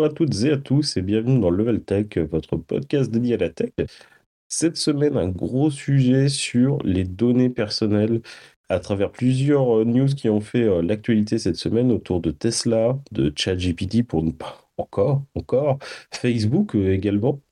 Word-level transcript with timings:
Bonjour 0.00 0.12
à 0.12 0.14
toutes 0.14 0.44
et 0.44 0.52
à 0.52 0.56
tous 0.56 0.96
et 0.96 1.02
bienvenue 1.02 1.40
dans 1.40 1.50
Level 1.50 1.82
Tech, 1.82 2.16
votre 2.30 2.56
podcast 2.56 3.10
dédié 3.10 3.34
à 3.34 3.36
la 3.36 3.50
tech. 3.50 3.72
Cette 4.48 4.78
semaine, 4.78 5.18
un 5.18 5.28
gros 5.28 5.70
sujet 5.70 6.30
sur 6.30 6.78
les 6.84 7.04
données 7.04 7.50
personnelles 7.50 8.22
à 8.70 8.80
travers 8.80 9.12
plusieurs 9.12 9.80
euh, 9.80 9.84
news 9.84 10.06
qui 10.06 10.30
ont 10.30 10.40
fait 10.40 10.62
euh, 10.62 10.80
l'actualité 10.80 11.38
cette 11.38 11.56
semaine 11.56 11.92
autour 11.92 12.20
de 12.22 12.30
Tesla, 12.30 12.98
de 13.12 13.30
ChatGPT 13.36 14.02
pour 14.02 14.22
ne 14.22 14.30
pas 14.30 14.70
encore, 14.78 15.22
encore, 15.34 15.78
Facebook 16.14 16.74
euh, 16.76 16.94
également. 16.94 17.42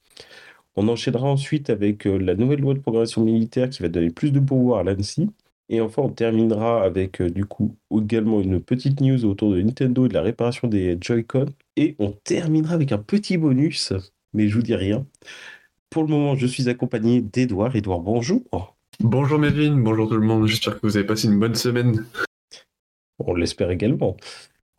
On 0.75 0.89
enchaînera 0.89 1.29
ensuite 1.29 1.69
avec 1.69 2.07
la 2.07 2.35
nouvelle 2.35 2.61
loi 2.61 2.73
de 2.73 2.79
programmation 2.81 3.23
militaire 3.25 3.69
qui 3.69 3.83
va 3.83 3.91
donner 3.91 4.09
plus 4.09 4.33
de 4.33 4.41
pouvoir 4.41 4.81
à 4.81 4.85
l'ANSI. 4.85 5.29
Et 5.69 5.81
enfin, 5.81 6.03
on 6.03 6.09
terminera 6.09 6.83
avec 6.83 7.21
du 7.23 7.45
coup 7.45 7.77
également 7.95 8.41
une 8.41 8.61
petite 8.61 9.01
news 9.01 9.25
autour 9.25 9.53
de 9.53 9.61
Nintendo 9.61 10.07
et 10.07 10.09
de 10.09 10.15
la 10.15 10.23
réparation 10.23 10.69
des 10.69 10.97
Joy-Con. 11.01 11.47
Et 11.77 11.95
on 11.99 12.13
terminera 12.13 12.75
avec 12.75 12.93
un 12.93 12.99
petit 12.99 13.37
bonus, 13.37 13.93
mais 14.33 14.49
je 14.49 14.57
vous 14.57 14.63
dis 14.63 14.75
rien. 14.75 15.07
Pour 15.91 16.03
le 16.03 16.09
moment, 16.09 16.37
je 16.37 16.47
suis 16.47 16.69
accompagné 16.69 17.21
d'Edouard. 17.21 17.77
Edouard, 17.77 18.01
bonjour. 18.01 18.77
Bonjour 19.01 19.39
Mévin, 19.39 19.77
bonjour 19.77 20.09
tout 20.09 20.17
le 20.17 20.27
monde, 20.27 20.47
j'espère 20.49 20.75
que 20.75 20.87
vous 20.87 20.97
avez 20.97 21.07
passé 21.07 21.29
une 21.29 21.39
bonne 21.39 21.55
semaine. 21.55 22.05
On 23.21 23.33
l'espère 23.33 23.71
également. 23.71 24.17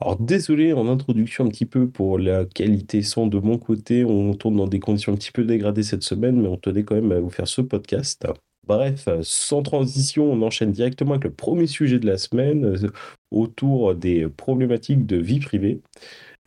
Alors 0.01 0.17
désolé 0.17 0.73
en 0.73 0.87
introduction 0.87 1.45
un 1.45 1.49
petit 1.49 1.65
peu 1.65 1.87
pour 1.87 2.19
la 2.19 2.45
qualité 2.45 3.01
son 3.01 3.27
de 3.27 3.39
mon 3.39 3.57
côté, 3.57 4.03
on 4.03 4.33
tourne 4.33 4.57
dans 4.57 4.67
des 4.67 4.79
conditions 4.79 5.13
un 5.13 5.15
petit 5.15 5.31
peu 5.31 5.45
dégradées 5.45 5.83
cette 5.83 6.03
semaine, 6.03 6.41
mais 6.41 6.49
on 6.49 6.57
tenait 6.57 6.83
quand 6.83 6.95
même 6.95 7.11
à 7.11 7.19
vous 7.19 7.29
faire 7.29 7.47
ce 7.47 7.61
podcast. 7.61 8.25
Bref, 8.69 9.09
sans 9.23 9.63
transition, 9.63 10.31
on 10.31 10.43
enchaîne 10.43 10.71
directement 10.71 11.13
avec 11.13 11.23
le 11.23 11.31
premier 11.31 11.65
sujet 11.65 11.97
de 11.97 12.05
la 12.05 12.19
semaine 12.19 12.65
euh, 12.65 12.91
autour 13.31 13.95
des 13.95 14.27
problématiques 14.27 15.07
de 15.07 15.17
vie 15.17 15.39
privée. 15.39 15.81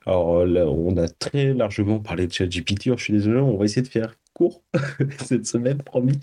Alors 0.06 0.46
là, 0.46 0.68
on 0.68 0.96
a 0.96 1.08
très 1.08 1.52
largement 1.52 1.98
parlé 1.98 2.28
de 2.28 2.32
ChatGPT, 2.32 2.96
je 2.96 3.02
suis 3.02 3.12
désolé, 3.12 3.40
on 3.40 3.56
va 3.56 3.64
essayer 3.64 3.82
de 3.82 3.88
faire 3.88 4.14
court 4.34 4.62
cette 5.18 5.46
semaine, 5.46 5.78
promis. 5.82 6.20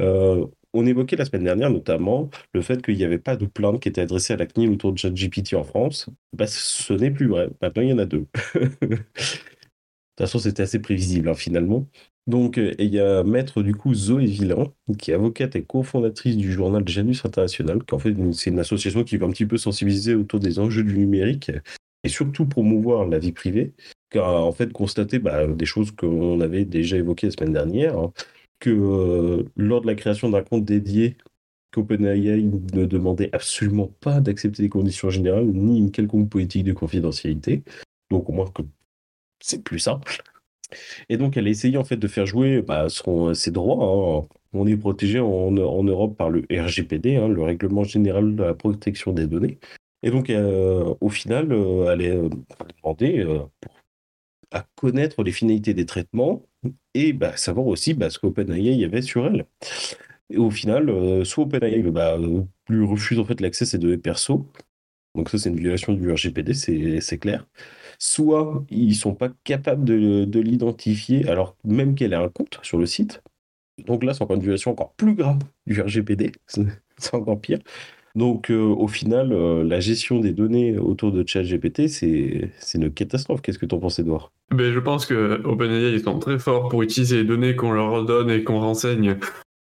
Euh, 0.00 0.44
on 0.74 0.86
évoquait 0.86 1.16
la 1.16 1.24
semaine 1.24 1.44
dernière 1.44 1.70
notamment 1.70 2.28
le 2.52 2.60
fait 2.60 2.82
qu'il 2.82 2.96
n'y 2.96 3.04
avait 3.04 3.18
pas 3.18 3.36
de 3.36 3.46
plainte 3.46 3.80
qui 3.80 3.88
était 3.88 4.00
adressée 4.00 4.32
à 4.32 4.36
la 4.36 4.46
CNIL 4.46 4.70
autour 4.70 4.92
de 4.92 4.98
ChatGPT 4.98 5.54
en 5.54 5.62
France. 5.62 6.08
Bah, 6.36 6.48
ce 6.48 6.94
n'est 6.94 7.12
plus 7.12 7.28
vrai. 7.28 7.48
Maintenant, 7.60 7.82
il 7.82 7.90
y 7.90 7.92
en 7.92 7.98
a 7.98 8.06
deux. 8.06 8.26
de 8.54 8.96
toute 8.96 9.04
façon, 10.18 10.40
c'était 10.40 10.64
assez 10.64 10.80
prévisible 10.80 11.28
hein, 11.28 11.34
finalement. 11.34 11.86
Donc, 12.26 12.58
euh, 12.58 12.74
il 12.78 12.94
y 12.94 13.00
a 13.00 13.24
maître 13.24 13.62
du 13.62 13.74
coup 13.74 13.94
Zoé 13.94 14.26
Villan, 14.26 14.72
qui 14.98 15.10
est 15.10 15.14
avocate 15.14 15.56
et 15.56 15.62
cofondatrice 15.62 16.36
du 16.36 16.52
journal 16.52 16.86
Janus 16.86 17.24
International, 17.24 17.84
qui 17.84 17.94
en 17.94 17.98
fait 17.98 18.14
c'est 18.32 18.50
une 18.50 18.60
association 18.60 19.02
qui 19.04 19.16
va 19.16 19.26
un 19.26 19.30
petit 19.30 19.46
peu 19.46 19.56
sensibiliser 19.56 20.14
autour 20.14 20.38
des 20.38 20.58
enjeux 20.58 20.84
du 20.84 20.96
numérique 20.96 21.50
et 22.04 22.08
surtout 22.08 22.46
promouvoir 22.46 23.06
la 23.06 23.18
vie 23.18 23.32
privée, 23.32 23.72
car 24.10 24.44
en 24.44 24.52
fait 24.52 24.72
constater 24.72 25.18
bah, 25.18 25.46
des 25.46 25.66
choses 25.66 25.90
qu'on 25.92 26.40
avait 26.40 26.64
déjà 26.64 26.96
évoquées 26.96 27.28
la 27.28 27.32
semaine 27.32 27.52
dernière, 27.52 27.98
hein 27.98 28.12
que 28.62 28.70
euh, 28.70 29.42
lors 29.56 29.80
de 29.80 29.88
la 29.88 29.96
création 29.96 30.30
d'un 30.30 30.42
compte 30.42 30.64
dédié, 30.64 31.16
qu'OpenAI 31.72 32.42
ne 32.42 32.86
demandait 32.86 33.30
absolument 33.32 33.88
pas 34.00 34.20
d'accepter 34.20 34.62
les 34.62 34.68
conditions 34.68 35.10
générales 35.10 35.46
ni 35.46 35.78
une 35.78 35.90
quelconque 35.90 36.30
politique 36.30 36.64
de 36.64 36.72
confidentialité. 36.72 37.64
Donc 38.10 38.28
au 38.28 38.32
moins 38.32 38.48
que 38.50 38.62
c'est 39.40 39.64
plus 39.64 39.80
simple. 39.80 40.22
Et 41.08 41.16
donc 41.16 41.36
elle 41.36 41.46
a 41.46 41.50
essayé 41.50 41.76
en 41.76 41.84
fait 41.84 41.96
de 41.96 42.08
faire 42.08 42.26
jouer 42.26 42.62
bah, 42.62 42.86
ses 43.34 43.50
droits. 43.50 44.24
Hein. 44.24 44.28
On 44.54 44.66
est 44.66 44.76
protégé 44.76 45.18
en, 45.20 45.50
Europe 45.50 46.16
par 46.16 46.30
le 46.30 46.44
RGPD, 46.50 47.16
hein, 47.16 47.28
le 47.28 47.42
Règlement 47.42 47.84
général 47.84 48.36
de 48.36 48.42
la 48.42 48.54
protection 48.54 49.12
des 49.12 49.26
données. 49.26 49.58
Et 50.02 50.10
donc 50.10 50.30
euh, 50.30 50.94
au 51.00 51.08
final, 51.08 51.52
euh, 51.52 51.92
elle 51.92 52.02
est 52.02 52.16
demandée 52.82 53.26
à 54.50 54.66
connaître 54.76 55.22
les 55.22 55.32
finalités 55.32 55.74
des 55.74 55.86
traitements 55.86 56.42
et 56.94 57.12
bah, 57.12 57.36
savoir 57.36 57.66
aussi 57.66 57.94
bah, 57.94 58.10
ce 58.10 58.18
qu'OpenAI 58.18 58.84
avait 58.84 59.02
sur 59.02 59.26
elle. 59.26 59.46
Et 60.30 60.38
au 60.38 60.50
final, 60.50 60.88
euh, 60.88 61.24
soit 61.24 61.44
OpenAI 61.44 61.82
bah, 61.82 62.18
lui 62.68 62.86
refuse 62.86 63.18
en 63.18 63.24
fait 63.24 63.40
l'accès 63.40 63.64
à 63.64 63.66
ses 63.66 63.78
données 63.78 63.98
perso, 63.98 64.46
donc 65.14 65.28
ça 65.28 65.38
c'est 65.38 65.50
une 65.50 65.60
violation 65.60 65.92
du 65.92 66.10
RGPD, 66.10 66.54
c'est 66.54 67.18
clair. 67.18 67.46
Soit 68.04 68.64
ils 68.68 68.96
sont 68.96 69.14
pas 69.14 69.28
capables 69.44 69.84
de, 69.84 70.24
de 70.24 70.40
l'identifier, 70.40 71.28
alors 71.28 71.54
même 71.62 71.94
qu'elle 71.94 72.14
a 72.14 72.20
un 72.20 72.28
compte 72.28 72.58
sur 72.62 72.76
le 72.78 72.84
site. 72.84 73.22
Donc 73.86 74.02
là, 74.02 74.12
c'est 74.12 74.22
encore 74.22 74.34
une 74.34 74.42
violation 74.42 74.72
encore 74.72 74.92
plus 74.94 75.14
grave 75.14 75.38
du 75.68 75.80
RGPD, 75.80 76.32
c'est 76.98 77.14
encore 77.14 77.40
pire. 77.40 77.60
Donc, 78.16 78.50
euh, 78.50 78.60
au 78.60 78.88
final, 78.88 79.32
euh, 79.32 79.62
la 79.62 79.78
gestion 79.78 80.18
des 80.18 80.32
données 80.32 80.76
autour 80.78 81.12
de 81.12 81.24
ChatGPT, 81.24 81.86
c'est 81.86 82.50
une 82.74 82.92
catastrophe. 82.92 83.40
Qu'est-ce 83.40 83.58
que 83.60 83.66
tu 83.66 83.74
en 83.76 83.78
penses, 83.78 84.00
Edouard? 84.00 84.32
Ben, 84.50 84.72
Je 84.72 84.80
pense 84.80 85.06
que 85.06 85.40
OpenAI, 85.44 85.92
ils 85.92 86.02
sont 86.02 86.18
très 86.18 86.40
forts 86.40 86.68
pour 86.70 86.82
utiliser 86.82 87.18
les 87.18 87.24
données 87.24 87.54
qu'on 87.54 87.70
leur 87.70 88.04
donne 88.04 88.30
et 88.30 88.42
qu'on 88.42 88.58
renseigne 88.58 89.16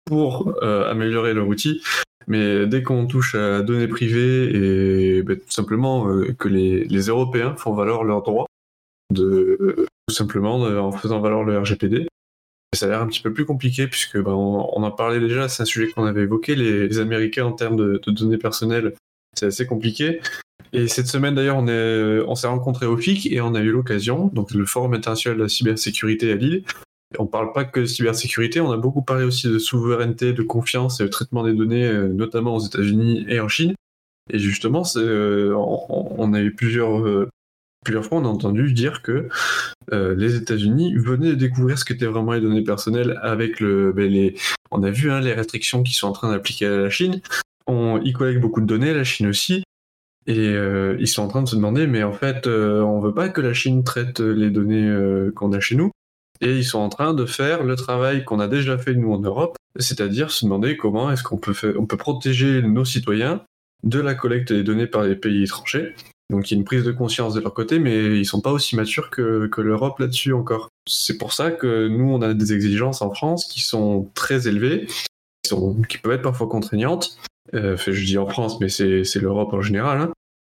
pour 0.06 0.56
euh, 0.64 0.90
améliorer 0.90 1.34
leur 1.34 1.48
outil. 1.48 1.82
Mais 2.28 2.68
dès 2.68 2.84
qu'on 2.84 3.08
touche 3.08 3.36
à 3.36 3.62
données 3.62 3.88
privées 3.88 5.18
et 5.18 5.24
ben, 5.24 5.38
tout 5.38 5.52
simplement 5.52 6.08
que 6.38 6.48
les, 6.48 6.86
Européens 7.08 7.56
font 7.56 7.74
valoir 7.74 8.04
leurs 8.04 8.22
droits, 8.22 8.46
tout 9.16 9.88
simplement 10.10 10.62
en 10.62 10.92
faisant 10.92 11.20
valoir 11.22 11.44
le 11.44 11.58
RGPD, 11.58 12.08
ça 12.76 12.86
a 12.86 12.90
l'air 12.90 13.02
un 13.02 13.08
petit 13.08 13.22
peu 13.22 13.34
plus 13.34 13.46
compliqué 13.46 13.88
puisque 13.88 14.20
bah, 14.20 14.36
on, 14.36 14.84
en 14.84 14.92
parlait 14.92 15.20
déjà, 15.20 15.50
c'est 15.50 15.64
un 15.64 15.66
sujet 15.66 15.92
qu'on 15.92 16.06
avait 16.06 16.24
évoqué, 16.24 16.56
les, 16.56 17.00
Américains 17.00 17.46
en 17.46 17.54
termes 17.54 17.76
de, 17.76 18.02
données 18.08 18.38
personnelles, 18.38 18.94
c'est 19.38 19.48
assez 19.48 19.66
compliqué. 19.66 20.20
Et 20.72 20.88
cette 20.88 21.08
semaine 21.08 21.34
d'ailleurs, 21.34 21.58
on, 21.58 21.68
on 21.68 22.36
s'est 22.36 22.48
rencontrés 22.48 22.86
au 22.86 22.96
FIC 22.96 23.32
et 23.32 23.42
on 23.42 23.56
a 23.56 23.62
eu 23.62 23.72
l'occasion, 23.72 24.28
donc 24.28 24.52
le 24.52 24.66
Forum 24.66 24.94
international 24.94 25.38
de 25.38 25.44
la 25.44 25.50
cybersécurité 25.50 26.32
à 26.32 26.36
Lille. 26.36 26.64
On 27.18 27.24
ne 27.24 27.30
parle 27.30 27.54
pas 27.54 27.66
que 27.66 27.80
de 27.80 27.86
cybersécurité, 27.86 28.62
on 28.62 28.72
a 28.72 28.78
beaucoup 28.78 29.02
parlé 29.02 29.26
aussi 29.26 29.48
de 29.48 29.58
souveraineté, 29.58 30.34
de 30.34 30.44
confiance 30.44 31.00
et 31.00 31.04
de 31.04 31.10
traitement 31.10 31.44
des 31.44 31.54
données, 31.54 31.88
euh, 31.88 32.08
notamment 32.08 32.56
aux 32.56 32.60
États-Unis 32.60 33.26
et 33.28 33.40
en 33.40 33.48
Chine. 33.48 33.74
Et 34.32 34.38
justement, 34.38 34.84
euh, 34.96 35.54
on, 35.56 36.34
a 36.34 36.42
eu 36.42 36.54
plusieurs 36.54 37.00
euh, 37.00 37.28
plusieurs 37.84 38.06
fois, 38.06 38.20
on 38.20 38.26
a 38.26 38.28
entendu 38.28 38.72
dire 38.74 39.02
que 39.02 39.30
euh, 39.92 40.16
les 40.16 40.36
États-Unis 40.36 40.96
venaient 40.96 41.30
de 41.30 41.36
découvrir 41.36 41.78
ce 41.78 41.86
qu'étaient 41.86 42.06
vraiment 42.06 42.34
les 42.34 42.42
données 42.42 42.64
personnelles 42.64 43.20
avec 43.22 43.60
le. 43.60 43.92
Ben, 43.94 44.12
les, 44.12 44.36
on 44.72 44.84
a 44.84 44.92
vu 44.92 45.12
hein, 45.12 45.20
les 45.20 45.34
restrictions 45.34 45.84
qu'ils 45.84 45.96
sont 45.96 46.08
en 46.08 46.12
train 46.12 46.32
d'appliquer 46.32 46.68
à 46.68 46.78
la 46.78 46.90
Chine. 46.90 47.22
On, 47.68 48.00
ils 48.04 48.14
collectent 48.14 48.42
beaucoup 48.42 48.62
de 48.62 48.66
données, 48.66 48.94
la 48.94 49.04
Chine 49.04 49.28
aussi. 49.28 49.64
Et 50.28 50.38
euh, 50.38 50.96
ils 51.00 51.08
sont 51.08 51.24
en 51.24 51.28
train 51.28 51.42
de 51.42 51.48
se 51.48 51.56
demander, 51.56 51.88
mais 51.88 52.04
en 52.04 52.14
fait, 52.14 52.46
euh, 52.46 52.82
on 52.82 53.00
veut 53.00 53.14
pas 53.14 53.30
que 53.30 53.42
la 53.42 53.54
Chine 53.54 53.84
traite 53.84 54.20
les 54.20 54.52
données 54.52 55.32
qu'on 55.36 55.54
a 55.54 55.60
chez 55.60 55.76
nous. 55.76 55.92
Et 56.42 56.58
ils 56.58 56.66
sont 56.66 56.80
en 56.80 56.90
train 56.90 57.14
de 57.14 57.26
faire 57.26 57.64
le 57.64 57.76
travail 57.76 58.24
qu'on 58.24 58.40
a 58.40 58.48
déjà 58.48 58.78
fait 58.78 58.94
nous 58.94 59.14
en 59.14 59.20
Europe, 59.20 59.58
c'est-à-dire 59.78 60.32
se 60.32 60.46
demander 60.46 60.78
comment 60.78 61.12
est-ce 61.12 61.24
qu'on 61.24 61.38
peut, 61.38 61.54
on 61.78 61.86
peut 61.86 61.98
protéger 61.98 62.62
nos 62.62 62.86
citoyens 62.86 63.44
de 63.84 64.00
la 64.00 64.16
collecte 64.16 64.54
des 64.54 64.64
données 64.64 64.88
par 64.88 65.04
les 65.04 65.16
pays 65.16 65.44
étrangers 65.44 65.96
donc 66.30 66.50
il 66.50 66.54
y 66.54 66.58
a 66.58 66.60
une 66.60 66.66
prise 66.66 66.84
de 66.84 66.92
conscience 66.92 67.34
de 67.34 67.40
leur 67.40 67.54
côté, 67.54 67.80
mais 67.80 68.18
ils 68.20 68.26
sont 68.26 68.42
pas 68.42 68.52
aussi 68.52 68.76
matures 68.76 69.10
que, 69.10 69.50
l'Europe 69.58 70.00
là-dessus 70.00 70.34
encore. 70.34 70.70
C'est 70.88 71.18
pour 71.18 71.34
ça 71.34 71.52
que 71.52 71.88
nous, 71.88 72.06
on 72.12 72.22
a 72.22 72.34
des 72.34 72.54
exigences 72.54 73.02
en 73.02 73.12
France 73.12 73.46
qui 73.46 73.62
sont 73.62 74.10
très 74.14 74.48
élevées, 74.48 74.88
qui 75.44 75.98
peuvent 75.98 76.14
être 76.14 76.22
parfois 76.22 76.48
contraignantes. 76.48 77.18
Euh, 77.56 77.76
je 77.78 78.06
dis 78.06 78.20
en 78.20 78.28
France, 78.28 78.60
mais 78.60 78.70
c'est 78.70 79.20
l'Europe 79.20 79.54
en 79.54 79.62
général. 79.62 80.02
Hein, 80.02 80.12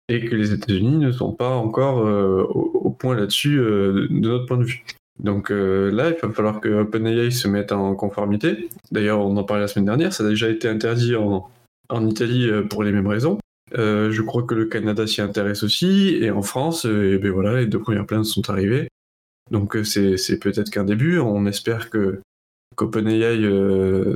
et 0.08 0.24
que 0.24 0.36
les 0.36 0.54
États-Unis 0.54 0.98
ne 0.98 1.12
sont 1.12 1.34
pas 1.34 1.56
encore 1.56 2.00
euh, 2.00 2.44
au, 2.44 2.92
point 2.92 3.16
là-dessus 3.16 3.60
euh, 3.60 4.08
de 4.10 4.30
notre 4.30 4.46
point 4.46 4.58
de 4.58 4.64
vue. 4.64 4.86
Donc 5.24 5.52
euh, 5.52 5.92
là, 5.92 6.10
il 6.10 6.28
va 6.28 6.34
falloir 6.34 6.60
que 6.60 6.70
OpenAI 6.70 7.32
se 7.32 7.48
mette 7.48 7.72
en 7.72 7.96
conformité. 7.96 8.70
D'ailleurs, 8.92 9.20
on 9.20 9.36
en 9.38 9.44
parlait 9.44 9.64
la 9.64 9.68
semaine 9.68 9.86
dernière, 9.86 10.14
ça 10.14 10.26
a 10.26 10.30
déjà 10.30 10.50
été 10.50 10.68
interdit 10.68 11.16
en, 11.16 11.50
Italie 12.08 12.50
pour 12.70 12.84
les 12.84 12.92
mêmes 12.92 13.08
raisons. 13.08 13.38
Euh, 13.74 14.12
je 14.12 14.22
crois 14.22 14.44
que 14.44 14.54
le 14.54 14.66
Canada 14.66 15.08
s'y 15.08 15.22
intéresse 15.22 15.64
aussi, 15.64 16.18
et 16.22 16.30
en 16.32 16.42
France, 16.42 16.86
euh, 16.86 17.16
et 17.16 17.18
ben 17.18 17.32
voilà, 17.32 17.60
les 17.60 17.66
deux 17.66 17.80
premières 17.80 18.06
plaintes 18.06 18.26
sont 18.26 18.50
arrivées. 18.50 18.90
Donc 19.52 19.76
euh, 19.76 19.84
c'est 19.84 20.40
peut-être 20.40 20.70
qu'un 20.70 20.84
début. 20.84 21.20
On 21.20 21.46
espère 21.46 21.90
que 21.90 22.22
qu'OpenAI 22.76 23.42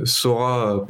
saura, 0.04 0.86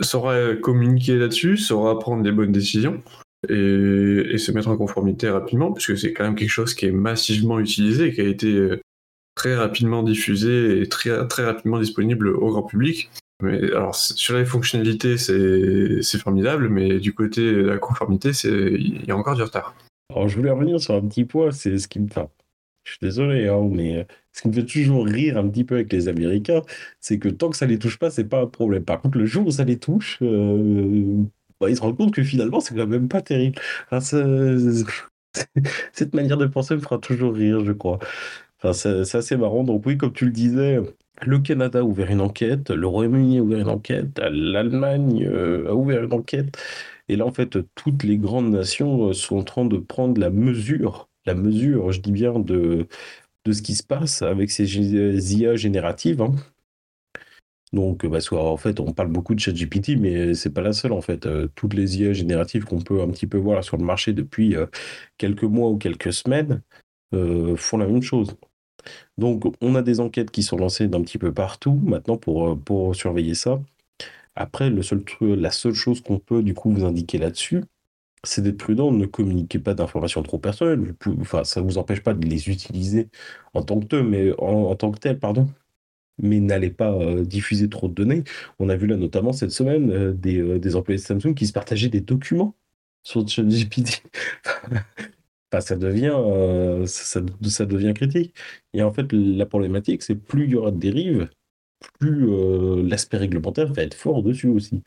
saura 0.00 0.54
communiquer 0.56 1.16
là-dessus, 1.16 1.56
saura 1.56 1.98
prendre 1.98 2.22
les 2.22 2.32
bonnes 2.32 2.52
décisions 2.52 3.02
et, 3.48 4.38
se 4.38 4.52
mettre 4.52 4.68
en 4.68 4.76
conformité 4.76 5.28
rapidement, 5.30 5.72
puisque 5.72 5.98
c'est 5.98 6.12
quand 6.12 6.24
même 6.24 6.34
quelque 6.34 6.50
chose 6.50 6.74
qui 6.74 6.86
est 6.86 6.92
massivement 6.92 7.58
utilisé, 7.60 8.12
qui 8.12 8.20
a 8.20 8.24
été 8.24 8.68
très 9.34 9.54
rapidement 9.54 10.02
diffusé 10.02 10.80
et 10.80 10.88
très, 10.88 11.26
très 11.28 11.44
rapidement 11.44 11.78
disponible 11.78 12.28
au 12.28 12.50
grand 12.50 12.62
public. 12.62 13.10
Mais 13.42 13.72
alors, 13.72 13.94
sur 13.96 14.36
les 14.36 14.44
fonctionnalités, 14.44 15.18
c'est 15.18 16.18
formidable, 16.18 16.68
mais 16.68 17.00
du 17.00 17.12
côté 17.12 17.52
de 17.52 17.62
la 17.62 17.78
conformité, 17.78 18.30
il 18.44 19.04
y 19.04 19.10
a 19.10 19.16
encore 19.16 19.34
du 19.34 19.42
retard. 19.42 19.74
Alors, 20.10 20.28
je 20.28 20.36
voulais 20.36 20.50
revenir 20.50 20.80
sur 20.80 20.94
un 20.94 21.00
petit 21.00 21.24
point, 21.24 21.50
c'est 21.50 21.78
ce 21.78 21.88
qui 21.88 21.98
me. 21.98 22.06
Enfin, 22.06 22.28
je 22.84 22.92
suis 22.92 22.98
désolé, 23.00 23.48
hein, 23.48 23.68
mais 23.70 24.06
ce 24.32 24.42
qui 24.42 24.48
me 24.48 24.52
fait 24.52 24.64
toujours 24.64 25.06
rire 25.06 25.38
un 25.38 25.48
petit 25.48 25.64
peu 25.64 25.76
avec 25.76 25.92
les 25.92 26.08
Américains, 26.08 26.62
c'est 27.00 27.18
que 27.18 27.28
tant 27.28 27.50
que 27.50 27.56
ça 27.56 27.66
les 27.66 27.78
touche 27.78 27.98
pas, 27.98 28.10
c'est 28.10 28.24
pas 28.24 28.42
un 28.42 28.46
problème. 28.46 28.84
Par 28.84 29.00
contre, 29.00 29.18
le 29.18 29.26
jour 29.26 29.46
où 29.46 29.50
ça 29.50 29.64
les 29.64 29.78
touche, 29.78 30.18
euh, 30.22 31.24
bah, 31.62 31.70
ils 31.70 31.76
se 31.76 31.82
rendent 31.82 31.96
compte 31.96 32.14
que 32.14 32.22
finalement, 32.24 32.60
c'est 32.60 32.74
quand 32.74 32.86
même 32.86 33.08
pas 33.08 33.22
terrible. 33.22 33.60
Cette 35.92 36.14
manière 36.14 36.36
de 36.36 36.46
penser 36.46 36.74
me 36.74 36.80
fera 36.80 36.98
toujours 36.98 37.34
rire, 37.34 37.64
je 37.64 37.72
crois. 37.72 37.98
Enfin, 38.62 38.72
c'est 39.04 39.16
assez 39.18 39.36
marrant. 39.36 39.64
Donc 39.64 39.84
oui, 39.86 39.96
comme 39.98 40.12
tu 40.12 40.24
le 40.26 40.30
disais, 40.32 40.78
le 41.22 41.38
Canada 41.40 41.80
a 41.80 41.82
ouvert 41.82 42.10
une 42.10 42.20
enquête, 42.20 42.70
le 42.70 42.86
Royaume-Uni 42.86 43.38
a 43.38 43.42
ouvert 43.42 43.58
une 43.60 43.68
enquête, 43.68 44.18
l'Allemagne 44.30 45.24
euh, 45.26 45.68
a 45.70 45.74
ouvert 45.74 46.04
une 46.04 46.12
enquête. 46.12 46.56
Et 47.08 47.16
là, 47.16 47.26
en 47.26 47.32
fait, 47.32 47.58
toutes 47.74 48.04
les 48.04 48.18
grandes 48.18 48.50
nations 48.52 49.08
euh, 49.10 49.12
sont 49.14 49.38
en 49.38 49.44
train 49.44 49.64
de 49.64 49.78
prendre 49.78 50.20
la 50.20 50.30
mesure, 50.30 51.08
la 51.26 51.34
mesure, 51.34 51.92
je 51.92 52.00
dis 52.00 52.12
bien, 52.12 52.38
de, 52.38 52.86
de 53.46 53.52
ce 53.52 53.62
qui 53.62 53.74
se 53.76 53.82
passe 53.84 54.22
avec 54.22 54.50
ces 54.50 54.64
IA 55.34 55.56
génératives. 55.56 56.20
Hein. 56.22 56.34
Donc, 57.72 58.04
bah, 58.06 58.20
soit, 58.20 58.42
en 58.44 58.56
fait, 58.58 58.80
on 58.80 58.92
parle 58.92 59.08
beaucoup 59.08 59.34
de 59.34 59.40
ChatGPT, 59.40 59.96
mais 59.98 60.34
c'est 60.34 60.50
pas 60.52 60.60
la 60.62 60.72
seule, 60.74 60.92
en 60.92 61.00
fait. 61.00 61.26
Euh, 61.26 61.48
toutes 61.54 61.74
les 61.74 61.98
IA 62.00 62.12
génératives 62.12 62.64
qu'on 62.64 62.80
peut 62.80 63.00
un 63.02 63.08
petit 63.10 63.26
peu 63.26 63.38
voir 63.38 63.64
sur 63.64 63.76
le 63.78 63.84
marché 63.84 64.12
depuis 64.12 64.54
quelques 65.18 65.44
mois 65.44 65.70
ou 65.70 65.78
quelques 65.78 66.12
semaines 66.12 66.62
font 67.56 67.78
la 67.78 67.86
même 67.86 68.02
chose. 68.02 68.36
Donc, 69.18 69.44
on 69.60 69.74
a 69.74 69.82
des 69.82 70.00
enquêtes 70.00 70.30
qui 70.30 70.42
sont 70.42 70.56
lancées 70.56 70.88
d'un 70.88 71.02
petit 71.02 71.18
peu 71.18 71.32
partout 71.32 71.80
maintenant 71.84 72.16
pour, 72.16 72.48
euh, 72.90 72.92
surveiller 72.94 73.34
ça. 73.34 73.60
Après, 74.36 74.70
le 74.70 74.82
seul, 74.82 75.04
la 75.22 75.50
seule 75.52 75.74
chose 75.74 76.02
qu'on 76.02 76.18
peut 76.18 76.42
du 76.42 76.54
coup 76.54 76.72
vous 76.72 76.84
indiquer 76.84 77.18
là-dessus, 77.18 77.62
c'est 78.24 78.42
d'être 78.42 78.58
prudent, 78.58 78.92
ne 78.92 79.06
communiquez 79.06 79.58
pas 79.60 79.74
d'informations 79.74 80.22
trop 80.22 80.38
personnelles. 80.38 80.94
enfin, 81.20 81.44
ça 81.44 81.60
ne 81.62 81.66
vous 81.66 81.78
empêche 81.78 82.02
pas 82.02 82.14
de 82.14 82.26
les 82.26 82.50
utiliser 82.50 83.08
en 83.54 83.62
tant 83.64 83.80
que 83.80 83.86
tel, 83.86 84.34
en, 84.38 84.74
tant 84.76 84.92
que 84.92 85.00
tel, 85.00 85.18
pardon. 85.20 85.48
Mais 86.22 86.40
n'allez 86.40 86.70
pas 86.70 86.92
euh, 86.92 87.24
diffuser 87.24 87.68
trop 87.68 87.88
de 87.88 87.94
données. 87.94 88.24
On 88.58 88.68
a 88.68 88.76
vu 88.76 88.86
là 88.86 88.96
notamment 88.96 89.32
cette 89.32 89.50
semaine 89.50 89.90
euh, 89.90 90.12
des, 90.12 90.58
des, 90.58 90.76
employés 90.76 90.98
de 90.98 91.04
Samsung 91.04 91.34
qui 91.34 91.46
se 91.46 91.52
partageaient 91.52 91.88
des 91.88 92.00
documents 92.00 92.54
sur 93.02 93.28
ChatGPT. 93.28 94.02
ça 95.60 95.76
devient, 95.76 96.14
euh, 96.14 96.86
ça, 96.86 97.20
devient 97.66 97.92
critique. 97.94 98.34
Et 98.72 98.82
en 98.82 98.92
fait, 98.92 99.12
la 99.12 99.46
problématique, 99.46 100.02
c'est 100.02 100.14
plus 100.14 100.44
il 100.44 100.50
y 100.50 100.56
aura 100.56 100.70
de 100.70 100.78
dérives, 100.78 101.28
plus 101.98 102.28
euh, 102.30 102.82
l'aspect 102.82 103.18
réglementaire 103.18 103.72
va 103.72 103.82
être 103.82 103.94
fort 103.94 104.22
dessus 104.22 104.48
aussi. 104.48 104.82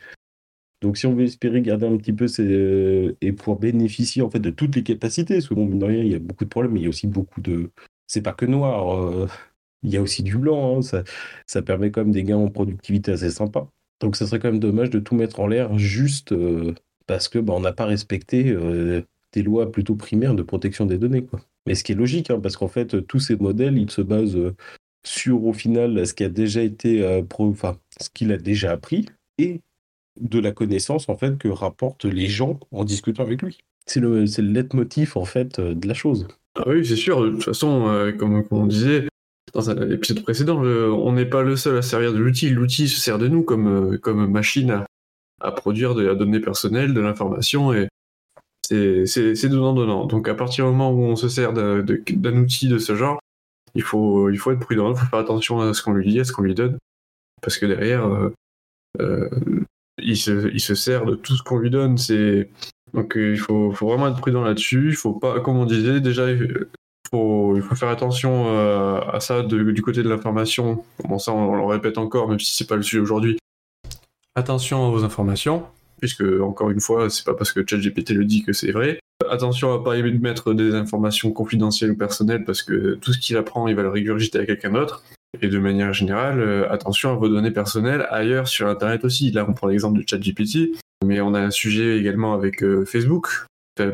Donc, 0.81 0.97
si 0.97 1.07
on 1.07 1.15
veut 1.15 1.23
espérer 1.23 1.61
garder 1.61 1.87
un 1.87 1.97
petit 1.97 2.13
peu 2.13 2.27
et 3.21 3.31
pouvoir 3.31 3.57
bénéficier 3.57 4.21
en 4.21 4.29
fait 4.29 4.39
de 4.39 4.49
toutes 4.49 4.75
les 4.75 4.83
capacités, 4.83 5.35
parce 5.35 5.47
que 5.47 5.53
bon, 5.53 5.85
rien, 5.85 6.03
il 6.03 6.11
y 6.11 6.15
a 6.15 6.19
beaucoup 6.19 6.45
de 6.45 6.49
problèmes, 6.49 6.73
mais 6.73 6.81
il 6.81 6.83
y 6.83 6.87
a 6.87 6.89
aussi 6.89 7.07
beaucoup 7.07 7.41
de. 7.41 7.71
C'est 8.07 8.21
pas 8.21 8.33
que 8.33 8.45
noir, 8.45 8.95
euh, 8.95 9.27
il 9.85 9.93
y 9.93 9.97
a 9.97 10.01
aussi 10.01 10.23
du 10.23 10.37
blanc. 10.37 10.79
Hein, 10.79 11.03
ça, 11.47 11.61
permet 11.61 11.91
quand 11.91 12.01
même 12.01 12.11
des 12.11 12.23
gains 12.23 12.37
en 12.37 12.49
productivité 12.49 13.11
assez 13.11 13.29
sympas. 13.29 13.69
Donc, 14.01 14.15
ça 14.15 14.27
serait 14.27 14.39
quand 14.39 14.51
même 14.51 14.59
dommage 14.59 14.89
de 14.89 14.99
tout 14.99 15.15
mettre 15.15 15.39
en 15.39 15.47
l'air 15.47 15.77
juste 15.77 16.33
parce 17.07 17.29
que 17.29 17.39
bah, 17.39 17.53
on 17.55 17.61
n'a 17.61 17.71
pas 17.71 17.85
respecté 17.85 18.53
des 19.35 19.43
lois 19.43 19.71
plutôt 19.71 19.95
primaires 19.95 20.33
de 20.33 20.43
protection 20.43 20.85
des 20.85 20.97
données. 20.97 21.25
Mais 21.67 21.75
ce 21.75 21.83
qui 21.83 21.91
est 21.91 21.95
logique, 21.95 22.31
hein, 22.31 22.39
parce 22.41 22.57
qu'en 22.57 22.67
fait, 22.67 23.05
tous 23.05 23.19
ces 23.19 23.35
modèles, 23.35 23.77
ils 23.77 23.91
se 23.91 24.01
basent 24.01 24.35
euh, 24.35 24.55
sur, 25.05 25.45
au 25.45 25.53
final, 25.53 26.05
ce 26.07 26.13
qui 26.13 26.23
a 26.23 26.29
déjà 26.29 26.61
été, 26.61 27.03
euh, 27.03 27.21
ce 27.99 28.09
qu'il 28.13 28.31
a 28.31 28.37
déjà 28.37 28.71
appris 28.71 29.07
et 29.37 29.61
de 30.19 30.39
la 30.39 30.51
connaissance, 30.51 31.09
en 31.09 31.17
fait, 31.17 31.37
que 31.37 31.47
rapportent 31.47 32.05
les 32.05 32.27
gens 32.27 32.59
en 32.71 32.85
discutant 32.85 33.23
avec 33.23 33.41
lui. 33.41 33.59
C'est 33.85 33.99
le, 33.99 34.23
le 34.23 34.41
leitmotiv, 34.41 35.17
en 35.17 35.25
fait, 35.25 35.59
euh, 35.59 35.75
de 35.75 35.87
la 35.87 35.93
chose. 35.93 36.27
Ah 36.55 36.63
oui, 36.67 36.85
c'est 36.85 36.95
sûr. 36.95 37.21
De 37.21 37.31
toute 37.31 37.43
façon, 37.43 38.13
comme, 38.17 38.41
on 38.51 38.65
disait 38.65 39.09
dans 39.55 39.69
un 39.69 39.89
épisode 39.89 40.21
précédent, 40.21 40.61
on 40.61 41.13
n'est 41.13 41.25
pas 41.25 41.41
le 41.41 41.55
seul 41.55 41.77
à 41.77 41.81
servir 41.81 42.13
de 42.13 42.19
l'outil. 42.19 42.49
L'outil 42.49 42.87
se 42.87 42.99
sert 42.99 43.17
de 43.17 43.27
nous 43.27 43.41
comme, 43.41 43.97
comme 43.99 44.29
machine 44.29 44.83
à, 45.39 45.51
produire 45.51 45.95
de 45.95 46.03
la 46.03 46.13
donnée 46.13 46.39
personnelle, 46.39 46.93
de 46.93 46.99
l'information, 47.01 47.73
et 47.73 47.87
c'est 48.69 49.49
donnant-donnant. 49.49 50.05
Donc 50.05 50.27
à 50.27 50.35
partir 50.35 50.65
du 50.65 50.71
moment 50.71 50.91
où 50.91 51.03
on 51.03 51.15
se 51.15 51.29
sert 51.29 51.53
d'un 51.53 52.37
outil 52.37 52.67
de 52.67 52.77
ce 52.77 52.95
genre, 52.95 53.19
il 53.75 53.83
faut, 53.83 54.29
être 54.29 54.59
prudent, 54.59 54.91
il 54.91 54.97
faut 54.97 55.05
faire 55.05 55.19
attention 55.19 55.59
à 55.61 55.73
ce 55.73 55.81
qu'on 55.81 55.93
lui 55.93 56.09
dit, 56.09 56.19
à 56.19 56.23
ce 56.23 56.31
qu'on 56.31 56.43
lui 56.43 56.55
donne. 56.55 56.77
Parce 57.41 57.57
que 57.57 57.65
derrière, 57.65 58.07
euh, 58.07 58.33
euh, 59.01 59.29
il, 59.97 60.17
se, 60.17 60.75
sert 60.75 61.05
de 61.05 61.15
tout 61.15 61.35
ce 61.35 61.43
qu'on 61.43 61.57
lui 61.57 61.69
donne. 61.69 61.97
Donc 62.93 63.17
euh, 63.17 63.31
il 63.31 63.39
faut, 63.39 63.71
vraiment 63.71 64.07
être 64.07 64.19
prudent 64.19 64.43
là-dessus. 64.43 64.89
Il 64.89 64.95
faut 64.95 65.13
pas, 65.13 65.41
comme 65.41 65.57
on 65.57 65.65
disait, 65.65 65.99
déjà, 65.99 66.27
il 67.13 67.61
faut 67.61 67.75
faire 67.75 67.89
attention 67.89 68.47
à 69.07 69.19
ça 69.19 69.43
du 69.43 69.81
côté 69.81 70.03
de 70.03 70.09
l'information. 70.09 70.83
Bon, 71.07 71.19
ça, 71.19 71.31
on, 71.31 71.55
le 71.55 71.65
répète 71.65 71.97
encore, 71.97 72.27
même 72.27 72.39
si 72.39 72.55
c'est 72.55 72.67
pas 72.67 72.75
le 72.75 72.83
sujet 72.83 72.99
aujourd'hui. 72.99 73.37
Attention 74.35 74.87
à 74.87 74.89
vos 74.89 75.03
informations 75.03 75.65
puisque 75.99 76.23
encore 76.41 76.69
une 76.69 76.79
fois, 76.79 77.09
c'est 77.09 77.25
pas 77.25 77.33
parce 77.33 77.51
que 77.51 77.61
ChatGPT 77.67 78.11
le 78.11 78.25
dit 78.25 78.43
que 78.43 78.53
c'est 78.53 78.71
vrai. 78.71 78.99
Attention 79.29 79.73
à 79.73 79.83
pas 79.83 79.97
mettre 79.97 80.53
des 80.53 80.75
informations 80.75 81.31
confidentielles 81.31 81.91
ou 81.91 81.95
personnelles 81.95 82.43
parce 82.45 82.61
que 82.61 82.95
tout 82.95 83.13
ce 83.13 83.19
qu'il 83.19 83.37
apprend, 83.37 83.67
il 83.67 83.75
va 83.75 83.81
le 83.81 83.89
régurgiter 83.89 84.39
à 84.39 84.45
quelqu'un 84.45 84.71
d'autre. 84.71 85.03
Et 85.41 85.47
de 85.47 85.57
manière 85.57 85.93
générale, 85.93 86.39
euh, 86.39 86.71
attention 86.71 87.11
à 87.11 87.15
vos 87.15 87.27
données 87.27 87.51
personnelles 87.51 88.07
ailleurs 88.09 88.47
sur 88.47 88.67
Internet 88.67 89.03
aussi. 89.03 89.31
Là, 89.31 89.45
on 89.47 89.53
prend 89.53 89.67
l'exemple 89.67 89.99
de 89.99 90.05
ChatGPT, 90.07 90.71
mais 91.03 91.19
on 91.21 91.33
a 91.33 91.41
un 91.41 91.51
sujet 91.51 91.97
également 91.97 92.33
avec 92.33 92.63
euh, 92.63 92.85
Facebook, 92.85 93.45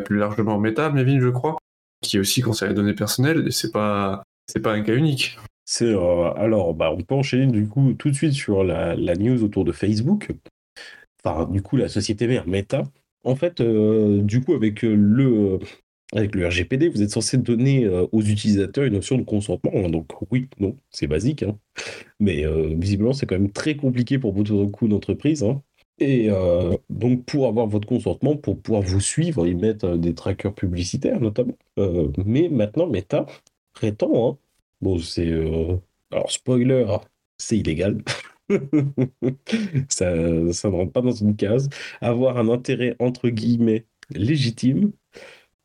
plus 0.05 0.17
largement 0.17 0.59
Meta, 0.59 0.91
Mevin, 0.91 1.19
je 1.19 1.29
crois, 1.29 1.57
qui 2.01 2.19
aussi 2.19 2.41
concerne 2.41 2.71
les 2.71 2.75
données 2.75 2.93
personnelles. 2.93 3.45
Et 3.47 3.51
c'est 3.51 3.71
pas, 3.71 4.23
c'est 4.47 4.59
pas 4.59 4.73
un 4.73 4.81
cas 4.81 4.95
unique. 4.95 5.37
C'est 5.65 5.85
euh, 5.85 6.33
alors, 6.33 6.73
bah, 6.73 6.91
on 6.91 7.01
peut 7.01 7.15
enchaîner 7.15 7.47
du 7.47 7.67
coup 7.67 7.93
tout 7.93 8.09
de 8.09 8.15
suite 8.15 8.33
sur 8.33 8.63
la, 8.63 8.95
la 8.95 9.15
news 9.15 9.43
autour 9.43 9.63
de 9.63 9.71
Facebook 9.71 10.29
enfin, 11.23 11.47
du 11.51 11.61
coup, 11.61 11.77
la 11.77 11.87
société 11.87 12.27
mère 12.27 12.47
Meta, 12.47 12.83
en 13.23 13.35
fait, 13.35 13.61
euh, 13.61 14.21
du 14.21 14.41
coup, 14.41 14.53
avec 14.53 14.83
euh, 14.83 14.95
le, 14.95 15.59
avec 16.13 16.35
le 16.35 16.47
RGPD, 16.47 16.89
vous 16.89 17.01
êtes 17.03 17.11
censé 17.11 17.37
donner 17.37 17.87
aux 18.11 18.21
utilisateurs 18.21 18.85
une 18.85 18.95
notion 18.95 19.17
de 19.17 19.23
consentement. 19.23 19.71
Hein. 19.75 19.89
donc, 19.89 20.07
oui, 20.31 20.47
non, 20.59 20.75
c'est 20.89 21.07
basique. 21.07 21.43
Hein. 21.43 21.57
mais 22.19 22.45
visiblement, 22.75 23.13
c'est 23.13 23.25
quand 23.25 23.39
même 23.39 23.51
très 23.51 23.75
compliqué 23.75 24.19
pour 24.19 24.33
beaucoup 24.33 24.87
d'entreprises. 24.87 25.43
Hein. 25.43 25.61
Et 25.99 26.29
donc, 26.89 27.25
pour 27.25 27.47
avoir 27.47 27.67
votre 27.67 27.87
consentement, 27.87 28.35
pour 28.35 28.59
pouvoir 28.59 28.81
vous 28.81 28.99
suivre, 28.99 29.45
ils 29.45 29.57
mettent 29.57 29.85
des 29.85 30.15
trackers 30.15 30.53
publicitaires, 30.53 31.19
notamment. 31.19 31.57
mais 32.25 32.49
maintenant, 32.49 32.87
Meta 32.87 33.25
prétend, 33.73 34.39
bon, 34.81 34.97
c'est. 34.99 35.31
alors, 36.11 36.31
spoiler, 36.31 36.85
c'est 37.37 37.57
illégal. 37.59 38.03
ça, 39.89 40.53
ça 40.53 40.69
ne 40.69 40.75
rentre 40.75 40.91
pas 40.91 41.01
dans 41.01 41.11
une 41.11 41.35
case. 41.35 41.69
Avoir 42.01 42.37
un 42.37 42.49
intérêt 42.49 42.95
entre 42.99 43.29
guillemets 43.29 43.85
légitime 44.09 44.91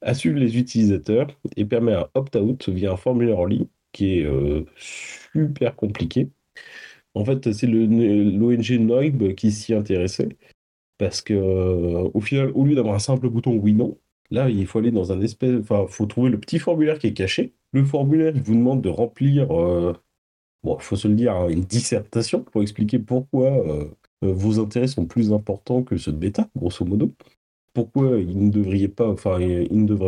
à 0.03 0.15
suivre 0.15 0.39
les 0.39 0.59
utilisateurs 0.59 1.29
et 1.57 1.65
permet 1.65 1.95
un 1.95 2.09
opt-out 2.15 2.69
via 2.69 2.93
un 2.93 2.97
formulaire 2.97 3.39
en 3.39 3.47
ligne 3.47 3.67
qui 3.93 4.19
est 4.21 4.25
euh, 4.27 4.65
super 4.77 5.77
compliqué. 5.77 6.29
En 7.17 7.25
fait, 7.25 7.53
c'est 7.53 7.67
l'ONG 7.67 8.71
Noib 8.79 9.35
qui 9.35 9.51
s'y 9.51 9.73
intéressait 9.73 10.29
parce 10.99 11.23
que 11.23 11.35
euh, 11.35 12.11
au 12.15 12.21
final, 12.21 12.51
au 12.55 12.65
lieu 12.65 12.75
d'avoir 12.75 12.95
un 12.95 12.99
simple 12.99 13.31
bouton 13.31 13.57
oui/non, 13.57 13.99
là, 14.31 14.51
il 14.51 14.67
faut 14.67 14.81
aller 14.81 14.91
dans 14.91 15.13
un 15.13 15.21
espèce, 15.23 15.61
enfin, 15.61 15.87
faut 15.89 16.07
trouver 16.07 16.31
le 16.31 16.39
petit 16.39 16.59
formulaire 16.59 16.99
qui 16.99 17.09
est 17.09 17.15
caché. 17.15 17.55
Le 17.73 17.85
formulaire, 17.85 18.35
vous 18.45 18.55
demande 18.55 18.83
de 18.83 18.91
remplir 18.91 19.51
euh, 19.51 19.95
bon, 20.63 20.77
il 20.79 20.83
faut 20.83 20.97
se 20.97 21.09
le 21.09 21.15
dire, 21.15 21.35
hein, 21.35 21.49
une 21.49 21.63
dissertation 21.63 22.43
pour 22.43 22.63
expliquer 22.63 22.99
pourquoi 22.99 23.67
euh, 23.67 23.89
vos 24.23 24.61
intérêts 24.61 24.89
sont 24.89 25.07
plus 25.07 25.33
importants 25.33 25.83
que 25.83 25.97
ceux 25.97 26.13
de 26.13 26.19
bêta, 26.19 26.49
grosso 26.57 26.85
modo. 26.85 27.15
Pourquoi 27.75 28.19
ils 28.19 28.47
ne 28.47 28.51
devraient 28.51 28.89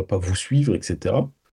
pas 0.03 0.17
vous 0.17 0.35
suivre, 0.35 0.75
etc. 0.75 1.15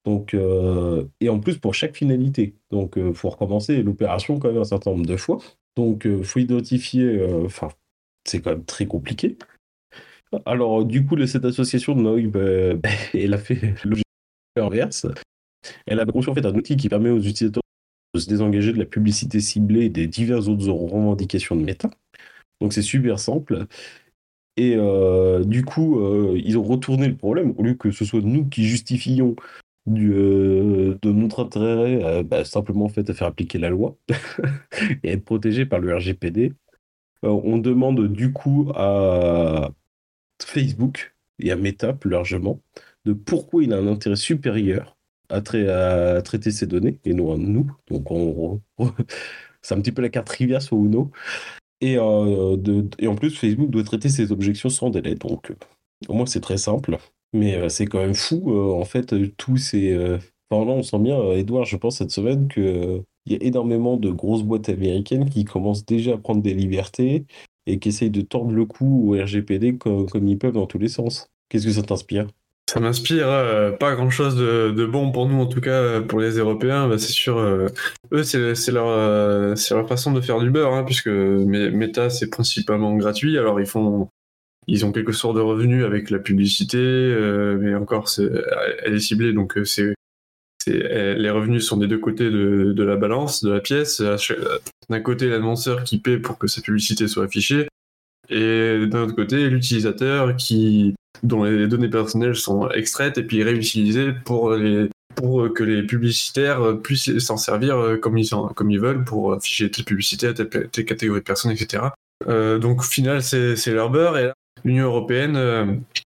Donc, 0.06 0.34
euh, 0.34 1.06
et 1.20 1.30
en 1.30 1.40
plus 1.40 1.58
pour 1.58 1.74
chaque 1.74 1.96
finalité. 1.96 2.56
Donc, 2.72 2.94
il 2.98 3.14
faut 3.14 3.30
recommencer 3.30 3.84
l'opération 3.84 4.40
quand 4.40 4.50
même 4.50 4.62
un 4.62 4.66
certain 4.66 4.92
nombre 4.92 5.06
de 5.06 5.18
fois. 5.18 5.40
Donc, 5.76 6.04
il 6.06 6.24
faut 6.24 6.40
identifier, 6.40 7.26
enfin, 7.46 7.70
c'est 8.26 8.42
quand 8.42 8.52
même 8.52 8.66
très 8.66 8.86
compliqué. 8.86 9.38
Alors, 10.46 10.86
du 10.86 11.06
coup, 11.06 11.16
cette 11.26 11.46
association 11.46 11.96
de 11.96 12.02
Noib, 12.02 12.38
elle 13.14 13.34
a 13.34 13.38
fait 13.38 13.76
le 13.84 13.98
inverse. 14.58 15.08
Elle 15.86 16.00
a 16.00 16.06
conçu 16.06 16.30
en 16.30 16.36
fait 16.36 16.46
un 16.46 16.56
outil 16.56 16.78
qui 16.78 16.90
permet 16.90 17.10
aux 17.10 17.20
utilisateurs 17.20 17.64
de 18.14 18.20
se 18.20 18.28
désengager 18.28 18.74
de 18.74 18.80
la 18.80 18.86
publicité 18.86 19.40
ciblée 19.40 19.86
et 19.86 19.90
des 19.90 20.08
diverses 20.08 20.48
autres 20.48 20.70
revendications 20.70 21.56
de 21.56 21.64
méta. 21.64 21.90
Donc 22.62 22.74
c'est 22.74 22.82
super 22.82 23.20
simple. 23.20 23.68
Et 24.58 24.76
euh, 24.76 25.44
du 25.44 25.64
coup, 25.64 26.00
euh, 26.00 26.40
ils 26.44 26.58
ont 26.58 26.64
retourné 26.64 27.08
le 27.08 27.16
problème. 27.16 27.54
Au 27.58 27.64
lieu 27.64 27.76
que 27.76 27.92
ce 27.92 28.04
soit 28.04 28.22
nous 28.22 28.46
qui 28.46 28.66
justifions 28.66 29.36
du, 29.90 30.14
euh, 30.14 30.98
de 31.02 31.12
notre 31.12 31.44
intérêt, 31.44 32.24
bah, 32.24 32.46
simplement 32.46 32.90
fait, 32.90 33.10
à 33.10 33.14
faire 33.14 33.28
appliquer 33.28 33.58
la 33.58 33.70
loi 33.70 33.96
et 35.04 35.12
être 35.12 35.26
protégé 35.26 35.66
par 35.66 35.80
le 35.80 35.96
RGPD, 35.96 36.54
on 37.24 37.58
demande 37.58 38.08
du 38.08 38.32
coup 38.32 38.72
à 38.76 39.72
Facebook 40.42 41.16
et 41.40 41.52
à 41.52 41.56
Meta 41.56 41.94
plus 41.94 42.10
largement 42.10 42.62
de 43.06 43.14
pourquoi 43.14 43.64
il 43.64 43.74
a 43.74 43.78
un 43.78 43.88
intérêt 43.88 44.16
supérieur 44.16 44.98
à, 45.30 45.42
traiter 45.42 46.52
ces 46.52 46.66
données 46.66 47.00
et 47.06 47.14
non 47.14 47.34
à 47.34 47.38
nous. 47.38 47.72
Donc, 47.90 48.08
c'est 49.62 49.76
un 49.76 49.82
petit 49.82 49.92
peu 49.92 50.02
la 50.02 50.10
carte 50.10 50.30
rivière 50.30 50.62
sur 50.62 50.78
Uno. 50.78 51.12
Et, 51.82 51.98
euh, 51.98 52.84
et 52.98 53.08
en 53.08 53.16
plus, 53.16 53.38
Facebook 53.38 53.70
doit 53.70 53.84
traiter 53.84 54.10
ses 54.10 54.32
objections 54.32 54.70
sans 54.70 54.90
délai. 54.90 55.16
Donc, 55.16 55.54
au 56.08 56.14
moins, 56.14 56.26
c'est 56.26 56.42
très 56.42 56.58
simple. 56.58 56.98
Mais 57.34 57.70
c'est 57.70 57.86
quand 57.86 58.00
même 58.00 58.16
fou, 58.16 58.60
en 58.74 58.86
fait, 58.86 59.14
tous 59.38 59.58
ces. 59.58 59.96
Enfin, 60.50 60.66
là, 60.66 60.72
on 60.72 60.84
sent 60.84 61.00
bien, 61.00 61.32
Edouard, 61.34 61.66
je 61.66 61.78
pense, 61.78 61.98
cette 61.98 62.12
semaine, 62.12 62.48
qu'il 62.48 63.04
y 63.28 63.36
a 63.36 63.38
énormément 63.42 63.98
de 63.98 64.10
grosses 64.10 64.44
boîtes 64.44 64.70
américaines 64.70 65.30
qui 65.30 65.46
commencent 65.46 65.86
déjà 65.86 66.14
à 66.14 66.18
prendre 66.18 66.42
des 66.42 66.56
libertés 66.56 67.26
et 67.68 67.78
qui 67.78 67.90
essayent 67.90 68.10
de 68.10 68.22
tordre 68.22 68.52
le 68.52 68.66
cou 68.66 69.14
au 69.14 69.24
RGPD 69.24 69.78
comme, 69.78 70.28
ils 70.28 70.38
peuvent 70.40 70.54
dans 70.54 70.66
tous 70.66 70.80
les 70.80 70.88
sens. 70.88 71.30
Qu'est-ce 71.50 71.68
que 71.68 71.72
ça 71.72 71.84
t'inspire? 71.84 72.28
Ça 72.68 72.80
m'inspire 72.80 73.28
euh, 73.28 73.72
pas 73.72 73.96
grand 73.96 74.10
chose 74.12 74.36
de, 74.36 74.86
bon 74.86 75.12
pour 75.12 75.28
nous, 75.28 75.40
en 75.40 75.48
tout 75.48 75.62
cas 75.62 76.02
pour 76.02 76.20
les 76.20 76.38
Européens. 76.38 76.88
Bah, 76.88 76.98
c'est 76.98 77.12
sûr, 77.12 77.38
eux, 77.40 78.24
c'est 78.24 78.72
leur, 78.72 78.88
leur 78.88 79.88
façon 79.88 80.12
de 80.12 80.22
faire 80.22 80.40
du 80.40 80.50
beurre, 80.50 80.74
hein, 80.74 80.84
puisque 80.84 81.08
Meta, 81.08 82.10
c'est 82.10 82.30
principalement 82.30 82.96
gratuit. 82.96 83.38
Alors, 83.38 83.60
ils 83.60 83.68
font. 83.68 84.10
Ils 84.72 84.86
ont 84.86 84.92
quelques 84.92 85.14
sources 85.14 85.36
de 85.36 85.42
revenus 85.42 85.84
avec 85.84 86.12
la 86.12 86.20
publicité, 86.20 86.78
mais 87.60 87.74
encore, 87.74 88.08
elle 88.84 88.94
est 88.94 89.00
ciblée, 89.00 89.34
donc 89.34 89.58
c'est 89.66 89.94
les 90.68 91.30
revenus 91.32 91.66
sont 91.66 91.78
des 91.78 91.88
deux 91.88 91.98
côtés 91.98 92.30
de, 92.30 92.74
de 92.74 92.84
la 92.84 92.96
balance, 92.96 93.44
de 93.44 93.52
la 93.52 93.62
pièce. 93.62 94.02
D'un 94.90 95.00
côté, 95.00 95.28
l'annonceur 95.28 95.84
qui 95.84 95.98
paie 95.98 96.20
pour 96.20 96.38
que 96.38 96.48
sa 96.48 96.62
publicité 96.62 97.08
soit 97.08 97.26
affichée, 97.26 97.68
et 98.30 98.86
d'un 98.86 99.04
autre 99.04 99.16
côté, 99.16 99.50
l'utilisateur 99.50 100.36
qui 100.36 100.94
dont 101.24 101.44
les 101.44 101.68
données 101.68 101.90
personnelles 101.90 102.36
sont 102.36 102.70
extraites 102.70 103.18
et 103.18 103.24
puis 103.24 103.44
réutilisées 103.44 104.14
pour 104.26 104.54
les 104.54 104.90
pour 105.16 105.52
que 105.54 105.64
les 105.64 105.84
publicitaires 105.84 106.78
puissent 106.82 107.18
s'en 107.20 107.36
servir 107.36 107.98
comme 108.02 108.18
ils, 108.18 108.30
comme 108.56 108.72
ils 108.72 108.80
veulent 108.80 109.04
pour 109.04 109.34
afficher 109.34 109.70
telle 109.70 109.84
publicité 109.84 110.28
à 110.28 110.34
telle, 110.34 110.70
catégorie 110.86 111.20
de 111.20 111.26
personnes, 111.26 111.52
etc. 111.52 111.84
Euh, 112.28 112.58
donc 112.58 112.82
au 112.82 112.86
final, 112.86 113.22
c'est 113.22 113.74
leur 113.74 113.90
beurre 113.90 114.34
l'Union 114.64 114.86
européenne 114.86 115.36
euh, 115.36 115.66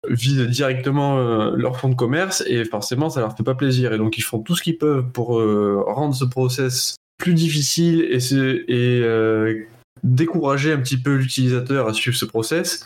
vise 0.09 0.41
directement 0.49 1.19
euh, 1.19 1.55
leur 1.57 1.79
fonds 1.79 1.89
de 1.89 1.95
commerce 1.95 2.43
et 2.47 2.65
forcément, 2.65 3.11
ça 3.11 3.21
leur 3.21 3.37
fait 3.37 3.43
pas 3.43 3.55
plaisir. 3.55 3.93
Et 3.93 3.99
donc 3.99 4.19
ils 4.19 4.23
font 4.23 4.41
tout 4.41 4.55
ce 4.55 4.63
qu'ils 4.63 4.79
peuvent 4.79 5.11
pour 5.13 5.41
rendre 5.87 6.15
ce 6.15 6.25
process 6.25 6.97
plus 7.19 7.35
difficile 7.35 8.03
et, 8.11 9.67
décourager 10.03 10.73
un 10.73 10.79
petit 10.79 10.99
peu 10.99 11.17
l'utilisateur 11.17 11.89
à 11.89 11.93
suivre 11.93 12.17
ce 12.17 12.27
process 12.27 12.85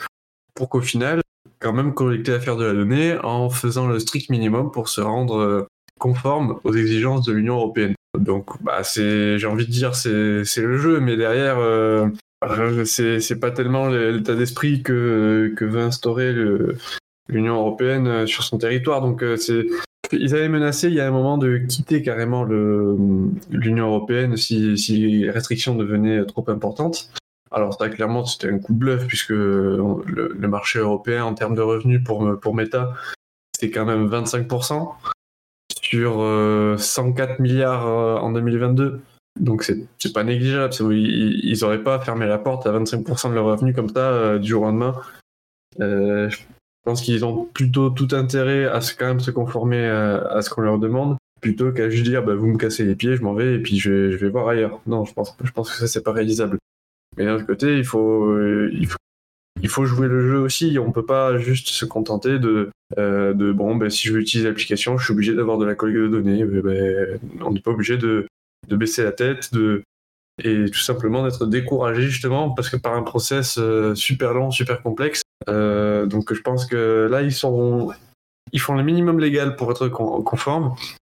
pour 0.54 0.68
qu'au 0.68 0.80
final, 0.80 1.20
quand 1.60 1.72
même 1.72 1.94
collecter 1.94 2.32
à 2.32 2.40
faire 2.40 2.56
de 2.56 2.64
la 2.64 2.72
donnée 2.72 3.16
en 3.22 3.50
faisant 3.50 3.86
le 3.86 3.98
strict 3.98 4.30
minimum 4.30 4.70
pour 4.70 4.88
se 4.88 5.00
rendre 5.00 5.38
euh, 5.38 5.66
conforme 5.98 6.58
aux 6.64 6.72
exigences 6.72 7.24
de 7.26 7.32
l'Union 7.32 7.56
européenne. 7.56 7.94
Donc, 8.18 8.60
bah, 8.62 8.82
c'est, 8.82 9.38
j'ai 9.38 9.46
envie 9.46 9.66
de 9.66 9.70
dire, 9.70 9.94
c'est, 9.94 10.10
le 10.10 10.78
jeu, 10.78 11.00
mais 11.00 11.16
derrière, 11.16 11.58
euh, 11.58 12.08
c'est, 12.84 13.40
pas 13.40 13.50
tellement 13.50 13.88
l'état 13.88 14.34
d'esprit 14.34 14.82
que, 14.82 15.54
veut 15.60 15.80
instaurer 15.80 16.32
l'Union 17.28 17.56
européenne 17.56 18.06
euh, 18.06 18.26
sur 18.26 18.42
son 18.42 18.58
territoire. 18.58 19.00
Donc, 19.00 19.24
c'est, 19.36 19.66
ils 20.12 20.34
avaient 20.34 20.48
menacé 20.48 20.88
il 20.88 20.94
y 20.94 21.00
a 21.00 21.06
un 21.06 21.12
moment 21.12 21.38
de 21.38 21.58
quitter 21.58 22.02
carrément 22.02 22.44
l'Union 22.44 23.86
européenne 23.86 24.36
si, 24.36 24.74
les 24.74 25.30
restrictions 25.30 25.74
devenaient 25.74 26.24
trop 26.24 26.44
importantes. 26.48 27.10
Alors 27.52 27.76
très 27.76 27.90
clairement, 27.90 28.24
c'était 28.24 28.48
un 28.48 28.58
coup 28.58 28.72
de 28.72 28.78
bluff 28.78 29.06
puisque 29.06 29.30
le, 29.30 30.34
marché 30.48 30.78
européen 30.78 31.24
en 31.24 31.34
termes 31.34 31.56
de 31.56 31.62
revenus 31.62 32.02
pour, 32.04 32.38
pour 32.40 32.54
Meta, 32.54 32.92
c'était 33.54 33.72
quand 33.72 33.84
même 33.84 34.08
25% 34.08 34.88
sur 35.82 36.12
104 36.78 37.30
euh, 37.30 37.42
milliards 37.42 37.86
euh, 37.86 38.16
en 38.16 38.32
2022. 38.32 39.00
Donc 39.38 39.62
c'est 39.62 40.12
pas 40.12 40.24
négligeable. 40.24 40.74
Ils, 40.92 41.58
n'auraient 41.60 41.82
pas 41.82 42.00
fermé 42.00 42.26
la 42.26 42.38
porte 42.38 42.66
à 42.66 42.72
25% 42.72 43.30
de 43.30 43.34
leurs 43.34 43.44
revenus 43.44 43.74
comme 43.74 43.88
ça 43.88 44.10
euh, 44.12 44.38
du 44.38 44.48
jour 44.48 44.62
au 44.62 44.66
lendemain. 44.66 45.00
je 45.78 46.36
pense 46.84 47.02
qu'ils 47.02 47.24
ont 47.24 47.44
plutôt 47.44 47.90
tout 47.90 48.08
intérêt 48.12 48.66
à 48.66 48.80
se, 48.80 48.94
quand 48.94 49.06
même 49.06 49.20
se 49.20 49.30
conformer 49.30 49.86
à, 49.86 50.42
ce 50.42 50.50
qu'on 50.50 50.62
leur 50.62 50.78
demande 50.78 51.16
plutôt 51.40 51.72
qu'à 51.72 51.88
juste 51.88 52.04
dire 52.04 52.22
bah, 52.22 52.34
vous 52.34 52.48
me 52.48 52.58
cassez 52.58 52.84
les 52.84 52.94
pieds, 52.94 53.16
je 53.16 53.22
m'en 53.22 53.34
vais 53.34 53.54
et 53.54 53.58
puis 53.58 53.78
je 53.78 54.10
je 54.10 54.16
vais 54.16 54.28
voir 54.28 54.48
ailleurs. 54.48 54.80
Non, 54.86 55.04
je 55.04 55.14
pense, 55.14 55.36
je 55.42 55.50
pense 55.52 55.70
que 55.70 55.76
ça 55.76 55.86
c'est 55.86 56.02
pas 56.02 56.12
réalisable. 56.12 56.58
Mais 57.16 57.24
d'un 57.24 57.34
autre 57.34 57.46
côté, 57.46 57.76
il 57.76 57.84
faut, 57.84 58.24
euh, 58.24 58.70
il 59.62 59.68
faut, 59.68 59.84
jouer 59.84 60.08
le 60.08 60.28
jeu 60.28 60.38
aussi. 60.38 60.78
On 60.78 60.92
peut 60.92 61.04
pas 61.04 61.38
juste 61.38 61.68
se 61.68 61.84
contenter 61.84 62.38
de, 62.38 62.70
euh, 62.98 63.34
de 63.34 63.52
bon, 63.52 63.76
ben, 63.76 63.90
si 63.90 64.08
je 64.08 64.12
veux 64.12 64.20
utiliser 64.20 64.48
l'application, 64.48 64.96
je 64.96 65.04
suis 65.04 65.12
obligé 65.12 65.34
d'avoir 65.34 65.58
de 65.58 65.64
la 65.64 65.74
collecte 65.74 65.98
de 65.98 66.08
données. 66.08 66.44
Ben, 66.44 67.18
on 67.40 67.52
n'est 67.52 67.60
pas 67.60 67.72
obligé 67.72 67.96
de, 67.96 68.26
de, 68.68 68.76
baisser 68.76 69.02
la 69.02 69.12
tête, 69.12 69.52
de 69.52 69.82
et 70.42 70.70
tout 70.70 70.78
simplement 70.78 71.22
d'être 71.22 71.44
découragé 71.44 72.02
justement 72.02 72.50
parce 72.50 72.70
que 72.70 72.76
par 72.76 72.94
un 72.94 73.02
process 73.02 73.58
euh, 73.58 73.94
super 73.94 74.32
long, 74.32 74.50
super 74.50 74.82
complexe. 74.82 75.22
donc 75.46 76.32
je 76.32 76.40
pense 76.40 76.64
que 76.64 77.08
là 77.10 77.20
ils 77.20 77.32
sont, 77.32 77.92
ils 78.52 78.60
font 78.60 78.74
le 78.74 78.82
minimum 78.82 79.20
légal 79.20 79.56
pour 79.56 79.70
être 79.70 79.88
conformes. 79.88 80.74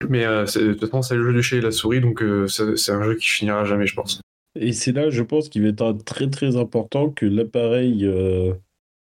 Mais 0.08 0.25
de 0.25 0.72
toute 0.72 0.80
façon, 0.80 1.02
c'est 1.02 1.14
le 1.14 1.25
jeu 1.25 1.32
du 1.32 1.42
chat 1.44 1.56
et 1.58 1.61
la 1.61 1.70
souris, 1.70 2.00
donc 2.00 2.25
c'est 2.49 2.90
un 2.90 3.02
jeu 3.04 3.14
qui 3.14 3.28
finira 3.28 3.64
jamais, 3.64 3.87
je 3.87 3.94
pense. 3.94 4.20
Et 4.58 4.72
c'est 4.72 4.92
là, 4.92 5.11
je 5.11 5.22
pense, 5.22 5.49
qu'il 5.49 5.62
va 5.62 5.68
être 5.68 6.04
très 6.04 6.28
très 6.28 6.56
important 6.56 7.11
que 7.11 7.25
l'appareil 7.25 8.04
euh, 8.04 8.52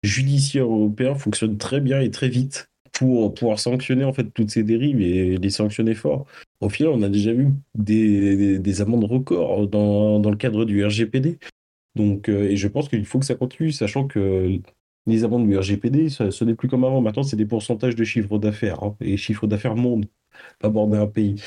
judiciaire 0.04 0.66
européen 0.66 1.16
fonctionne 1.16 1.58
très 1.58 1.82
bien 1.82 2.00
et 2.00 2.12
très 2.12 2.30
vite 2.30 2.68
pour 2.92 3.34
pouvoir 3.34 3.60
sanctionner 3.60 4.04
en 4.04 4.14
fait 4.14 4.32
toutes 4.34 4.52
ces 4.52 4.64
dérives 4.64 5.02
et 5.02 5.38
les 5.38 5.50
sanctionner 5.50 5.96
fort. 5.96 6.26
Au 6.60 6.70
final, 6.70 6.92
on 6.94 7.02
a 7.02 7.10
déjà 7.10 7.34
vu 7.34 7.50
des, 7.76 8.60
des, 8.60 8.82
amendes 8.82 9.06
records 9.06 9.68
dans, 9.68 10.20
dans, 10.20 10.30
le 10.30 10.36
cadre 10.38 10.66
du 10.66 10.86
RGPD. 10.86 11.40
Donc, 11.96 12.30
euh, 12.30 12.50
et 12.50 12.58
je 12.58 12.68
pense 12.68 12.90
qu'il 12.90 13.06
faut 13.06 13.20
que 13.20 13.26
ça 13.26 13.36
continue, 13.36 13.72
sachant 13.72 14.08
que 14.08 14.60
les 15.08 15.24
amendes 15.24 15.48
du 15.48 15.58
RGPD, 15.58 16.10
ce 16.10 16.44
n'est 16.44 16.56
plus 16.56 16.68
comme 16.68 16.84
avant. 16.84 17.02
Maintenant, 17.02 17.24
c'est 17.24 17.36
des 17.36 17.46
pourcentages 17.46 17.96
de 17.96 18.04
chiffre 18.04 18.38
d'affaires. 18.38 18.84
Hein, 18.84 18.96
et 19.02 19.18
chiffre 19.18 19.48
d'affaires 19.48 19.76
monde, 19.76 20.06
pas 20.60 20.70
border 20.70 20.98
un 20.98 21.08
pays. 21.08 21.42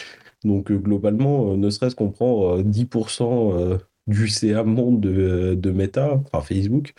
Donc, 0.44 0.70
euh, 0.70 0.76
globalement, 0.76 1.56
ne 1.56 1.70
serait-ce 1.70 1.94
qu'on 1.94 2.10
prend 2.10 2.58
10% 2.62 3.78
du 4.06 4.28
CA 4.28 4.64
monde 4.64 5.00
de, 5.00 5.54
de 5.54 5.70
Meta, 5.70 6.20
enfin 6.32 6.40
Facebook, 6.42 6.94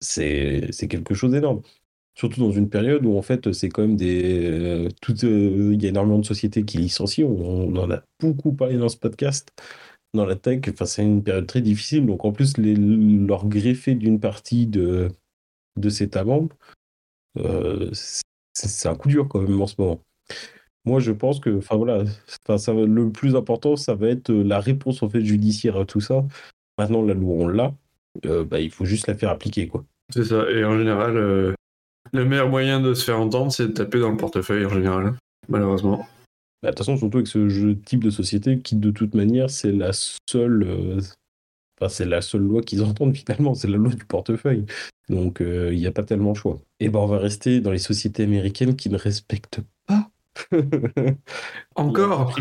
c'est 0.00 0.70
quelque 0.88 1.14
chose 1.14 1.32
d'énorme. 1.32 1.62
Surtout 2.14 2.40
dans 2.40 2.50
une 2.50 2.68
période 2.68 3.06
où 3.06 3.16
en 3.16 3.22
fait 3.22 3.52
c'est 3.52 3.68
quand 3.68 3.82
même 3.82 3.96
des. 3.96 4.50
Euh, 4.50 4.88
euh, 5.24 5.70
il 5.72 5.82
y 5.82 5.86
a 5.86 5.88
énormément 5.88 6.18
de 6.18 6.26
sociétés 6.26 6.64
qui 6.64 6.78
licencient, 6.78 7.26
on, 7.26 7.74
en 7.76 7.90
a 7.90 8.02
beaucoup 8.20 8.52
parlé 8.52 8.76
dans 8.76 8.88
ce 8.88 8.98
podcast. 8.98 9.50
Dans 10.14 10.26
la 10.26 10.36
tech, 10.36 10.60
enfin, 10.68 10.84
c'est 10.84 11.02
une 11.02 11.22
période 11.22 11.46
très 11.46 11.62
difficile, 11.62 12.04
donc 12.04 12.26
en 12.26 12.32
plus 12.32 12.58
leur 12.58 13.46
greffer 13.46 13.94
d'une 13.94 14.20
partie 14.20 14.66
de, 14.66 15.08
de 15.78 15.88
ces 15.88 16.10
talents, 16.10 16.48
euh, 17.38 17.90
c'est 18.52 18.88
un 18.88 18.94
coup 18.94 19.08
dur 19.08 19.26
quand 19.28 19.40
même 19.40 19.60
en 19.62 19.66
ce 19.66 19.76
moment. 19.78 20.00
Moi, 20.84 20.98
je 20.98 21.12
pense 21.12 21.38
que, 21.38 21.58
enfin 21.58 21.76
voilà, 21.76 22.04
ça, 22.56 22.72
le 22.72 23.10
plus 23.10 23.36
important, 23.36 23.76
ça 23.76 23.94
va 23.94 24.08
être 24.08 24.30
euh, 24.30 24.42
la 24.42 24.58
réponse 24.58 25.02
en 25.02 25.08
fait 25.08 25.24
judiciaire 25.24 25.76
à 25.76 25.84
tout 25.84 26.00
ça. 26.00 26.24
Maintenant, 26.76 27.02
la 27.02 27.14
loi, 27.14 27.34
on 27.36 27.46
l'a. 27.46 27.74
Euh, 28.26 28.44
bah, 28.44 28.58
il 28.58 28.70
faut 28.70 28.84
juste 28.84 29.06
la 29.06 29.14
faire 29.14 29.30
appliquer, 29.30 29.68
quoi. 29.68 29.84
C'est 30.12 30.24
ça. 30.24 30.50
Et 30.50 30.64
en 30.64 30.76
général, 30.76 31.16
euh, 31.16 31.54
le 32.12 32.24
meilleur 32.24 32.48
moyen 32.48 32.80
de 32.80 32.94
se 32.94 33.04
faire 33.04 33.20
entendre, 33.20 33.52
c'est 33.52 33.68
de 33.68 33.72
taper 33.72 34.00
dans 34.00 34.10
le 34.10 34.16
portefeuille, 34.16 34.66
en 34.66 34.70
général, 34.70 35.14
malheureusement. 35.48 36.06
Bah, 36.62 36.68
de 36.68 36.74
toute 36.76 36.78
façon, 36.78 36.96
surtout 36.96 37.18
avec 37.18 37.28
ce 37.28 37.72
type 37.72 38.04
de 38.04 38.10
société 38.10 38.60
qui, 38.60 38.76
de 38.76 38.90
toute 38.90 39.14
manière, 39.14 39.50
c'est 39.50 39.72
la 39.72 39.90
seule, 39.92 41.00
enfin, 41.80 41.88
c'est 41.88 42.04
la 42.04 42.20
seule 42.20 42.42
loi 42.42 42.62
qu'ils 42.62 42.82
entendent 42.84 43.16
finalement, 43.16 43.54
c'est 43.54 43.68
la 43.68 43.76
loi 43.76 43.92
du 43.92 44.04
portefeuille. 44.04 44.66
Donc, 45.08 45.40
il 45.40 45.76
n'y 45.76 45.86
a 45.86 45.92
pas 45.92 46.04
tellement 46.04 46.32
de 46.32 46.36
choix. 46.38 46.60
Et 46.80 46.88
ben, 46.88 47.00
on 47.00 47.06
va 47.06 47.18
rester 47.18 47.60
dans 47.60 47.72
les 47.72 47.78
sociétés 47.78 48.22
américaines 48.22 48.76
qui 48.76 48.88
ne 48.88 48.96
respectent 48.96 49.60
pas 49.86 50.10
Encore 51.74 52.34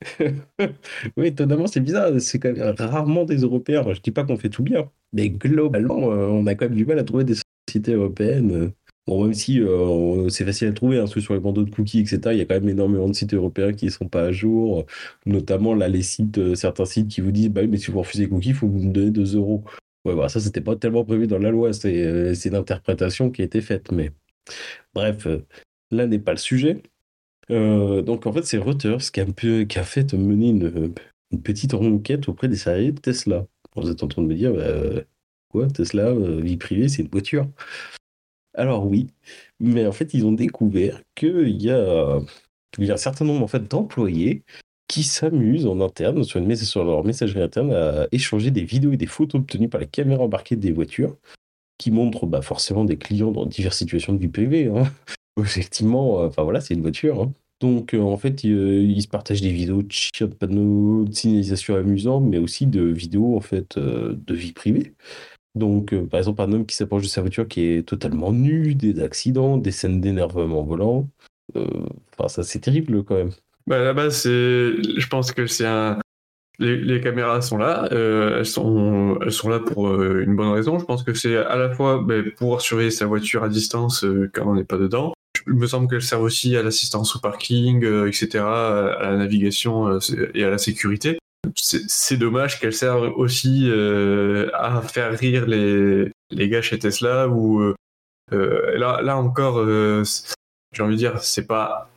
Oui, 1.16 1.26
étonnamment, 1.26 1.66
c'est 1.66 1.80
bizarre. 1.80 2.20
C'est 2.20 2.38
quand 2.38 2.52
même 2.52 2.74
rarement 2.78 3.24
des 3.24 3.38
Européens. 3.38 3.84
Je 3.92 4.00
dis 4.00 4.10
pas 4.10 4.24
qu'on 4.24 4.36
fait 4.36 4.48
tout 4.48 4.62
bien, 4.62 4.90
mais 5.12 5.30
globalement, 5.30 6.12
euh, 6.12 6.26
on 6.26 6.46
a 6.46 6.54
quand 6.54 6.66
même 6.66 6.76
du 6.76 6.86
mal 6.86 6.98
à 6.98 7.04
trouver 7.04 7.24
des 7.24 7.36
sociétés 7.68 7.94
européennes. 7.94 8.72
Bon, 9.08 9.24
même 9.24 9.32
si 9.32 9.58
euh, 9.62 10.28
c'est 10.28 10.44
facile 10.44 10.68
à 10.68 10.72
trouver, 10.72 10.98
hein, 10.98 11.00
parce 11.00 11.14
que 11.14 11.20
sur 11.20 11.32
les 11.32 11.40
bandeaux 11.40 11.62
de 11.62 11.70
cookies, 11.70 12.00
etc., 12.00 12.20
il 12.32 12.36
y 12.36 12.40
a 12.42 12.44
quand 12.44 12.56
même 12.56 12.68
énormément 12.68 13.08
de 13.08 13.14
sites 13.14 13.32
européens 13.32 13.72
qui 13.72 13.86
ne 13.86 13.90
sont 13.90 14.06
pas 14.06 14.24
à 14.24 14.32
jour. 14.32 14.84
Notamment, 15.24 15.74
là, 15.74 15.88
les 15.88 16.02
sites, 16.02 16.36
euh, 16.36 16.54
certains 16.54 16.84
sites 16.84 17.08
qui 17.08 17.22
vous 17.22 17.32
disent, 17.32 17.48
bah 17.48 17.66
mais 17.66 17.78
si 17.78 17.90
vous 17.90 18.00
refusez 18.00 18.24
les 18.24 18.28
cookies, 18.28 18.50
il 18.50 18.54
faut 18.54 18.68
vous 18.68 18.80
me 18.82 18.92
donner 18.92 19.10
2 19.10 19.36
euros. 19.36 19.64
Ouais, 20.04 20.14
bah, 20.14 20.28
ça, 20.28 20.40
c'était 20.40 20.60
pas 20.60 20.76
tellement 20.76 21.06
prévu 21.06 21.26
dans 21.26 21.38
la 21.38 21.50
loi. 21.50 21.72
C'est 21.72 22.34
c'est 22.34 22.54
interprétation 22.54 23.30
qui 23.30 23.40
a 23.42 23.46
été 23.46 23.62
faite. 23.62 23.92
Mais 23.92 24.12
bref, 24.94 25.26
là 25.90 26.06
n'est 26.06 26.18
pas 26.18 26.32
le 26.32 26.38
sujet. 26.38 26.82
Euh, 27.50 28.02
donc 28.02 28.26
en 28.26 28.32
fait, 28.32 28.44
c'est 28.44 28.58
Reuters 28.58 29.10
qui 29.12 29.20
a, 29.20 29.84
fait 29.84 30.12
mener 30.14 30.50
une, 30.50 30.94
une 31.30 31.42
petite 31.42 31.74
enquête 31.74 32.28
auprès 32.28 32.48
des 32.48 32.56
salariés 32.56 32.92
de 32.92 33.00
Tesla. 33.00 33.46
Vous 33.76 33.90
êtes 33.90 34.02
en 34.02 34.08
train 34.08 34.22
de 34.22 34.26
me 34.28 34.34
dire, 34.34 34.52
bah, 34.52 35.02
quoi, 35.48 35.68
Tesla, 35.68 36.08
euh, 36.08 36.40
vie 36.40 36.56
privée, 36.58 36.88
c'est 36.88 37.02
une 37.02 37.08
voiture. 37.08 37.46
Alors 38.54 38.86
oui, 38.86 39.08
mais 39.60 39.86
en 39.86 39.92
fait, 39.92 40.14
ils 40.14 40.26
ont 40.26 40.32
découvert 40.32 41.00
qu'il 41.14 41.62
y 41.62 41.70
a, 41.70 42.18
un 42.78 42.96
certain 42.96 43.24
nombre 43.24 43.44
en 43.44 43.48
fait, 43.48 43.68
d'employés 43.68 44.42
qui 44.88 45.02
s'amusent 45.02 45.66
en 45.66 45.80
interne, 45.80 46.24
sur, 46.24 46.40
une, 46.40 46.56
sur 46.56 46.84
leur 46.84 47.04
messagerie 47.04 47.42
interne, 47.42 47.72
à 47.72 48.08
échanger 48.10 48.50
des 48.50 48.64
vidéos 48.64 48.92
et 48.92 48.96
des 48.96 49.06
photos 49.06 49.40
obtenues 49.40 49.68
par 49.68 49.80
les 49.80 49.86
caméras 49.86 50.24
embarquées 50.24 50.56
des 50.56 50.72
voitures, 50.72 51.16
qui 51.78 51.90
montrent 51.90 52.26
bah, 52.26 52.42
forcément 52.42 52.84
des 52.84 52.96
clients 52.96 53.30
dans 53.30 53.46
diverses 53.46 53.78
situations 53.78 54.14
de 54.14 54.18
vie 54.18 54.28
privée. 54.28 54.68
Hein 54.68 54.90
Effectivement, 55.40 56.22
enfin 56.22 56.42
voilà, 56.42 56.60
c'est 56.60 56.74
une 56.74 56.82
voiture. 56.82 57.22
Hein. 57.22 57.32
Donc, 57.60 57.94
en 57.94 58.16
fait, 58.16 58.44
ils, 58.44 59.02
se 59.02 59.08
partagent 59.08 59.40
des 59.40 59.52
vidéos 59.52 59.82
de 59.82 59.92
chiens 59.92 60.26
de 60.26 60.34
panneaux, 60.34 61.04
de 61.04 61.12
signalisation 61.14 61.76
amusante, 61.76 62.24
mais 62.24 62.38
aussi 62.38 62.66
de 62.66 62.82
vidéos 62.82 63.36
en 63.36 63.40
fait 63.40 63.78
de 63.78 64.34
vie 64.34 64.52
privée. 64.52 64.94
Donc, 65.58 65.94
par 66.06 66.18
exemple, 66.18 66.42
un 66.42 66.52
homme 66.52 66.66
qui 66.66 66.76
s'approche 66.76 67.02
de 67.02 67.08
sa 67.08 67.20
voiture 67.20 67.46
qui 67.46 67.62
est 67.62 67.86
totalement 67.86 68.32
nu, 68.32 68.74
des 68.74 69.00
accidents, 69.02 69.58
des 69.58 69.70
scènes 69.70 70.00
d'énervement 70.00 70.62
volant. 70.62 71.08
Enfin, 71.54 72.28
ça, 72.28 72.42
c'est 72.42 72.60
terrible 72.60 73.04
quand 73.04 73.16
même. 73.16 73.30
Bah, 73.66 73.82
là 73.82 73.92
base, 73.92 74.22
c'est, 74.22 74.30
je 74.30 75.06
pense 75.08 75.32
que 75.32 75.46
c'est 75.46 75.66
un. 75.66 75.98
Les, 76.60 77.00
caméras 77.00 77.40
sont 77.40 77.56
là, 77.56 77.86
elles, 77.92 78.44
sont, 78.44 79.16
elles 79.22 79.30
sont 79.30 79.48
là 79.48 79.60
pour 79.60 79.92
une 80.02 80.34
bonne 80.34 80.50
raison. 80.50 80.78
Je 80.78 80.84
pense 80.84 81.04
que 81.04 81.14
c'est 81.14 81.36
à 81.36 81.56
la 81.56 81.70
fois 81.70 82.02
bah, 82.04 82.16
pour 82.36 82.60
surveiller 82.60 82.90
sa 82.90 83.06
voiture 83.06 83.44
à 83.44 83.48
distance 83.48 84.04
quand 84.32 84.44
on 84.44 84.56
n'est 84.56 84.64
pas 84.64 84.78
dedans, 84.78 85.12
il 85.48 85.54
me 85.54 85.66
semble 85.66 85.88
qu'elle 85.88 86.02
sert 86.02 86.20
aussi 86.20 86.56
à 86.56 86.62
l'assistance 86.62 87.16
au 87.16 87.20
parking, 87.20 87.84
euh, 87.84 88.08
etc., 88.08 88.44
à 88.44 89.10
la 89.10 89.16
navigation 89.16 89.88
euh, 89.88 89.98
et 90.34 90.44
à 90.44 90.50
la 90.50 90.58
sécurité. 90.58 91.18
C'est 91.54 92.16
dommage 92.16 92.60
qu'elle 92.60 92.72
serve 92.72 93.12
aussi 93.16 93.68
euh, 93.70 94.50
à 94.54 94.82
faire 94.82 95.16
rire 95.16 95.46
les, 95.46 96.10
gars 96.30 96.62
chez 96.62 96.78
Tesla 96.78 97.28
ou 97.28 97.74
là, 98.30 99.00
là 99.02 99.16
encore, 99.16 99.64
j'ai 99.64 100.82
envie 100.82 100.94
de 100.94 100.98
dire, 100.98 101.22
c'est 101.22 101.46
pas 101.46 101.90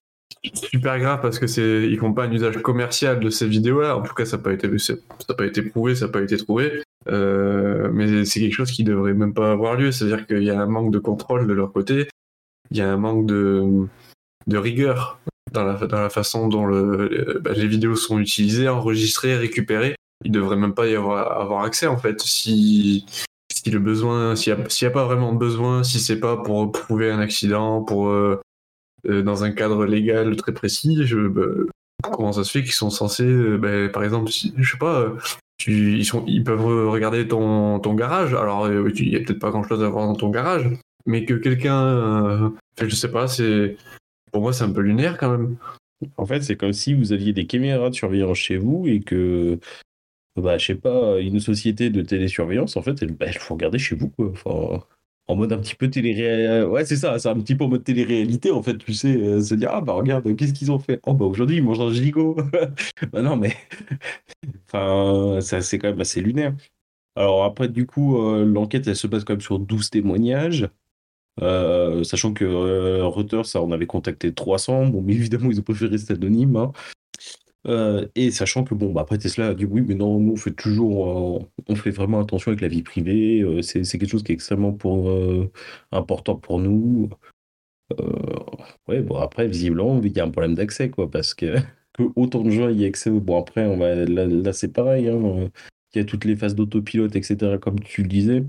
super 0.54 0.98
grave 1.00 1.22
parce 1.22 1.38
que 1.38 1.48
c'est 1.48 1.88
ils 1.88 2.00
font 2.00 2.14
pas 2.14 2.26
un 2.26 2.32
usage 2.32 2.62
commercial 2.62 3.20
de 3.20 3.30
ces 3.30 3.48
vidéos-là. 3.48 3.98
En 3.98 4.02
tout 4.02 4.14
cas, 4.14 4.26
ça 4.26 4.38
n'a 4.38 4.44
pas 4.44 4.54
été 4.54 4.70
ça 4.78 4.96
pas 5.38 5.46
été 5.46 5.62
prouvé, 5.62 5.96
ça 5.96 6.06
n'a 6.06 6.12
pas 6.12 6.22
été 6.22 6.38
trouvé. 6.38 6.84
mais 7.08 8.26
c'est 8.26 8.40
quelque 8.40 8.54
chose 8.54 8.72
qui 8.72 8.84
devrait 8.84 9.14
même 9.14 9.34
pas 9.34 9.52
avoir 9.52 9.76
lieu. 9.76 9.92
C'est-à-dire 9.92 10.26
qu'il 10.28 10.44
y 10.44 10.52
a 10.52 10.60
un 10.60 10.68
manque 10.68 10.92
de 10.92 11.00
contrôle 11.00 11.48
de 11.48 11.54
leur 11.54 11.74
côté 11.74 12.08
il 12.72 12.78
y 12.78 12.82
a 12.82 12.92
un 12.92 12.98
manque 12.98 13.28
de 13.28 13.88
rigueur 14.50 15.20
dans 15.52 15.64
la, 15.64 16.10
façon 16.10 16.48
dont 16.48 16.66
le, 16.66 17.40
bah, 17.44 17.52
les 17.54 17.68
vidéos 17.68 17.96
sont 17.96 18.20
utilisées, 18.20 18.68
enregistrées, 18.70 19.36
récupérées. 19.36 19.96
Il 20.24 20.32
devrait 20.32 20.58
même 20.58 20.74
pas 20.74 20.88
y 20.88 20.96
avoir, 20.96 21.64
accès 21.64 21.88
en 21.88 21.98
fait. 21.98 22.22
Si, 22.22 23.06
si 23.52 23.70
le 23.72 23.80
besoin, 23.80 24.36
s'il 24.36 24.56
n'y 24.56 24.88
a, 24.88 24.92
pas 24.92 25.06
vraiment 25.06 25.34
besoin, 25.34 25.84
si 25.84 26.00
c'est 26.00 26.20
pas 26.20 26.38
pour 26.38 26.72
prouver 26.72 27.12
un 27.12 27.20
accident, 27.20 27.84
pour 27.84 28.10
euh, 28.10 28.40
euh, 29.08 29.24
dans 29.24 29.44
un 29.44 29.52
cadre 29.52 29.86
légal 29.86 30.36
très 30.36 30.54
précis, 30.54 30.98
bah, 31.32 31.42
comment 32.12 32.32
ça 32.32 32.44
se 32.44 32.52
fait 32.52 32.64
qu'ils 32.64 32.74
sont 32.74 32.90
censés, 32.90 33.24
euh, 33.24 33.58
bah, 33.58 33.90
par 33.90 34.04
exemple, 34.04 34.32
je 34.32 34.72
sais 34.72 34.78
pas, 34.78 35.14
ils, 35.68 36.44
peuvent 36.44 36.90
regarder 36.90 37.28
ton, 37.28 37.80
garage. 37.94 38.34
Alors, 38.34 38.70
il 38.70 39.10
y 39.10 39.16
a 39.16 39.20
peut-être 39.20 39.40
pas 39.40 39.50
grand 39.50 39.64
chose 39.64 39.84
à 39.84 39.90
voir 39.90 40.08
dans 40.08 40.16
ton 40.16 40.30
garage, 40.30 40.70
mais 41.06 41.26
que 41.26 41.34
quelqu'un, 41.34 41.84
euh, 41.84 42.50
je 42.82 42.96
sais 42.96 43.12
pas, 43.12 43.28
c'est 43.28 43.78
pour 44.32 44.42
moi 44.42 44.54
c'est 44.54 44.64
un 44.64 44.72
peu 44.72 44.82
lunaire 44.82 45.18
quand 45.18 45.32
même. 45.32 45.58
En 46.18 46.26
fait, 46.26 46.42
c'est 46.42 46.56
comme 46.56 46.74
si 46.74 46.94
vous 46.94 47.14
aviez 47.14 47.34
des 47.34 47.46
caméras 47.48 47.90
de 47.90 47.96
surveillance 47.96 48.38
chez 48.38 48.58
vous 48.58 48.88
et 48.88 49.02
que, 49.02 49.60
bah, 50.36 50.58
je 50.58 50.68
sais 50.68 50.76
pas, 50.76 51.20
une 51.20 51.40
société 51.40 51.90
de 51.90 52.02
télésurveillance, 52.02 52.78
en 52.78 52.82
fait, 52.82 53.02
elle, 53.04 53.14
bah, 53.14 53.32
faut 53.34 53.56
regarder 53.56 53.80
chez 53.80 53.96
vous, 53.96 54.10
quoi. 54.10 54.88
En 55.28 55.36
mode 55.36 55.54
un 55.54 55.60
petit 55.60 55.76
peu 55.76 55.90
télé 55.90 56.64
Ouais, 56.66 56.84
c'est 56.86 56.98
ça, 56.98 57.18
c'est 57.20 57.30
un 57.30 57.40
petit 57.40 57.56
peu 57.56 57.64
en 57.66 57.70
mode 57.70 57.84
télé-réalité, 57.84 58.52
en 58.52 58.62
fait, 58.64 58.78
tu 58.78 58.94
sais, 58.94 59.16
euh, 59.16 59.42
se 59.42 59.56
dire, 59.56 59.70
ah 59.72 59.82
bah 59.82 59.94
regarde, 59.94 60.36
qu'est-ce 60.36 60.54
qu'ils 60.54 60.72
ont 60.72 60.80
fait? 60.80 61.00
Oh 61.06 61.14
bah 61.14 61.26
aujourd'hui, 61.26 61.58
ils 61.58 61.64
mangent 61.64 61.80
un 61.80 61.92
gigot 61.92 62.36
Bah 63.14 63.22
non, 63.22 63.38
mais. 63.38 63.56
enfin, 64.68 65.40
ça, 65.42 65.62
c'est 65.62 65.80
quand 65.80 65.90
même 65.90 66.02
assez 66.02 66.22
lunaire. 66.22 66.56
Alors 67.16 67.44
après, 67.46 67.70
du 67.70 67.86
coup, 67.86 68.18
euh, 68.22 68.46
l'enquête, 68.46 68.88
elle 68.88 68.96
se 68.96 69.08
base 69.08 69.24
quand 69.24 69.34
même 69.34 69.42
sur 69.42 69.60
12 69.60 69.90
témoignages. 69.90 70.70
Euh, 71.42 72.04
sachant 72.04 72.34
que 72.34 72.44
euh, 72.46 73.06
Reuters, 73.06 73.46
ça, 73.46 73.62
on 73.62 73.72
avait 73.72 73.88
contacté 73.88 74.34
300, 74.34 74.88
bon, 74.88 75.02
mais 75.02 75.14
évidemment, 75.14 75.50
ils 75.50 75.60
ont 75.60 75.64
préféré 75.64 75.92
rester 75.92 76.14
anonyme. 76.14 76.56
Hein. 76.56 76.72
Euh, 77.68 78.08
et 78.16 78.32
sachant 78.32 78.64
que, 78.64 78.74
bon, 78.74 78.92
bah, 78.92 79.02
après 79.02 79.18
Tesla 79.18 79.50
a 79.50 79.54
dit 79.54 79.66
oui, 79.66 79.82
mais 79.82 79.96
non, 79.96 80.20
nous, 80.20 80.34
on 80.34 80.36
fait 80.36 80.52
toujours, 80.52 81.48
on 81.68 81.76
fait 81.76 81.92
vraiment 81.92 82.20
attention 82.20 82.50
avec 82.50 82.62
la 82.62 82.68
vie 82.68 82.84
privée, 82.84 83.46
c'est 83.62 83.84
quelque 83.84 84.10
chose 84.10 84.24
qui 84.24 84.32
est 84.32 84.36
extrêmement 84.36 84.74
pour, 84.74 85.12
important 85.92 86.36
pour 86.36 86.60
nous. 86.60 87.10
ouais, 88.88 89.02
bon, 89.02 89.18
après, 89.18 89.48
visiblement, 89.48 90.02
il 90.04 90.12
y 90.12 90.20
a 90.20 90.26
un 90.26 90.30
problème 90.30 90.56
d'accès, 90.56 90.90
quoi, 90.90 91.10
parce 91.10 91.34
que, 91.34 91.56
que, 91.94 92.04
autant 92.16 92.42
de 92.44 92.50
gens 92.52 92.70
y 92.70 92.86
accès. 92.86 93.10
Bon, 93.12 93.40
après, 93.40 93.66
on 93.66 93.78
va, 93.78 93.96
là, 94.06 94.54
c'est 94.54 94.74
pareil, 94.74 95.08
hein, 95.10 95.50
il 95.94 96.00
y 96.00 96.02
a 96.02 96.06
toutes 96.06 96.26
les 96.26 96.36
phases 96.36 96.56
d'autopilote, 96.56 97.16
etc., 97.16 97.58
comme 97.60 97.80
tu 97.80 98.04
le 98.04 98.08
disais. 98.10 98.44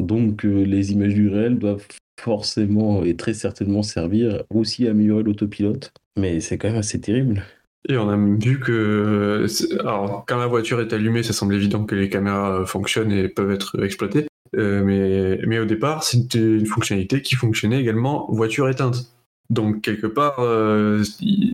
Donc, 0.00 0.42
les 0.42 0.92
images 0.92 1.14
du 1.14 1.28
réel 1.28 1.58
doivent 1.58 1.86
forcément 2.20 3.04
et 3.04 3.16
très 3.16 3.34
certainement 3.34 3.82
servir 3.82 4.42
aussi 4.52 4.86
à 4.86 4.90
améliorer 4.90 5.22
l'autopilote. 5.22 5.92
Mais 6.18 6.40
c'est 6.40 6.58
quand 6.58 6.68
même 6.68 6.78
assez 6.78 7.00
terrible. 7.00 7.42
Et 7.88 7.98
on 7.98 8.08
a 8.08 8.16
vu 8.16 8.60
que, 8.60 9.46
alors, 9.80 10.24
quand 10.26 10.38
la 10.38 10.46
voiture 10.46 10.80
est 10.80 10.92
allumée, 10.92 11.22
ça 11.22 11.32
semble 11.32 11.54
évident 11.54 11.84
que 11.84 11.94
les 11.94 12.08
caméras 12.08 12.64
fonctionnent 12.64 13.12
et 13.12 13.28
peuvent 13.28 13.50
être 13.50 13.82
exploitées. 13.84 14.26
Euh, 14.56 14.82
mais, 14.84 15.40
mais 15.46 15.58
au 15.58 15.64
départ, 15.64 16.04
c'était 16.04 16.38
une 16.38 16.66
fonctionnalité 16.66 17.20
qui 17.20 17.34
fonctionnait 17.34 17.80
également 17.80 18.26
voiture 18.30 18.68
éteinte. 18.68 19.12
Donc, 19.50 19.82
quelque 19.82 20.06
part, 20.06 20.38
euh, 20.38 21.02
il 21.20 21.52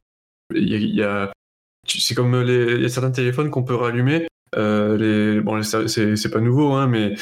y, 0.54 1.02
a. 1.02 1.32
C'est 1.86 2.14
comme 2.14 2.40
les, 2.40 2.88
certains 2.88 3.10
téléphones 3.10 3.50
qu'on 3.50 3.64
peut 3.64 3.74
rallumer. 3.74 4.28
Euh, 4.56 4.96
les, 4.96 5.40
bon, 5.40 5.62
c'est 5.62 6.30
pas 6.30 6.40
nouveau, 6.40 6.72
hein, 6.72 6.86
mais 6.86 7.16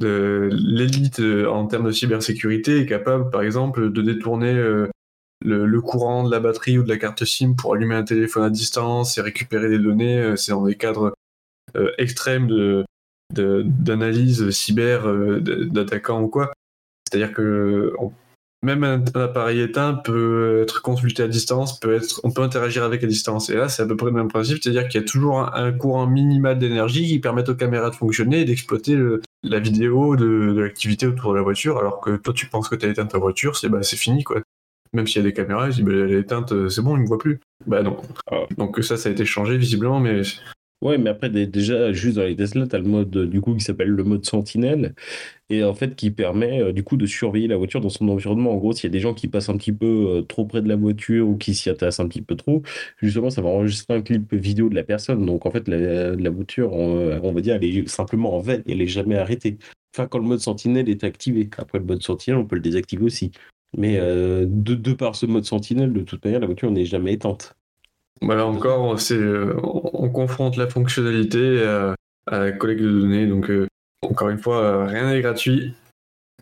l'élite 0.00 1.20
euh, 1.20 1.46
en 1.46 1.66
termes 1.66 1.86
de 1.86 1.92
cybersécurité 1.92 2.80
est 2.80 2.86
capable, 2.86 3.30
par 3.30 3.42
exemple, 3.42 3.92
de 3.92 4.02
détourner 4.02 4.52
euh, 4.52 4.88
le, 5.44 5.80
courant 5.80 6.24
de 6.24 6.30
la 6.30 6.40
batterie 6.40 6.78
ou 6.78 6.82
de 6.82 6.88
la 6.88 6.96
carte 6.96 7.24
SIM 7.24 7.54
pour 7.54 7.74
allumer 7.74 7.94
un 7.94 8.02
téléphone 8.02 8.44
à 8.44 8.50
distance 8.50 9.18
et 9.18 9.20
récupérer 9.20 9.68
des 9.68 9.78
données. 9.78 10.18
Euh, 10.18 10.36
c'est 10.36 10.52
dans 10.52 10.64
des 10.64 10.76
cadres 10.76 11.14
extrêmes 11.98 12.46
de 12.46 12.84
d'analyse 13.32 14.48
cyber 14.50 15.08
d'attaquants 15.40 16.22
ou 16.22 16.28
quoi. 16.28 16.52
C'est-à-dire 17.08 17.32
que 17.32 17.92
même 18.62 18.84
un, 18.84 19.02
appareil 19.20 19.60
éteint 19.60 19.94
peut 19.94 20.62
être 20.62 20.82
consulté 20.82 21.24
à 21.24 21.26
distance, 21.26 21.80
peut 21.80 21.96
être, 21.96 22.20
on 22.22 22.30
peut 22.30 22.42
interagir 22.42 22.84
avec 22.84 23.02
à 23.02 23.08
distance. 23.08 23.50
Et 23.50 23.56
là, 23.56 23.68
c'est 23.68 23.82
à 23.82 23.86
peu 23.86 23.96
près 23.96 24.06
le 24.06 24.12
même 24.12 24.28
principe, 24.28 24.62
c'est-à-dire 24.62 24.86
qu'il 24.86 25.00
y 25.00 25.02
a 25.02 25.06
toujours 25.06 25.40
un, 25.52 25.72
courant 25.72 26.06
minimal 26.06 26.60
d'énergie 26.60 27.08
qui 27.08 27.18
permet 27.18 27.48
aux 27.48 27.56
caméras 27.56 27.90
de 27.90 27.96
fonctionner 27.96 28.42
et 28.42 28.44
d'exploiter 28.44 28.96
la 29.44 29.60
vidéo 29.60 30.16
de, 30.16 30.60
l'activité 30.60 31.06
autour 31.06 31.32
de 31.32 31.36
la 31.36 31.42
voiture, 31.42 31.78
alors 31.78 32.00
que 32.00 32.16
toi, 32.16 32.34
tu 32.34 32.46
penses 32.46 32.68
que 32.68 32.74
tu 32.74 32.86
as 32.86 32.88
éteint 32.88 33.06
ta 33.06 33.18
voiture, 33.18 33.56
c'est 33.56 33.68
bah, 33.68 33.82
fini, 33.82 34.24
quoi. 34.24 34.40
Même 34.92 35.06
s'il 35.06 35.16
y 35.16 35.24
a 35.24 35.28
des 35.28 35.34
caméras, 35.34 35.68
ils 35.68 35.74
disent, 35.74 35.84
bah, 35.84 35.92
elle 35.92 36.12
est 36.12 36.20
éteinte, 36.20 36.68
c'est 36.68 36.82
bon, 36.82 36.96
il 36.96 37.02
me 37.02 37.06
voit 37.06 37.18
plus. 37.18 37.40
Bah 37.66 37.82
non. 37.82 37.96
Ah. 38.30 38.44
Donc 38.56 38.82
ça, 38.82 38.96
ça 38.96 39.08
a 39.08 39.12
été 39.12 39.24
changé 39.24 39.56
visiblement, 39.56 40.00
mais 40.00 40.22
Ouais, 40.84 40.98
mais 40.98 41.08
après, 41.08 41.30
déjà, 41.30 41.94
juste 41.94 42.16
dans 42.16 42.24
les 42.24 42.36
Tesla, 42.36 42.66
tu 42.66 42.76
as 42.76 42.78
le 42.78 42.84
mode 42.84 43.10
du 43.30 43.40
coup 43.40 43.54
qui 43.54 43.64
s'appelle 43.64 43.88
le 43.88 44.04
mode 44.04 44.26
sentinelle 44.26 44.94
et 45.48 45.64
en 45.64 45.72
fait 45.74 45.96
qui 45.96 46.10
permet 46.10 46.60
euh, 46.60 46.72
du 46.72 46.84
coup 46.84 46.98
de 46.98 47.06
surveiller 47.06 47.48
la 47.48 47.56
voiture 47.56 47.80
dans 47.80 47.88
son 47.88 48.06
environnement. 48.08 48.52
En 48.52 48.56
gros, 48.58 48.72
s'il 48.74 48.84
y 48.84 48.88
a 48.88 48.90
des 48.92 49.00
gens 49.00 49.14
qui 49.14 49.26
passent 49.28 49.48
un 49.48 49.56
petit 49.56 49.72
peu 49.72 49.86
euh, 49.86 50.22
trop 50.22 50.44
près 50.44 50.60
de 50.60 50.68
la 50.68 50.76
voiture 50.76 51.26
ou 51.26 51.36
qui 51.38 51.54
s'y 51.54 51.70
intéressent 51.70 52.04
un 52.04 52.08
petit 52.08 52.20
peu 52.20 52.36
trop, 52.36 52.62
justement, 53.00 53.30
ça 53.30 53.40
va 53.40 53.48
enregistrer 53.48 53.94
un 53.94 54.02
clip 54.02 54.34
vidéo 54.34 54.68
de 54.68 54.74
la 54.74 54.84
personne. 54.84 55.24
Donc 55.24 55.46
en 55.46 55.50
fait, 55.50 55.68
la, 55.68 56.30
voiture, 56.30 56.72
on, 56.74 57.32
va 57.32 57.40
dire, 57.40 57.54
elle 57.56 57.64
est 57.64 57.88
simplement 57.88 58.36
en 58.36 58.40
veille, 58.40 58.62
elle 58.68 58.82
est 58.82 58.86
jamais 58.86 59.16
arrêtée. 59.16 59.56
Enfin, 59.94 60.06
quand 60.06 60.18
le 60.18 60.24
mode 60.26 60.40
sentinelle 60.40 60.90
est 60.90 61.04
activé. 61.04 61.48
Après, 61.56 61.78
le 61.78 61.84
mode 61.86 62.02
sentinelle, 62.02 62.40
on 62.40 62.46
peut 62.46 62.56
le 62.56 62.62
désactiver 62.62 63.04
aussi. 63.04 63.32
Mais 63.76 63.98
euh, 63.98 64.46
de, 64.48 64.74
de 64.74 64.92
par 64.92 65.16
ce 65.16 65.26
mode 65.26 65.44
sentinelle, 65.46 65.92
de 65.94 66.02
toute 66.02 66.24
manière, 66.24 66.40
la 66.40 66.46
voiture 66.46 66.70
n'est 66.70 66.84
jamais 66.84 67.14
éteinte. 67.14 67.56
Voilà 68.24 68.46
encore, 68.46 68.98
c'est 68.98 69.18
euh, 69.18 69.54
on, 69.62 70.08
confronte 70.08 70.56
la 70.56 70.66
fonctionnalité 70.66 71.62
à, 71.62 71.94
la 72.30 72.52
collecte 72.52 72.80
de 72.80 73.00
données. 73.00 73.26
Donc 73.26 73.50
euh, 73.50 73.66
encore 74.02 74.30
une 74.30 74.38
fois, 74.38 74.62
euh, 74.62 74.86
rien 74.86 75.10
n'est 75.10 75.20
gratuit. 75.20 75.74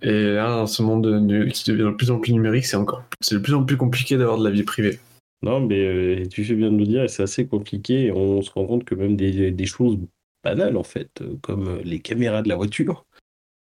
Et 0.00 0.34
là, 0.34 0.48
dans 0.48 0.66
ce 0.66 0.82
monde 0.82 1.04
qui 1.52 1.70
devient 1.70 1.90
de 1.90 1.96
plus 1.96 2.12
en 2.12 2.20
plus 2.20 2.32
numérique, 2.32 2.66
c'est 2.66 2.76
encore 2.76 3.04
c'est 3.20 3.34
de 3.34 3.40
plus 3.40 3.54
en 3.54 3.64
plus 3.64 3.76
compliqué 3.76 4.16
d'avoir 4.16 4.38
de 4.38 4.44
la 4.44 4.50
vie 4.50 4.62
privée. 4.62 5.00
Non, 5.42 5.60
mais 5.60 6.26
tu 6.28 6.44
fais 6.44 6.54
bien 6.54 6.70
de 6.70 6.78
le 6.78 6.86
dire, 6.86 7.10
c'est 7.10 7.24
assez 7.24 7.46
compliqué. 7.46 8.12
On 8.12 8.42
se 8.42 8.50
rend 8.52 8.66
compte 8.66 8.84
que 8.84 8.94
même 8.94 9.16
des, 9.16 9.50
des 9.50 9.66
choses 9.66 9.98
banales, 10.44 10.76
en 10.76 10.84
fait, 10.84 11.22
comme 11.40 11.80
les 11.84 11.98
caméras 11.98 12.42
de 12.42 12.48
la 12.48 12.56
voiture, 12.56 13.04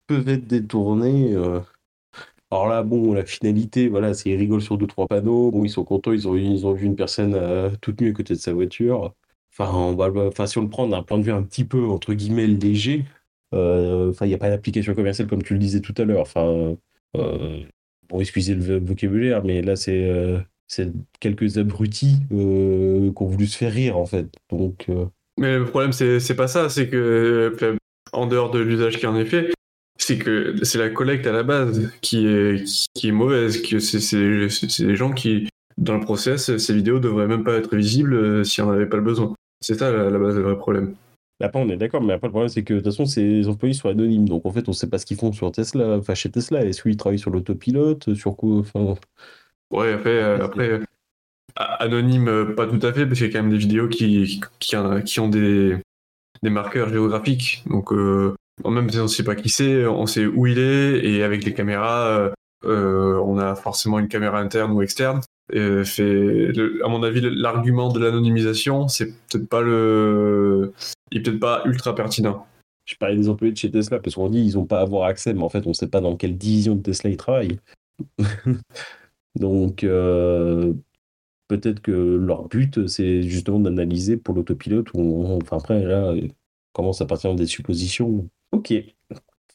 peuvent 0.06 0.28
être 0.28 0.46
détournées 0.46 1.34
alors 2.52 2.66
là, 2.68 2.82
bon, 2.82 3.12
la 3.14 3.24
finalité, 3.24 3.88
voilà, 3.88 4.12
c'est 4.12 4.30
ils 4.30 4.36
rigolent 4.36 4.62
sur 4.62 4.76
deux, 4.76 4.88
trois 4.88 5.06
panneaux. 5.06 5.52
Bon, 5.52 5.64
ils 5.64 5.70
sont 5.70 5.84
contents, 5.84 6.12
ils 6.12 6.26
ont, 6.26 6.72
vu 6.72 6.86
une 6.86 6.96
personne 6.96 7.34
euh, 7.34 7.70
toute 7.80 8.00
nue 8.00 8.10
à 8.10 8.12
côté 8.12 8.34
de 8.34 8.40
sa 8.40 8.52
voiture. 8.52 9.14
Enfin, 9.56 10.46
si 10.46 10.58
on 10.58 10.62
le 10.62 10.68
prend 10.68 10.88
d'un 10.88 11.02
point 11.02 11.18
de 11.18 11.22
vue 11.22 11.32
un 11.32 11.42
petit 11.42 11.64
peu, 11.64 11.84
entre 11.86 12.12
guillemets, 12.12 12.48
léger, 12.48 13.04
euh, 13.54 14.12
il 14.22 14.26
n'y 14.26 14.34
a 14.34 14.38
pas 14.38 14.48
d'application 14.50 14.94
commerciale 14.94 15.28
comme 15.28 15.42
tu 15.42 15.52
le 15.52 15.60
disais 15.60 15.80
tout 15.80 15.94
à 15.96 16.04
l'heure. 16.04 16.22
Enfin, 16.22 16.76
euh, 17.16 17.60
bon, 18.08 18.20
excusez 18.20 18.54
le 18.54 18.78
vocabulaire, 18.78 19.44
mais 19.44 19.62
là, 19.62 19.76
c'est 19.76 20.10
c'est 20.66 20.92
quelques 21.20 21.58
abrutis 21.58 22.16
qui 22.30 22.34
ont 22.34 23.26
voulu 23.26 23.46
se 23.46 23.56
faire 23.56 23.72
rire, 23.72 23.96
en 23.96 24.06
fait. 24.06 24.26
Donc. 24.50 24.88
Mais 25.38 25.56
le 25.56 25.66
problème, 25.66 25.92
c'est 25.92 26.36
pas 26.36 26.48
ça, 26.48 26.68
c'est 26.68 26.88
que, 26.88 27.76
en 28.12 28.26
dehors 28.26 28.50
de 28.50 28.58
l'usage 28.58 28.98
qui 28.98 29.06
en 29.06 29.16
est 29.16 29.24
fait, 29.24 29.52
c'est 30.00 30.18
que 30.18 30.56
c'est 30.64 30.78
la 30.78 30.90
collecte 30.90 31.26
à 31.26 31.32
la 31.32 31.42
base 31.42 31.90
qui 32.00 32.26
est, 32.26 32.64
qui 32.94 33.08
est 33.08 33.12
mauvaise. 33.12 33.62
Que 33.62 33.78
c'est, 33.78 34.16
des 34.16 34.96
gens 34.96 35.12
qui, 35.12 35.48
dans 35.78 35.94
le 35.94 36.00
process, 36.00 36.56
ces 36.56 36.74
vidéos 36.74 36.98
devraient 36.98 37.28
même 37.28 37.44
pas 37.44 37.54
être 37.54 37.76
visibles 37.76 38.14
euh, 38.14 38.44
si 38.44 38.60
on 38.60 38.70
n'avait 38.70 38.86
pas 38.86 38.96
le 38.96 39.02
besoin. 39.02 39.34
C'est 39.60 39.74
ça 39.74 39.90
la, 39.90 40.10
la 40.10 40.18
base, 40.18 40.36
le 40.36 40.42
vrai 40.42 40.56
problème. 40.56 40.94
Après, 41.42 41.60
on 41.60 41.68
est 41.70 41.76
d'accord, 41.76 42.02
mais 42.02 42.12
après, 42.12 42.28
le 42.28 42.32
problème, 42.32 42.48
c'est 42.50 42.64
que 42.64 42.74
de 42.74 42.78
toute 42.80 42.88
façon, 42.88 43.06
ces 43.06 43.48
employés 43.48 43.74
sont 43.74 43.88
anonymes. 43.88 44.28
Donc, 44.28 44.44
en 44.44 44.52
fait, 44.52 44.68
on 44.68 44.72
ne 44.72 44.76
sait 44.76 44.88
pas 44.88 44.98
ce 44.98 45.06
qu'ils 45.06 45.16
font 45.16 45.32
sur 45.32 45.50
Tesla, 45.52 45.96
enfin, 45.96 46.14
chez 46.14 46.30
Tesla. 46.30 46.64
Est-ce 46.64 46.82
qu'ils 46.82 46.96
travaillent 46.96 47.18
sur 47.18 47.30
l'autopilote 47.30 48.14
Sur 48.14 48.36
quoi 48.36 48.58
enfin... 48.58 48.94
Ouais, 49.70 49.92
après, 49.92 50.22
euh, 50.22 50.44
après 50.44 50.80
anonyme, 51.56 52.28
euh, 52.28 52.54
pas 52.54 52.66
tout 52.66 52.84
à 52.84 52.92
fait, 52.92 53.06
parce 53.06 53.18
qu'il 53.18 53.28
y 53.28 53.30
a 53.30 53.32
quand 53.32 53.42
même 53.42 53.52
des 53.52 53.58
vidéos 53.58 53.88
qui, 53.88 54.40
qui, 54.58 54.76
qui 55.04 55.20
ont 55.20 55.28
des, 55.28 55.78
des 56.42 56.50
marqueurs 56.50 56.90
géographiques. 56.90 57.62
Donc, 57.66 57.92
euh, 57.92 58.34
même 58.68 58.90
si 58.90 58.98
on 58.98 59.04
ne 59.04 59.08
sait 59.08 59.24
pas 59.24 59.34
qui 59.34 59.48
c'est, 59.48 59.86
on 59.86 60.06
sait 60.06 60.26
où 60.26 60.46
il 60.46 60.58
est, 60.58 61.04
et 61.04 61.22
avec 61.22 61.44
les 61.44 61.54
caméras, 61.54 62.32
euh, 62.64 63.18
on 63.24 63.38
a 63.38 63.54
forcément 63.54 63.98
une 63.98 64.08
caméra 64.08 64.38
interne 64.38 64.72
ou 64.72 64.82
externe. 64.82 65.20
Et 65.52 65.58
à 65.60 66.88
mon 66.88 67.02
avis, 67.02 67.20
l'argument 67.22 67.92
de 67.92 67.98
l'anonymisation, 67.98 68.88
c'est 68.88 69.06
peut-être 69.06 69.48
pas 69.48 69.62
le, 69.62 70.72
il 71.10 71.18
est 71.18 71.22
peut-être 71.22 71.40
pas 71.40 71.62
ultra 71.64 71.94
pertinent. 71.94 72.46
Je 72.84 72.96
parlais 72.96 73.16
des 73.16 73.28
employés 73.28 73.52
de 73.52 73.58
chez 73.58 73.70
Tesla 73.70 73.98
parce 74.00 74.14
qu'on 74.16 74.28
dit 74.30 74.40
ils 74.40 74.54
n'ont 74.54 74.66
pas 74.66 74.78
à 74.78 74.82
avoir 74.82 75.04
accès, 75.04 75.32
mais 75.34 75.42
en 75.42 75.48
fait 75.48 75.66
on 75.66 75.70
ne 75.70 75.74
sait 75.74 75.88
pas 75.88 76.00
dans 76.00 76.16
quelle 76.16 76.36
division 76.36 76.74
de 76.76 76.82
Tesla 76.82 77.10
ils 77.10 77.16
travaillent. 77.16 77.58
Donc 79.38 79.84
euh, 79.84 80.72
peut-être 81.48 81.80
que 81.80 81.92
leur 81.92 82.48
but 82.48 82.88
c'est 82.88 83.22
justement 83.22 83.60
d'analyser 83.60 84.16
pour 84.16 84.34
l'autopilote 84.34 84.88
ou 84.94 85.24
enfin 85.26 85.58
après 85.58 85.82
là 85.84 86.14
commence 86.72 87.00
à 87.00 87.06
partir 87.06 87.34
des 87.34 87.46
suppositions. 87.46 88.28
Ok. 88.52 88.72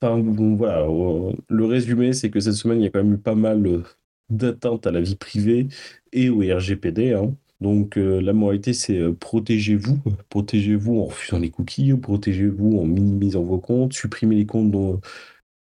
Enfin 0.01 0.21
voilà, 0.55 0.81
euh, 0.81 1.33
le 1.49 1.65
résumé 1.65 2.13
c'est 2.13 2.29
que 2.29 2.39
cette 2.39 2.53
semaine 2.53 2.79
il 2.81 2.83
y 2.83 2.87
a 2.87 2.89
quand 2.89 3.03
même 3.03 3.13
eu 3.13 3.17
pas 3.17 3.35
mal 3.35 3.83
d'atteinte 4.29 4.87
à 4.87 4.91
la 4.91 5.01
vie 5.01 5.15
privée 5.15 5.67
et 6.13 6.29
au 6.29 6.39
RGPD. 6.39 7.13
Hein. 7.13 7.35
Donc 7.61 7.97
euh, 7.97 8.21
la 8.21 8.33
moralité, 8.33 8.73
c'est 8.73 8.97
euh, 8.99 9.13
protégez-vous. 9.13 9.99
Protégez-vous 10.29 10.99
en 10.99 11.05
refusant 11.05 11.39
les 11.39 11.49
cookies, 11.49 11.93
protégez-vous 11.93 12.79
en 12.79 12.85
minimisant 12.85 13.43
vos 13.43 13.59
comptes, 13.59 13.93
supprimez 13.93 14.35
les 14.35 14.45
comptes 14.45 15.01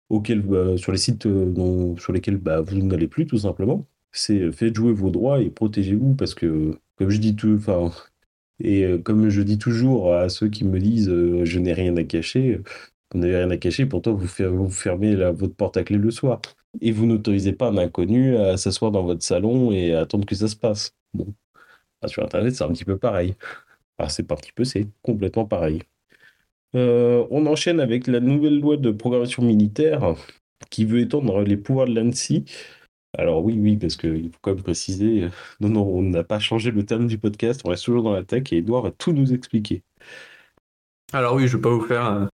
auxquels, 0.10 0.42
bah, 0.42 0.78
sur 0.78 0.92
les 0.92 0.98
sites 0.98 1.26
euh, 1.26 1.96
sur 1.98 2.14
lesquels 2.14 2.38
bah, 2.38 2.62
vous 2.62 2.78
n'allez 2.78 3.08
plus, 3.08 3.26
tout 3.28 3.38
simplement. 3.40 3.86
C'est 4.12 4.52
faites 4.52 4.76
jouer 4.76 4.94
vos 4.94 5.10
droits 5.10 5.42
et 5.42 5.50
protégez-vous 5.50 6.16
parce 6.16 6.36
que, 6.36 6.78
comme 6.98 7.10
je 7.10 7.20
dis 7.20 7.36
tout, 7.36 7.56
enfin, 7.58 7.92
et 8.60 8.86
comme 9.04 9.30
je 9.30 9.42
dis 9.42 9.58
toujours 9.58 10.14
à 10.14 10.30
ceux 10.30 10.50
qui 10.50 10.66
me 10.66 10.80
disent 10.80 11.10
je 11.10 11.60
n'ai 11.60 11.74
rien 11.74 11.96
à 11.98 12.04
cacher, 12.04 12.62
vous 13.14 13.20
n'avez 13.20 13.38
rien 13.38 13.50
à 13.50 13.58
cacher, 13.58 13.86
pourtant 13.86 14.14
vous, 14.14 14.70
fermez 14.70 15.16
votre 15.16 15.56
porte 15.56 15.78
à 15.78 15.84
clé 15.84 15.98
le 15.98 16.12
soir. 16.12 16.42
Et 16.80 16.92
vous 16.92 17.06
n'autorisez 17.06 17.54
pas 17.54 17.68
un 17.70 17.78
inconnu 17.78 18.38
à 18.38 18.58
s'asseoir 18.58 18.92
dans 18.92 19.04
votre 19.04 19.24
salon 19.24 19.72
et 19.72 19.94
à 19.94 20.02
attendre 20.02 20.26
que 20.26 20.36
ça 20.36 20.48
se 20.48 20.56
passe. 20.56 20.96
Bon. 21.14 21.34
sur 22.08 22.24
Internet, 22.24 22.56
c'est 22.56 22.64
un 22.64 22.70
petit 22.70 22.86
peu 22.86 22.98
pareil. 22.98 23.36
Enfin, 23.98 24.10
c'est 24.10 24.24
pas 24.24 24.36
un 24.36 24.38
petit 24.38 24.54
peu, 24.54 24.64
c'est 24.64 24.88
complètement 25.04 25.46
pareil. 25.46 25.82
Euh, 26.76 27.26
on 27.32 27.46
enchaîne 27.48 27.80
avec 27.82 28.08
la 28.08 28.22
nouvelle 28.22 28.60
loi 28.60 28.78
de 28.78 28.92
programmation 28.92 29.44
militaire 29.44 30.16
qui 30.70 30.86
veut 30.86 31.00
étendre 31.02 31.42
les 31.42 31.58
pouvoirs 31.58 31.88
de 31.88 31.94
l'ANSI. 31.94 32.46
Alors 33.18 33.44
oui, 33.44 33.58
oui, 33.60 33.76
parce 33.78 33.98
qu'il 33.98 34.30
faut 34.32 34.40
quand 34.42 34.54
même 34.56 34.64
préciser, 34.64 35.28
non, 35.60 35.70
non, 35.70 35.84
on 35.86 36.02
n'a 36.02 36.24
pas 36.24 36.40
changé 36.40 36.72
le 36.72 36.86
terme 36.86 37.08
du 37.08 37.18
podcast, 37.18 37.62
on 37.66 37.70
reste 37.70 37.84
toujours 37.84 38.04
dans 38.04 38.14
la 38.14 38.24
tech 38.24 38.44
et 38.54 38.58
Edouard 38.58 38.84
va 38.84 38.92
tout 38.92 39.12
nous 39.12 39.34
expliquer. 39.34 39.84
Alors 41.12 41.36
oui, 41.36 41.48
je 41.48 41.58
ne 41.58 41.58
vais 41.58 41.62
pas 41.62 41.76
vous 41.76 41.86
faire 41.86 42.30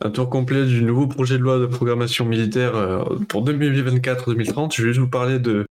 un, 0.00 0.10
tour 0.10 0.30
complet 0.30 0.64
du 0.66 0.82
nouveau 0.82 1.06
projet 1.06 1.38
de 1.38 1.42
loi 1.42 1.58
de 1.58 1.66
programmation 1.66 2.24
militaire 2.24 2.76
euh, 2.76 3.04
pour 3.28 3.44
2024-2030. 3.44 4.74
Je 4.74 4.82
vais 4.82 4.88
juste 4.88 5.00
vous 5.00 5.08
parler 5.08 5.38
de, 5.38 5.66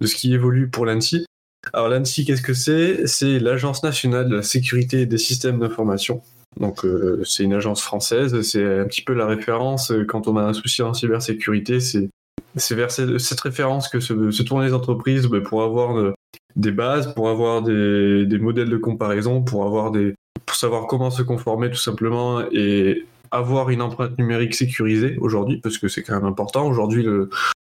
de 0.00 0.06
ce 0.06 0.14
qui 0.14 0.32
évolue 0.32 0.68
pour 0.68 0.86
l'ANSI. 0.86 1.26
Alors 1.72 1.88
l'ANSI, 1.88 2.24
qu'est-ce 2.24 2.42
que 2.42 2.54
c'est? 2.54 3.06
C'est 3.06 3.38
l'Agence 3.38 3.82
nationale 3.82 4.28
de 4.28 4.36
la 4.36 4.42
sécurité 4.42 5.06
des 5.06 5.18
systèmes 5.18 5.58
d'information. 5.58 6.22
Donc 6.58 6.84
euh, 6.84 7.22
c'est 7.24 7.42
une 7.42 7.54
agence 7.54 7.82
française, 7.82 8.40
c'est 8.42 8.64
un 8.64 8.84
petit 8.84 9.02
peu 9.02 9.12
la 9.12 9.26
référence 9.26 9.90
euh, 9.90 10.04
quand 10.04 10.28
on 10.28 10.36
a 10.36 10.42
un 10.42 10.52
souci 10.52 10.82
en 10.82 10.94
cybersécurité, 10.94 11.80
c'est 11.80 12.08
c'est 12.56 12.76
vers 12.76 12.92
cette, 12.92 13.40
référence 13.40 13.88
que 13.88 13.98
se, 13.98 14.42
tournent 14.44 14.64
les 14.64 14.74
entreprises 14.74 15.26
bah, 15.26 15.40
pour 15.40 15.64
avoir 15.64 16.14
des 16.54 16.70
bases, 16.70 17.12
pour 17.14 17.28
avoir 17.28 17.62
des, 17.62 18.26
des 18.26 18.38
modèles 18.38 18.70
de 18.70 18.76
comparaison, 18.76 19.42
pour 19.42 19.64
avoir 19.64 19.90
des 19.90 20.14
pour 20.46 20.56
savoir 20.56 20.86
comment 20.86 21.10
se 21.10 21.22
conformer 21.22 21.70
tout 21.70 21.78
simplement 21.78 22.42
et 22.52 23.06
avoir 23.34 23.70
une 23.70 23.82
empreinte 23.82 24.16
numérique 24.16 24.54
sécurisée 24.54 25.16
aujourd'hui, 25.18 25.58
parce 25.60 25.78
que 25.78 25.88
c'est 25.88 26.02
quand 26.02 26.14
même 26.14 26.24
important. 26.24 26.66
Aujourd'hui, 26.66 27.04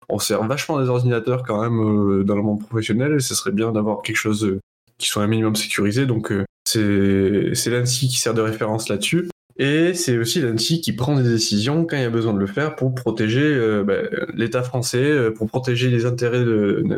on 0.08 0.18
sert 0.18 0.42
vachement 0.44 0.80
des 0.80 0.88
ordinateurs 0.88 1.42
quand 1.44 1.62
même 1.62 1.80
euh, 1.80 2.24
dans 2.24 2.34
le 2.34 2.42
monde 2.42 2.60
professionnel, 2.60 3.14
et 3.14 3.20
ce 3.20 3.34
serait 3.34 3.52
bien 3.52 3.72
d'avoir 3.72 4.02
quelque 4.02 4.16
chose 4.16 4.44
euh, 4.44 4.60
qui 4.98 5.08
soit 5.08 5.22
un 5.22 5.28
minimum 5.28 5.56
sécurisé. 5.56 6.06
Donc 6.06 6.32
euh, 6.32 6.44
c'est 6.66 7.70
l'ANSI 7.70 8.08
qui 8.08 8.18
sert 8.18 8.34
de 8.34 8.42
référence 8.42 8.88
là-dessus. 8.88 9.28
Et 9.58 9.94
c'est 9.94 10.16
aussi 10.16 10.40
l'ANSI 10.40 10.80
qui 10.80 10.92
prend 10.92 11.14
des 11.16 11.28
décisions 11.28 11.84
quand 11.84 11.96
il 11.96 12.02
y 12.02 12.06
a 12.06 12.10
besoin 12.10 12.32
de 12.32 12.38
le 12.38 12.46
faire 12.46 12.76
pour 12.76 12.94
protéger 12.94 13.82
bah, 13.84 13.94
l'État 14.34 14.62
français, 14.62 15.30
pour 15.32 15.48
protéger 15.48 15.90
les 15.90 16.06
intérêts 16.06 16.44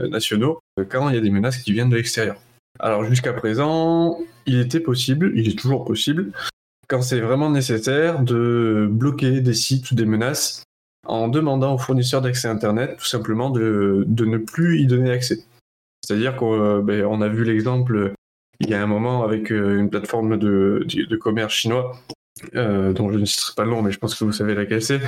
nationaux 0.09 0.61
quand 0.89 1.09
il 1.09 1.17
y 1.17 1.19
a 1.19 1.21
des 1.21 1.31
menaces 1.31 1.59
qui 1.59 1.73
viennent 1.73 1.89
de 1.89 1.97
l'extérieur. 1.97 2.37
Alors 2.79 3.05
jusqu'à 3.05 3.33
présent, 3.33 4.19
il 4.47 4.61
était 4.61 4.79
possible, 4.79 5.33
il 5.35 5.49
est 5.49 5.59
toujours 5.59 5.85
possible, 5.85 6.31
quand 6.93 7.01
c'est 7.01 7.21
vraiment 7.21 7.49
nécessaire, 7.49 8.21
de 8.21 8.87
bloquer 8.87 9.41
des 9.41 9.55
sites 9.55 9.91
ou 9.91 9.95
des 9.95 10.05
menaces 10.05 10.63
en 11.07 11.29
demandant 11.29 11.75
aux 11.75 11.79
fournisseurs 11.79 12.21
d'accès 12.21 12.49
Internet 12.49 12.99
tout 12.99 13.07
simplement 13.07 13.49
de, 13.49 14.05
ne 14.07 14.37
plus 14.37 14.79
y 14.79 14.87
donner 14.87 15.11
accès. 15.11 15.39
C'est-à-dire 16.05 16.37
qu'on 16.37 16.53
euh, 16.53 16.83
ben, 16.83 17.23
a 17.23 17.29
vu 17.29 17.45
l'exemple 17.45 18.13
il 18.61 18.69
y 18.69 18.75
a 18.75 18.83
un 18.83 18.87
moment 18.87 19.25
avec 19.25 19.51
euh, 19.51 19.79
une 19.79 19.89
plateforme 19.89 20.37
de, 20.37 21.17
commerce 21.19 21.55
chinois, 21.55 21.97
euh, 22.57 22.93
dont 22.93 23.11
je 23.11 23.19
ne 23.19 23.25
citerai 23.25 23.55
pas 23.57 23.65
le 23.65 23.71
nom, 23.71 23.81
mais 23.81 23.91
je 23.91 23.99
pense 23.99 24.15
que 24.15 24.25
vous 24.25 24.33
savez 24.33 24.55
laquelle 24.55 24.83
c'est, 24.83 25.01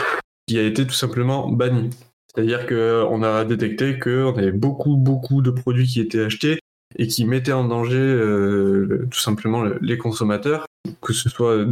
qui 0.48 0.58
a 0.58 0.62
été 0.62 0.86
tout 0.86 0.94
simplement 0.94 1.50
banni. 1.50 1.90
C'est-à-dire 2.34 2.66
qu'on 2.66 3.22
a 3.22 3.44
détecté 3.44 3.98
qu'on 3.98 4.34
avait 4.38 4.52
beaucoup, 4.52 4.96
beaucoup 4.96 5.42
de 5.42 5.50
produits 5.50 5.86
qui 5.86 6.00
étaient 6.00 6.24
achetés 6.24 6.60
et 6.96 7.06
qui 7.06 7.24
mettaient 7.24 7.52
en 7.52 7.64
danger 7.64 8.20
tout 9.10 9.20
simplement 9.20 9.64
les 9.80 9.98
consommateurs 9.98 10.66
que 11.00 11.12
ce 11.12 11.28
soit 11.28 11.64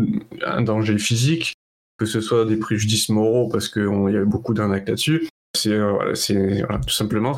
un 0.44 0.62
danger 0.62 0.98
physique, 0.98 1.54
que 1.98 2.06
ce 2.06 2.20
soit 2.20 2.44
des 2.44 2.56
préjudices 2.56 3.08
moraux, 3.08 3.48
parce 3.48 3.68
qu'il 3.68 4.10
y 4.10 4.16
a 4.16 4.24
beaucoup 4.24 4.54
d'arnaques 4.54 4.88
là-dessus. 4.88 5.28
C'est 5.54 5.74
euh, 5.74 6.14
tout 6.86 6.94
simplement, 6.94 7.36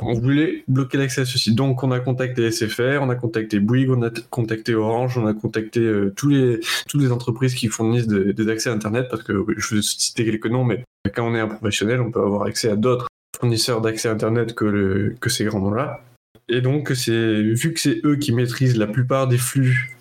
on 0.00 0.14
voulait 0.14 0.62
bloquer 0.68 0.96
l'accès 0.96 1.22
à 1.22 1.24
ceci. 1.24 1.54
Donc 1.54 1.82
on 1.82 1.90
a 1.90 1.98
contacté 1.98 2.52
SFR, 2.52 3.00
on 3.02 3.10
a 3.10 3.16
contacté 3.16 3.58
Bouygues, 3.58 3.90
on 3.90 4.02
a 4.02 4.10
contacté 4.30 4.76
Orange, 4.76 5.18
on 5.18 5.26
a 5.26 5.34
contacté 5.34 5.80
euh, 5.80 6.12
tous 6.16 6.28
les, 6.28 6.60
toutes 6.88 7.02
les 7.02 7.10
entreprises 7.10 7.54
qui 7.54 7.66
fournissent 7.66 8.06
des 8.06 8.48
accès 8.48 8.70
Internet, 8.70 9.08
parce 9.10 9.24
que 9.24 9.44
je 9.56 9.74
vais 9.74 9.82
citer 9.82 10.24
quelques 10.24 10.46
noms, 10.46 10.64
mais 10.64 10.84
quand 11.12 11.28
on 11.28 11.34
est 11.34 11.40
un 11.40 11.48
professionnel, 11.48 12.00
on 12.00 12.12
peut 12.12 12.20
avoir 12.20 12.44
accès 12.44 12.70
à 12.70 12.76
d'autres 12.76 13.08
fournisseurs 13.40 13.80
d'accès 13.80 14.08
Internet 14.08 14.54
que, 14.54 15.16
que 15.20 15.28
ces 15.28 15.44
grands 15.44 15.60
noms-là. 15.60 16.00
Et 16.48 16.60
donc, 16.60 16.90
vu 16.90 17.74
que 17.74 17.80
c'est 17.80 18.00
eux 18.04 18.16
qui 18.16 18.32
maîtrisent 18.32 18.76
la 18.76 18.86
plupart 18.86 19.28
des 19.28 19.38
flux 19.38 19.96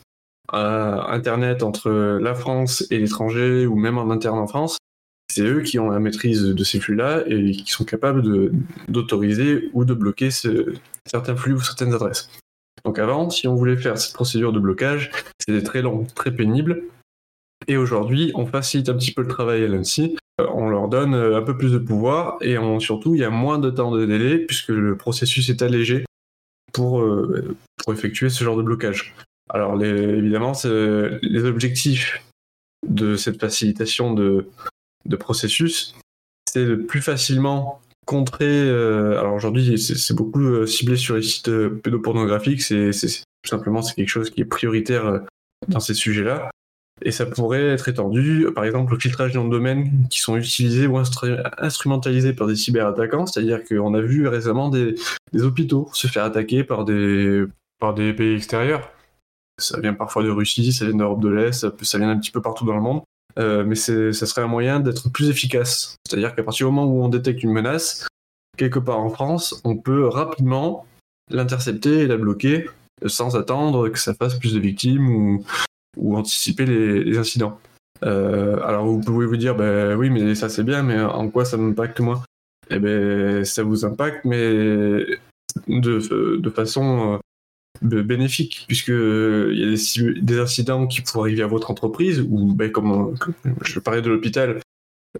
Internet 0.54 1.62
entre 1.62 1.90
la 2.22 2.34
France 2.34 2.86
et 2.90 3.00
l'étranger 3.00 3.66
ou 3.66 3.76
même 3.76 3.98
en 3.98 4.10
interne 4.10 4.40
en 4.40 4.48
France, 4.48 4.78
c'est 5.30 5.44
eux 5.44 5.62
qui 5.62 5.78
ont 5.78 5.90
la 5.90 6.00
maîtrise 6.00 6.42
de 6.42 6.64
ces 6.64 6.80
flux-là 6.80 7.24
et 7.28 7.52
qui 7.52 7.72
sont 7.72 7.84
capables 7.84 8.52
d'autoriser 8.88 9.70
ou 9.74 9.84
de 9.84 9.94
bloquer 9.94 10.30
certains 10.32 11.36
flux 11.36 11.54
ou 11.54 11.60
certaines 11.60 11.94
adresses. 11.94 12.30
Donc 12.86 12.98
avant, 12.98 13.30
si 13.30 13.48
on 13.48 13.56
voulait 13.56 13.76
faire 13.76 13.98
cette 13.98 14.14
procédure 14.14 14.54
de 14.54 14.60
blocage, 14.60 15.12
c'était 15.40 15.64
très 15.64 15.82
long, 15.82 16.06
très 16.16 16.32
pénible. 16.32 16.84
Et 17.68 17.76
aujourd'hui, 17.76 18.32
on 18.36 18.46
facilite 18.46 18.88
un 18.88 18.94
petit 18.94 19.14
peu 19.14 19.22
le 19.22 19.28
travail 19.28 19.66
à 19.66 19.68
l'ANSI, 19.68 20.16
on 20.40 20.70
leur 20.70 20.88
donne 20.88 21.14
un 21.14 21.42
peu 21.42 21.58
plus 21.58 21.74
de 21.74 21.80
pouvoir 21.80 22.38
et 22.40 22.56
surtout, 22.80 23.16
il 23.16 23.22
y 23.22 23.26
a 23.26 23.30
moins 23.30 23.60
de 23.60 23.70
temps 23.70 23.92
de 23.92 24.06
délai 24.06 24.38
puisque 24.38 24.70
le 24.70 24.96
processus 24.96 25.50
est 25.50 25.62
allégé 25.62 26.06
pour, 26.78 27.02
euh, 27.02 27.58
pour 27.84 27.92
effectuer 27.92 28.30
ce 28.30 28.44
genre 28.44 28.56
de 28.56 28.62
blocage. 28.62 29.16
Alors 29.50 29.82
évidemment, 29.84 30.52
les 30.64 31.44
objectifs 31.44 32.22
de 32.88 33.16
cette 33.16 33.40
facilitation 33.40 34.14
de, 34.14 34.46
processus, 35.20 35.96
c'est 36.48 36.66
de 36.66 36.76
plus 36.76 37.02
facilement 37.02 37.82
contrer. 38.06 38.46
Euh, 38.46 39.20
alors 39.20 39.34
aujourd'hui, 39.34 39.80
c'est 39.80 40.14
beaucoup 40.14 40.44
euh, 40.44 40.68
ciblé 40.68 40.98
sur 40.98 41.16
les 41.16 41.24
sites 41.24 41.50
pédopornographiques. 41.82 42.62
C'est 42.62 42.92
tout 42.92 43.50
simplement 43.50 43.82
quelque 43.82 44.08
chose 44.08 44.30
qui 44.30 44.42
est 44.42 44.46
prioritaire 44.46 45.22
dans 45.68 45.80
ces 45.80 45.96
sujets-là. 45.96 46.52
Et 47.04 47.12
ça 47.12 47.26
pourrait 47.26 47.68
être 47.68 47.90
étendu, 47.90 48.48
par 48.56 48.64
exemple, 48.64 48.94
au 48.94 49.00
filtrage 49.00 49.34
dans 49.34 49.44
le 49.44 49.50
domaine 49.50 50.08
qui 50.10 50.20
sont 50.20 50.36
utilisés 50.36 50.88
ou 50.88 50.98
instrumentalisés 50.98 52.34
par 52.34 52.48
des 52.48 52.56
cyberattaquants. 52.56 53.28
C'est-à-dire 53.28 53.64
qu'on 53.64 53.94
a 53.94 54.02
vu 54.02 54.28
récemment 54.28 54.70
des, 54.70 54.96
hôpitaux 55.36 55.90
se 55.94 56.08
faire 56.08 56.24
attaquer 56.24 56.64
par 56.64 56.86
des, 56.86 57.44
par 57.80 57.94
des 57.94 58.14
pays 58.14 58.36
extérieurs 58.36 58.92
ça 59.60 59.80
vient 59.80 59.94
parfois 59.94 60.24
de 60.24 60.30
Russie, 60.30 60.72
ça 60.72 60.86
vient 60.86 60.96
d'Europe 60.96 61.22
de 61.22 61.30
l'Est, 61.30 61.68
ça, 61.84 61.98
vient 61.98 62.10
un 62.10 62.18
petit 62.18 62.32
peu 62.32 62.42
partout 62.42 62.66
dans 62.66 62.76
le 62.76 62.82
monde. 62.82 63.02
mais 63.38 63.76
ça 63.76 64.12
serait 64.14 64.42
un 64.42 64.48
moyen 64.48 64.80
d'être 64.80 65.12
plus 65.12 65.30
efficace. 65.30 65.96
C'est-à-dire 66.08 66.36
qu'à 66.36 66.44
partir 66.44 66.68
du 66.68 66.74
moment 66.74 66.92
où 66.92 67.04
on 67.04 67.10
détecte 67.10 67.44
une 67.44 67.52
menace, 67.52 68.08
quelque 68.58 68.80
part 68.80 69.00
en 69.00 69.10
France, 69.10 69.62
on 69.64 69.76
peut 69.76 70.08
rapidement 70.08 70.86
l'intercepter 71.30 72.00
et 72.00 72.08
la 72.08 72.18
bloquer 72.18 72.70
sans 73.06 73.36
attendre 73.36 73.90
que 73.90 74.00
ça 74.00 74.14
fasse 74.14 74.36
plus 74.40 74.54
de 74.54 74.60
victimes 74.60 75.10
ou, 75.10 75.46
ou 75.98 76.16
anticiper 76.18 76.66
les, 76.66 77.18
incidents. 77.18 77.60
Euh, 78.04 78.62
alors 78.64 78.86
vous 78.86 79.00
pouvez 79.00 79.26
vous 79.26 79.38
dire, 79.38 79.56
ben 79.56 79.96
oui, 79.96 80.10
mais 80.10 80.36
ça 80.36 80.50
c'est 80.50 80.64
bien, 80.64 80.84
mais 80.84 81.00
en 81.00 81.30
quoi 81.30 81.46
ça 81.46 81.58
m'impacte 81.58 82.00
moi? 82.00 82.24
Eh 82.70 82.80
ben 82.80 83.44
ça 83.44 83.64
vous 83.64 83.86
impacte, 83.86 84.24
mais 84.26 84.50
de, 85.68 86.38
de 86.38 86.50
façon 86.50 87.20
euh, 87.84 88.04
bénéfique, 88.04 88.66
puisque 88.68 88.90
il 88.90 89.58
y 89.58 89.64
a 89.64 90.22
des, 90.22 90.40
incidents 90.40 90.88
qui 90.88 91.02
pourraient 91.02 91.30
arriver 91.30 91.44
à 91.44 91.48
votre 91.48 91.72
entreprise, 91.72 92.22
ou 92.22 92.54
ben, 92.54 92.72
comme, 92.72 93.16
je 93.64 93.80
parlais 93.80 94.02
de 94.02 94.10
l'hôpital, 94.10 94.60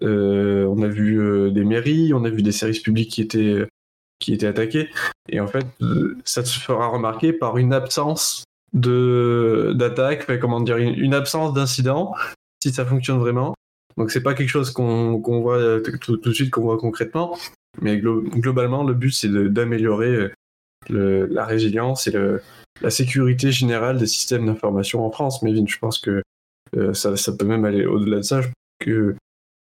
euh, 0.02 0.64
on 0.66 0.82
a 0.82 0.88
vu 0.88 1.50
des 1.50 1.64
mairies, 1.64 2.12
on 2.14 2.24
a 2.24 2.30
vu 2.30 2.42
des 2.42 2.52
services 2.52 2.80
publics 2.80 3.10
qui 3.10 3.22
étaient 3.22 3.66
qui 4.20 4.32
étaient 4.32 4.48
attaqués, 4.48 4.88
et 5.28 5.38
en 5.38 5.46
fait 5.46 5.64
ça 6.24 6.44
se 6.44 6.58
fera 6.58 6.88
remarquer 6.88 7.32
par 7.32 7.56
une 7.56 7.72
absence 7.72 8.42
de 8.72 9.72
d'attaque, 9.74 10.38
comment 10.40 10.60
dire, 10.60 10.76
une, 10.76 11.14
absence 11.14 11.54
d'incident, 11.54 12.14
si 12.62 12.72
ça 12.72 12.84
fonctionne 12.84 13.18
vraiment. 13.18 13.54
Donc 13.96 14.10
c'est 14.10 14.22
pas 14.22 14.34
quelque 14.34 14.48
chose 14.48 14.70
qu'on 14.70 15.20
voit 15.20 15.58
euh, 15.58 15.80
tout, 16.00 16.16
de 16.16 16.32
suite, 16.32 16.50
qu'on 16.50 16.62
voit 16.62 16.78
concrètement, 16.78 17.36
mais 17.80 17.98
globalement 17.98 18.84
le 18.84 18.94
but 18.94 19.10
c'est 19.10 19.28
d'améliorer 19.28 20.30
euh, 20.90 21.26
la 21.30 21.44
résilience 21.44 22.06
et 22.06 22.12
la 22.80 22.90
sécurité 22.90 23.50
générale 23.50 23.98
des 23.98 24.06
systèmes 24.06 24.46
d'information 24.46 25.04
en 25.04 25.10
France. 25.10 25.42
Mais 25.42 25.54
je 25.54 25.78
pense 25.78 25.98
que 25.98 26.22
euh, 26.76 26.92
ça, 26.94 27.16
ça, 27.16 27.32
peut 27.32 27.46
même 27.46 27.64
aller 27.64 27.86
au-delà 27.86 28.18
de 28.18 28.22
ça. 28.22 28.40
Je 28.42 28.48
que 28.80 29.16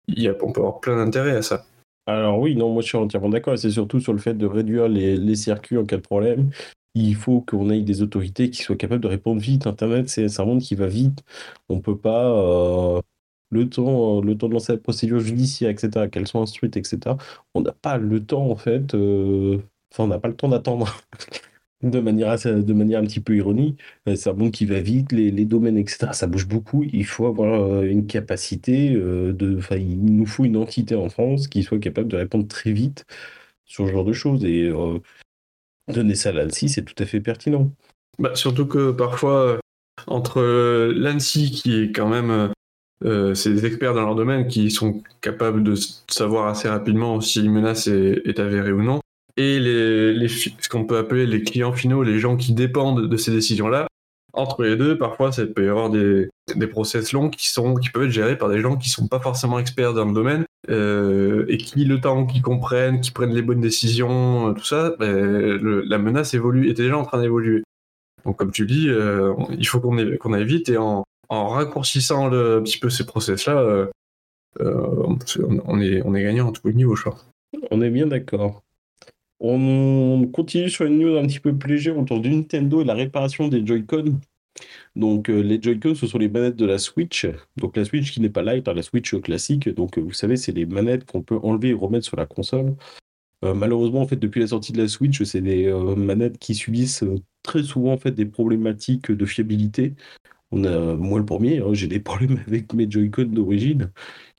y 0.08 0.28
a, 0.28 0.36
on 0.42 0.52
peut 0.54 0.62
avoir 0.62 0.80
plein 0.80 0.96
d'intérêt 0.96 1.36
à 1.36 1.42
ça. 1.42 1.66
Alors 2.06 2.40
oui, 2.40 2.56
non, 2.56 2.72
moi 2.72 2.82
je 2.82 2.88
suis 2.88 2.98
entièrement 2.98 3.30
d'accord. 3.30 3.58
C'est 3.58 3.72
surtout 3.72 4.00
sur 4.00 4.14
le 4.14 4.20
fait 4.20 4.34
de 4.34 4.46
réduire 4.46 4.88
les, 4.88 5.18
les 5.18 5.36
circuits 5.36 5.78
en 5.78 5.86
cas 5.86 5.98
de 5.98 6.02
problème 6.02 6.52
il 6.96 7.16
faut 7.16 7.42
qu'on 7.42 7.70
ait 7.70 7.82
des 7.82 8.02
autorités 8.02 8.50
qui 8.50 8.62
soient 8.62 8.76
capables 8.76 9.02
de 9.02 9.08
répondre 9.08 9.42
vite. 9.42 9.68
Internet, 9.68 10.10
c'est 10.10 10.40
un 10.40 10.46
monde 10.46 10.62
qui 10.62 10.76
va 10.76 10.88
vite. 10.88 11.24
On 11.70 11.80
peut 11.82 11.98
pas, 11.98 12.26
euh, 12.32 13.02
le 13.52 13.70
temps, 13.70 14.22
le 14.22 14.38
temps 14.38 14.48
de 14.50 14.54
lancer 14.54 14.74
la 14.74 14.80
procédure 14.80 15.20
judiciaire, 15.20 15.70
etc., 15.72 16.10
qu'elle 16.12 16.28
soit 16.28 16.42
instruite, 16.42 16.78
etc., 16.78 17.16
on 17.54 17.62
n'a 17.62 17.72
pas 17.74 17.98
le 17.98 18.24
temps, 18.26 18.50
en 18.50 18.56
fait, 18.56 18.94
euh, 18.96 19.60
enfin, 19.92 20.06
on 20.06 20.08
n'a 20.08 20.20
pas 20.20 20.28
le 20.28 20.36
temps 20.36 20.50
d'attendre. 20.50 21.02
de 21.84 22.00
manière, 22.00 22.38
de 22.40 22.74
manière 22.74 23.00
un 23.02 23.06
petit 23.06 23.20
peu 23.20 23.36
ironique, 23.36 23.80
euh, 24.08 24.16
c'est 24.16 24.30
un 24.30 24.34
monde 24.34 24.52
qui 24.52 24.66
va 24.66 24.80
vite, 24.82 25.12
les, 25.12 25.32
les, 25.32 25.46
domaines, 25.46 25.78
etc., 25.78 26.10
ça 26.14 26.28
bouge 26.28 26.48
beaucoup. 26.48 26.84
Il 26.84 27.06
faut 27.06 27.26
avoir 27.28 27.84
une 27.84 28.08
capacité 28.08 28.92
de. 28.92 29.58
Enfin, 29.58 29.78
il 29.78 30.04
nous 30.06 30.26
faut 30.26 30.46
une 30.46 30.58
entité 30.58 30.96
en 30.96 31.10
France 31.10 31.48
qui 31.48 31.64
soit 31.64 31.80
capable 31.80 32.08
de 32.10 32.18
répondre 32.18 32.48
très 32.48 32.72
vite 32.72 33.06
sur 33.66 33.88
ce 33.88 33.92
genre 33.92 34.06
de 34.06 34.14
choses. 34.14 34.46
Et 34.46 34.72
Donner 35.88 36.16
ça 36.16 36.30
à 36.30 36.32
l'ANSI, 36.32 36.70
c'est 36.70 36.84
tout 36.84 36.96
à 36.98 37.06
fait 37.06 37.20
pertinent. 37.20 37.72
Bah, 38.20 38.36
surtout 38.36 38.68
que 38.68 38.92
parfois, 38.92 39.48
euh, 39.48 39.58
entre 40.08 40.40
euh, 40.40 40.94
l'ANSI, 40.96 41.52
qui 41.52 41.82
est 41.82 41.92
quand 41.92 42.08
même. 42.08 42.52
Euh, 43.04 43.34
c'est 43.34 43.52
des 43.52 43.66
experts 43.66 43.94
dans 43.94 44.06
leur 44.06 44.16
domaine 44.16 44.48
qui 44.48 44.72
sont 44.72 45.04
capables 45.20 45.62
de 45.62 45.76
savoir 46.08 46.48
assez 46.48 46.70
rapidement 46.70 47.20
si 47.20 47.42
une 47.42 47.52
menace 47.52 47.88
est, 47.88 48.40
avérée 48.40 48.72
ou 48.72 48.82
non. 48.82 49.02
Et 49.36 49.60
les 49.60 50.28
ce 50.30 50.70
qu'on 50.70 50.86
peut 50.86 50.98
appeler 50.98 51.26
les 51.26 51.42
clients 51.42 51.74
finaux, 51.74 52.04
les 52.04 52.20
gens 52.20 52.38
qui 52.38 52.54
dépendent 52.54 53.10
de 53.10 53.18
ces 53.18 53.32
décisions-là, 53.32 53.88
entre 54.34 54.64
les 54.64 54.76
deux, 54.76 54.98
parfois, 54.98 55.32
ça 55.32 55.46
peut 55.46 55.66
y 55.66 55.70
avoir 55.70 55.90
des, 55.92 56.30
des 56.56 56.68
process 56.68 57.14
longs 57.14 57.30
qui, 57.30 57.50
sont, 57.50 57.76
qui 57.76 57.90
peuvent 57.90 58.06
être 58.06 58.12
gérés 58.12 58.38
par 58.38 58.50
des 58.50 58.60
gens 58.60 58.76
qui 58.76 58.90
sont 58.90 59.08
pas 59.08 59.20
forcément 59.20 59.60
experts 59.60 59.94
dans 59.94 60.06
le 60.06 60.14
domaine 60.14 60.46
euh, 60.70 61.46
et 61.48 61.58
qui, 61.58 61.86
le 61.86 62.02
temps 62.02 62.26
qu'ils 62.26 62.42
comprennent, 62.42 63.00
qui 63.00 63.12
prennent 63.12 63.34
les 63.34 63.44
bonnes 63.44 63.62
décisions, 63.62 64.50
euh, 64.50 64.54
tout 64.54 64.64
ça, 64.64 64.96
ben, 65.00 65.60
la 65.62 65.98
menace 66.00 66.34
évolue, 66.34 66.70
est 66.70 66.74
déjà 66.74 66.98
en 66.98 67.04
train 67.04 67.22
d'évoluer. 67.22 67.64
Donc, 68.26 68.38
comme 68.38 68.52
tu 68.52 68.66
dis, 68.66 68.90
euh, 68.90 69.34
il 69.52 69.68
faut 69.68 69.80
qu'on 69.80 69.96
qu'on 70.18 70.34
aille 70.34 70.46
vite 70.46 70.70
et 70.70 70.78
en, 70.78 71.06
raccourcissant 71.30 72.28
un 72.28 72.62
petit 72.62 72.78
peu 72.78 72.90
ces 72.90 73.06
process-là, 73.06 73.88
on, 74.60 75.82
est, 75.82 76.02
on 76.06 76.14
est 76.14 76.24
gagnant 76.24 76.50
à 76.50 76.52
tous 76.52 76.68
les 76.68 76.74
niveaux, 76.74 76.96
je 76.96 77.06
crois. 77.06 77.18
On 77.72 77.82
est 77.82 77.90
bien 77.90 78.06
d'accord. 78.06 78.62
On 79.46 80.26
continue 80.32 80.70
sur 80.70 80.86
une 80.86 81.00
news 81.00 81.18
un 81.18 81.28
petit 81.28 81.42
peu 81.42 81.54
plus 81.54 81.74
légère 81.74 81.98
autour 81.98 82.22
du 82.22 82.30
Nintendo 82.30 82.82
et 82.82 82.86
la 82.86 82.94
réparation 82.94 83.50
des 83.50 83.66
Joy-Con. 83.66 84.22
Donc 84.96 85.30
euh, 85.30 85.42
les 85.42 85.62
Joy-Con, 85.62 85.96
ce 85.96 86.08
sont 86.08 86.18
les 86.18 86.30
manettes 86.30 86.56
de 86.56 86.66
la 86.66 86.78
Switch. 86.78 87.28
Donc 87.58 87.76
la 87.76 87.84
Switch 87.84 88.14
qui 88.14 88.22
n'est 88.22 88.30
pas 88.30 88.42
light, 88.42 88.70
hein, 88.70 88.74
la 88.74 88.84
Switch 88.84 89.14
classique. 89.20 89.68
Donc 89.68 89.98
euh, 89.98 90.02
vous 90.02 90.14
savez, 90.14 90.38
c'est 90.38 90.54
les 90.54 90.66
manettes 90.66 91.04
qu'on 91.06 91.24
peut 91.24 91.38
enlever 91.44 91.70
et 91.70 91.74
remettre 91.74 92.06
sur 92.06 92.16
la 92.16 92.26
console. 92.26 92.74
Euh, 93.44 93.54
malheureusement, 93.54 94.00
en 94.00 94.08
fait, 94.08 94.16
depuis 94.16 94.40
la 94.40 94.48
sortie 94.48 94.72
de 94.72 94.82
la 94.82 94.88
Switch, 94.88 95.22
c'est 95.24 95.42
des 95.42 95.74
manettes 95.98 96.38
qui 96.38 96.56
subissent 96.56 97.04
très 97.44 97.64
souvent 97.64 97.92
en 97.92 97.98
fait 97.98 98.12
des 98.12 98.26
problématiques 98.26 99.12
de 99.12 99.26
fiabilité. 99.26 99.94
Moi 100.54 101.20
le 101.20 101.26
premier, 101.26 101.60
hein, 101.60 101.74
j'ai 101.74 101.88
des 101.88 102.00
problèmes 102.00 102.42
avec 102.48 102.74
mes 102.74 102.90
Joy-Con 102.90 103.26
d'origine 103.26 103.92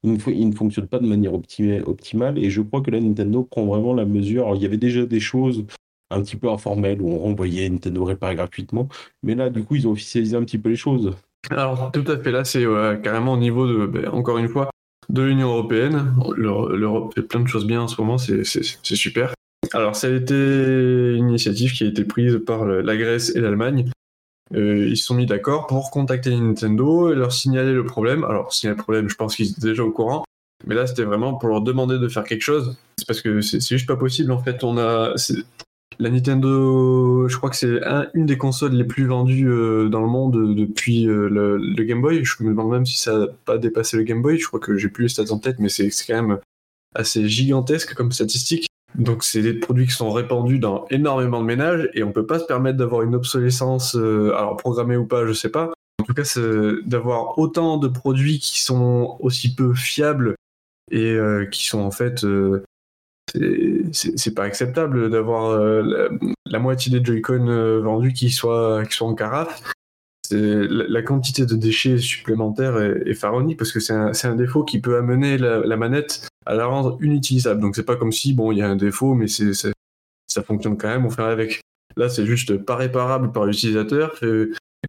il 0.04 0.48
ne, 0.48 0.54
fonctionne 0.54 0.86
pas 0.86 0.98
de 0.98 1.06
manière 1.06 1.32
optimale. 1.34 2.38
Et 2.38 2.50
je 2.50 2.60
crois 2.60 2.82
que 2.82 2.90
la 2.90 3.00
Nintendo 3.00 3.42
prend 3.42 3.64
vraiment 3.64 3.94
la 3.94 4.04
mesure. 4.04 4.44
Alors, 4.44 4.56
il 4.56 4.62
y 4.62 4.66
avait 4.66 4.76
déjà 4.76 5.06
des 5.06 5.20
choses 5.20 5.64
un 6.10 6.22
petit 6.22 6.36
peu 6.36 6.50
informelles 6.50 7.00
où 7.00 7.10
on 7.10 7.18
renvoyait 7.18 7.68
Nintendo 7.68 8.04
réparer 8.04 8.34
gratuitement. 8.34 8.88
Mais 9.22 9.34
là, 9.34 9.48
du 9.48 9.64
coup, 9.64 9.76
ils 9.76 9.88
ont 9.88 9.92
officialisé 9.92 10.36
un 10.36 10.44
petit 10.44 10.58
peu 10.58 10.68
les 10.68 10.76
choses. 10.76 11.12
Alors, 11.50 11.90
tout 11.90 12.04
à 12.06 12.18
fait. 12.18 12.30
Là, 12.30 12.44
c'est 12.44 12.64
carrément 13.02 13.32
au 13.32 13.38
niveau 13.38 13.66
de, 13.66 13.86
ben, 13.86 14.08
encore 14.10 14.38
une 14.38 14.48
fois, 14.48 14.70
de 15.08 15.22
l'Union 15.22 15.48
européenne. 15.48 16.14
L'Europe 16.36 17.14
fait 17.14 17.22
plein 17.22 17.40
de 17.40 17.48
choses 17.48 17.66
bien 17.66 17.82
en 17.82 17.88
ce 17.88 18.00
moment. 18.00 18.18
C'est 18.18 18.44
super. 18.82 19.34
Alors, 19.72 19.96
ça 19.96 20.08
a 20.08 20.10
été 20.10 20.34
une 20.34 21.30
initiative 21.30 21.72
qui 21.72 21.84
a 21.84 21.86
été 21.86 22.04
prise 22.04 22.40
par 22.46 22.66
la 22.66 22.96
Grèce 22.96 23.34
et 23.34 23.40
l'Allemagne 23.40 23.86
euh, 24.52 24.86
ils 24.88 24.96
se 24.96 25.04
sont 25.04 25.14
mis 25.14 25.26
d'accord 25.26 25.66
pour 25.66 25.90
contacter 25.90 26.36
Nintendo 26.36 27.10
et 27.10 27.14
leur 27.14 27.32
signaler 27.32 27.72
le 27.72 27.84
problème. 27.84 28.24
Alors, 28.24 28.52
signaler 28.52 28.76
le 28.76 28.82
problème, 28.82 29.08
je 29.08 29.16
pense 29.16 29.36
qu'ils 29.36 29.50
étaient 29.50 29.68
déjà 29.68 29.84
au 29.84 29.90
courant. 29.90 30.24
Mais 30.66 30.74
là, 30.74 30.86
c'était 30.86 31.04
vraiment 31.04 31.34
pour 31.34 31.48
leur 31.48 31.60
demander 31.60 31.98
de 31.98 32.08
faire 32.08 32.24
quelque 32.24 32.42
chose. 32.42 32.76
C'est 32.98 33.06
parce 33.06 33.20
que 33.20 33.40
c'est 33.40 33.60
juste 33.60 33.86
pas 33.86 33.96
possible. 33.96 34.32
En 34.32 34.42
fait, 34.42 34.64
on 34.64 34.78
a. 34.78 35.14
La 36.00 36.10
Nintendo, 36.10 37.28
je 37.28 37.36
crois 37.36 37.50
que 37.50 37.56
c'est 37.56 37.80
une 38.14 38.26
des 38.26 38.36
consoles 38.36 38.72
les 38.72 38.82
plus 38.82 39.06
vendues 39.06 39.48
euh, 39.48 39.88
dans 39.88 40.00
le 40.00 40.08
monde 40.08 40.56
depuis 40.56 41.06
euh, 41.06 41.28
le, 41.28 41.84
Game 41.84 42.00
Boy. 42.00 42.24
Je 42.24 42.42
me 42.42 42.48
demande 42.48 42.72
même 42.72 42.86
si 42.86 42.98
ça 42.98 43.16
n'a 43.16 43.26
pas 43.44 43.58
dépassé 43.58 43.96
le 43.96 44.02
Game 44.02 44.20
Boy. 44.20 44.38
Je 44.38 44.46
crois 44.46 44.58
que 44.58 44.76
j'ai 44.76 44.88
plus 44.88 45.04
les 45.04 45.08
stats 45.08 45.32
en 45.32 45.38
tête, 45.38 45.60
mais 45.60 45.68
c'est 45.68 45.88
quand 46.08 46.20
même 46.20 46.40
assez 46.96 47.28
gigantesque 47.28 47.94
comme 47.94 48.10
statistique. 48.10 48.66
Donc 48.94 49.24
c'est 49.24 49.42
des 49.42 49.54
produits 49.54 49.86
qui 49.86 49.92
sont 49.92 50.10
répandus 50.12 50.58
dans 50.58 50.86
énormément 50.90 51.40
de 51.40 51.46
ménages 51.46 51.88
et 51.94 52.04
on 52.04 52.12
peut 52.12 52.26
pas 52.26 52.38
se 52.38 52.44
permettre 52.44 52.78
d'avoir 52.78 53.02
une 53.02 53.14
obsolescence, 53.14 53.96
euh, 53.96 54.32
alors 54.36 54.56
programmée 54.56 54.96
ou 54.96 55.06
pas, 55.06 55.26
je 55.26 55.32
sais 55.32 55.50
pas. 55.50 55.72
En 56.00 56.04
tout 56.04 56.14
cas, 56.14 56.22
d'avoir 56.84 57.38
autant 57.38 57.78
de 57.78 57.88
produits 57.88 58.38
qui 58.38 58.60
sont 58.62 59.16
aussi 59.20 59.54
peu 59.54 59.74
fiables 59.74 60.36
et 60.90 61.12
euh, 61.12 61.46
qui 61.46 61.66
sont 61.66 61.80
en 61.80 61.90
fait, 61.90 62.24
euh, 62.24 62.62
c'est 63.92 64.34
pas 64.34 64.44
acceptable 64.44 65.10
d'avoir 65.10 65.58
la, 65.58 66.58
moitié 66.58 66.92
des 66.96 67.04
Joy-Con 67.04 67.80
vendus 67.82 68.12
qui 68.12 68.30
soient 68.30 68.84
qui 68.84 68.94
soient 68.94 69.08
en 69.08 69.14
carafe 69.14 69.73
la, 70.30 71.02
quantité 71.02 71.46
de 71.46 71.54
déchets 71.54 71.98
supplémentaires 71.98 72.78
est, 72.80 73.02
est 73.06 73.56
parce 73.56 73.72
que 73.72 73.80
c'est 73.80 73.92
un, 73.92 74.34
défaut 74.36 74.64
qui 74.64 74.80
peut 74.80 74.96
amener 74.96 75.38
la, 75.38 75.76
manette 75.76 76.28
à 76.46 76.54
la 76.54 76.66
rendre 76.66 76.98
inutilisable. 77.02 77.60
Donc 77.60 77.76
c'est 77.76 77.84
pas 77.84 77.96
comme 77.96 78.12
si 78.12 78.32
bon 78.32 78.52
il 78.52 78.58
y 78.58 78.62
a 78.62 78.68
un 78.68 78.76
défaut 78.76 79.14
mais 79.14 79.26
ça 79.28 80.42
fonctionne 80.42 80.76
quand 80.76 80.88
même, 80.88 81.06
on 81.06 81.10
fait 81.10 81.22
avec. 81.22 81.60
Là 81.96 82.08
c'est 82.08 82.26
juste 82.26 82.56
pas 82.56 82.76
réparable 82.76 83.32
par 83.32 83.46
l'utilisateur 83.46 84.18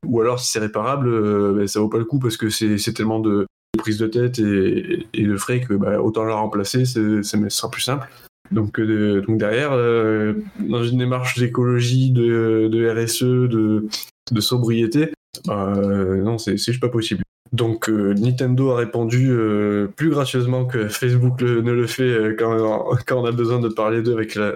ou 0.06 0.22
alors 0.22 0.40
si 0.40 0.52
c'est 0.52 0.60
réparable 0.60 1.08
euh, 1.08 1.54
ben, 1.56 1.68
ça 1.68 1.80
vaut 1.80 1.88
pas 1.88 2.00
le 2.00 2.06
coup 2.06 2.20
parce 2.20 2.36
que 2.36 2.50
c'est 2.50 2.94
tellement 2.94 3.20
de 3.20 3.46
prise 3.78 3.98
de 3.98 4.08
tête 4.08 4.40
et, 4.40 5.24
de 5.24 5.38
frais 5.38 5.62
que 5.62 5.74
bah, 5.74 6.02
autant 6.02 6.24
la 6.24 6.36
remplacer, 6.36 6.86
ce 6.86 7.22
sera 7.22 7.70
plus 7.70 7.82
simple. 7.82 8.08
Donc, 8.52 8.80
euh, 8.80 9.24
derrière, 9.28 9.72
euh, 9.74 10.34
dans 10.60 10.84
une 10.84 11.00
démarche 11.00 11.38
d'écologie, 11.38 12.12
de, 12.12 12.70
RSE, 12.90 13.24
de, 13.24 13.88
de 14.32 14.42
sobriété, 14.42 15.14
euh, 15.48 16.22
non, 16.22 16.38
c'est 16.38 16.58
juste 16.58 16.80
pas 16.80 16.90
possible. 16.90 17.24
Donc 17.52 17.90
euh, 17.90 18.14
Nintendo 18.14 18.72
a 18.72 18.78
répondu 18.78 19.30
euh, 19.30 19.88
plus 19.88 20.10
gracieusement 20.10 20.66
que 20.66 20.88
Facebook 20.88 21.42
ne 21.42 21.72
le 21.72 21.88
fait 21.88 22.36
quand, 22.38 22.98
on 23.12 23.26
a 23.26 23.32
besoin 23.32 23.60
de 23.60 23.70
parler 23.70 24.02
d'eux 24.02 24.14
avec 24.14 24.36
la 24.36 24.56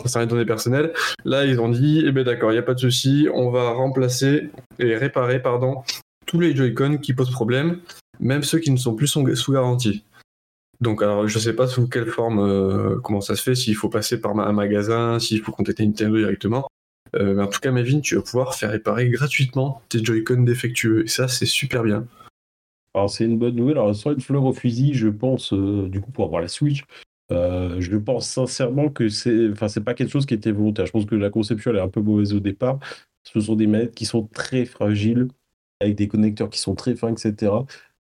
concernant 0.00 0.24
les 0.24 0.30
données 0.30 0.46
personnelles. 0.46 0.92
Là, 1.24 1.44
ils 1.44 1.60
ont 1.60 1.68
dit, 1.68 2.04
eh 2.06 2.12
ben 2.12 2.24
d'accord, 2.24 2.50
il 2.50 2.54
n'y 2.54 2.60
a 2.60 2.62
pas 2.62 2.74
de 2.74 2.80
souci, 2.80 3.28
on 3.32 3.50
va 3.50 3.70
remplacer 3.70 4.50
et 4.78 4.96
réparer, 4.96 5.42
pardon, 5.42 5.82
tous 6.26 6.38
les 6.40 6.54
Joy-Con 6.54 6.98
qui 6.98 7.14
posent 7.14 7.30
problème, 7.30 7.80
même 8.20 8.42
ceux 8.42 8.58
qui 8.58 8.70
ne 8.70 8.76
sont 8.76 8.94
plus 8.94 9.08
sous 9.08 9.52
garantie. 9.52 10.04
Donc, 10.80 11.02
alors, 11.02 11.26
je 11.26 11.38
sais 11.40 11.52
pas 11.52 11.66
sous 11.66 11.88
quelle 11.88 12.06
forme, 12.06 13.00
comment 13.02 13.20
ça 13.20 13.34
se 13.34 13.42
fait, 13.42 13.56
s'il 13.56 13.74
faut 13.74 13.88
passer 13.88 14.20
par 14.20 14.38
un 14.38 14.52
magasin, 14.52 15.18
s'il 15.18 15.40
faut 15.40 15.50
contacter 15.50 15.84
Nintendo 15.84 16.16
directement. 16.16 16.68
Euh, 17.16 17.42
en 17.42 17.46
tout 17.46 17.60
cas, 17.60 17.70
Mavin, 17.70 18.00
tu 18.00 18.16
vas 18.16 18.22
pouvoir 18.22 18.54
faire 18.54 18.70
réparer 18.70 19.08
gratuitement 19.08 19.82
tes 19.88 20.02
Joy-Con 20.04 20.42
défectueux. 20.42 21.04
Et 21.04 21.08
ça, 21.08 21.28
c'est 21.28 21.46
super 21.46 21.82
bien. 21.82 22.06
Alors, 22.94 23.10
c'est 23.10 23.24
une 23.24 23.38
bonne 23.38 23.54
nouvelle. 23.54 23.78
Alors, 23.78 23.94
sans 23.94 24.12
une 24.12 24.20
fleur 24.20 24.44
au 24.44 24.52
fusil, 24.52 24.94
je 24.94 25.08
pense, 25.08 25.52
euh, 25.52 25.88
du 25.88 26.00
coup, 26.00 26.10
pour 26.10 26.24
avoir 26.24 26.40
la 26.40 26.48
Switch, 26.48 26.84
euh, 27.30 27.80
je 27.80 27.96
pense 27.96 28.28
sincèrement 28.28 28.88
que 28.88 29.08
c'est, 29.08 29.50
enfin, 29.50 29.68
c'est 29.68 29.84
pas 29.84 29.94
quelque 29.94 30.10
chose 30.10 30.26
qui 30.26 30.34
était 30.34 30.52
volontaire. 30.52 30.86
Je 30.86 30.92
pense 30.92 31.06
que 31.06 31.14
la 31.14 31.30
conception, 31.30 31.70
elle 31.70 31.78
est 31.78 31.80
un 31.80 31.88
peu 31.88 32.00
mauvaise 32.00 32.34
au 32.34 32.40
départ. 32.40 32.78
Ce 33.24 33.40
sont 33.40 33.56
des 33.56 33.66
manettes 33.66 33.94
qui 33.94 34.06
sont 34.06 34.26
très 34.26 34.64
fragiles, 34.64 35.28
avec 35.80 35.96
des 35.96 36.08
connecteurs 36.08 36.50
qui 36.50 36.58
sont 36.58 36.74
très 36.74 36.96
fins, 36.96 37.12
etc. 37.12 37.52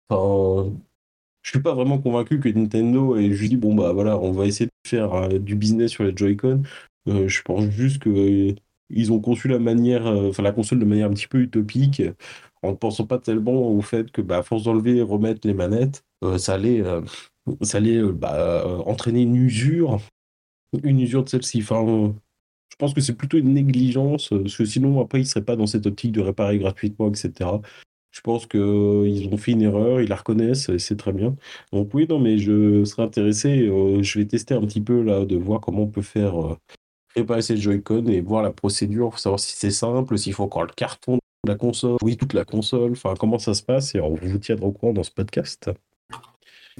Enfin, 0.08 0.72
je 1.42 1.50
suis 1.50 1.60
pas 1.60 1.74
vraiment 1.74 1.98
convaincu 1.98 2.40
que 2.40 2.48
Nintendo 2.48 3.16
ait 3.16 3.32
juste 3.32 3.50
dit, 3.50 3.56
bon, 3.56 3.74
bah 3.74 3.92
voilà, 3.92 4.18
on 4.18 4.32
va 4.32 4.46
essayer 4.46 4.66
de 4.66 4.88
faire 4.88 5.28
du 5.40 5.56
business 5.56 5.90
sur 5.92 6.04
les 6.04 6.16
Joy-Con. 6.16 6.62
Je 7.06 7.42
pense 7.42 7.64
juste 7.70 7.98
que 8.00 8.54
ils 8.90 9.12
ont 9.12 9.20
conçu 9.20 9.48
la 9.48 9.58
manière, 9.58 10.06
euh, 10.06 10.30
enfin, 10.30 10.42
la 10.42 10.52
console 10.52 10.78
de 10.80 10.84
manière 10.84 11.08
un 11.08 11.14
petit 11.14 11.28
peu 11.28 11.40
utopique, 11.40 12.02
en 12.62 12.72
ne 12.72 12.76
pensant 12.76 13.06
pas 13.06 13.18
tellement 13.18 13.68
au 13.68 13.80
fait 13.80 14.10
que, 14.10 14.20
bah, 14.22 14.38
à 14.38 14.42
force 14.42 14.64
d'enlever 14.64 14.96
et 14.96 15.02
remettre 15.02 15.46
les 15.46 15.54
manettes, 15.54 16.04
euh, 16.24 16.38
ça 16.38 16.54
allait, 16.54 16.80
euh, 16.82 17.00
ça 17.62 17.78
allait 17.78 18.02
bah, 18.02 18.82
entraîner 18.86 19.22
une 19.22 19.36
usure, 19.36 20.00
une 20.84 21.00
usure 21.00 21.24
de 21.24 21.28
celle-ci. 21.30 21.60
Enfin, 21.62 22.14
je 22.70 22.76
pense 22.76 22.94
que 22.94 23.00
c'est 23.00 23.16
plutôt 23.16 23.38
une 23.38 23.54
négligence, 23.54 24.30
parce 24.30 24.56
que 24.56 24.64
sinon, 24.64 25.00
après, 25.00 25.20
ils 25.20 25.26
seraient 25.26 25.44
pas 25.44 25.56
dans 25.56 25.66
cette 25.66 25.86
optique 25.86 26.12
de 26.12 26.20
réparer 26.20 26.58
gratuitement, 26.58 27.08
etc. 27.08 27.50
Je 28.12 28.20
pense 28.22 28.46
que 28.46 28.58
euh, 28.58 29.08
ils 29.08 29.28
ont 29.32 29.36
fait 29.36 29.52
une 29.52 29.62
erreur, 29.62 30.00
ils 30.00 30.08
la 30.08 30.16
reconnaissent, 30.16 30.68
et 30.68 30.78
c'est 30.78 30.96
très 30.96 31.12
bien. 31.12 31.36
Donc 31.72 31.94
oui, 31.94 32.06
non, 32.08 32.18
mais 32.18 32.38
je 32.38 32.84
serais 32.84 33.02
intéressé, 33.04 33.66
je 33.66 34.18
vais 34.18 34.26
tester 34.26 34.54
un 34.54 34.62
petit 34.62 34.80
peu 34.80 35.02
là, 35.02 35.24
de 35.24 35.36
voir 35.36 35.60
comment 35.60 35.82
on 35.84 35.88
peut 35.88 36.02
faire 36.02 36.56
réparer 37.16 37.42
ces 37.42 37.56
Joy-Con 37.56 38.06
et 38.06 38.20
voir 38.20 38.42
la 38.42 38.50
procédure, 38.52 39.10
pour 39.10 39.18
savoir 39.18 39.40
si 39.40 39.56
c'est 39.56 39.70
simple, 39.70 40.16
s'il 40.18 40.32
faut 40.34 40.44
encore 40.44 40.62
le 40.64 40.72
carton 40.74 41.16
de 41.16 41.50
la 41.52 41.56
console, 41.56 41.96
oui, 42.02 42.16
toute 42.16 42.34
la 42.34 42.44
console, 42.44 42.92
enfin 42.92 43.14
comment 43.18 43.38
ça 43.38 43.54
se 43.54 43.62
passe, 43.62 43.94
et 43.94 44.00
on 44.00 44.14
vous 44.14 44.38
tiendra 44.38 44.66
au 44.66 44.72
courant 44.72 44.92
dans 44.92 45.02
ce 45.02 45.10
podcast. 45.10 45.70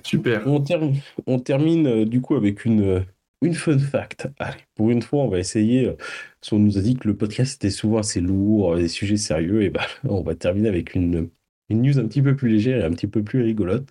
Super. 0.05 0.47
On, 0.47 0.61
ter- 0.61 0.81
on 1.27 1.39
termine 1.39 1.87
euh, 1.87 2.05
du 2.07 2.21
coup 2.21 2.35
avec 2.35 2.65
une, 2.65 2.83
euh, 2.83 3.01
une 3.43 3.55
fun 3.55 3.79
fact. 3.79 4.29
Allez, 4.39 4.57
pour 4.75 4.91
une 4.91 5.03
fois, 5.03 5.25
on 5.25 5.29
va 5.29 5.39
essayer. 5.39 5.87
euh, 5.89 5.97
qu'on 6.49 6.59
nous 6.59 6.79
a 6.79 6.81
dit 6.81 6.95
que 6.95 7.07
le 7.09 7.17
podcast 7.17 7.57
était 7.57 7.71
souvent 7.71 7.99
assez 7.99 8.21
lourd, 8.21 8.77
des 8.77 8.89
sujets 8.89 9.17
sérieux, 9.19 9.63
et 9.63 9.71
ben 9.71 9.83
on 10.09 10.23
va 10.23 10.35
terminer 10.35 10.69
avec 10.69 10.95
une, 10.95 11.29
une 11.69 11.83
news 11.83 11.99
un 11.99 12.07
petit 12.07 12.23
peu 12.23 12.35
plus 12.37 12.49
légère 12.51 12.81
et 12.81 12.85
un 12.85 12.91
petit 12.93 13.07
peu 13.09 13.23
plus 13.23 13.43
rigolote. 13.43 13.87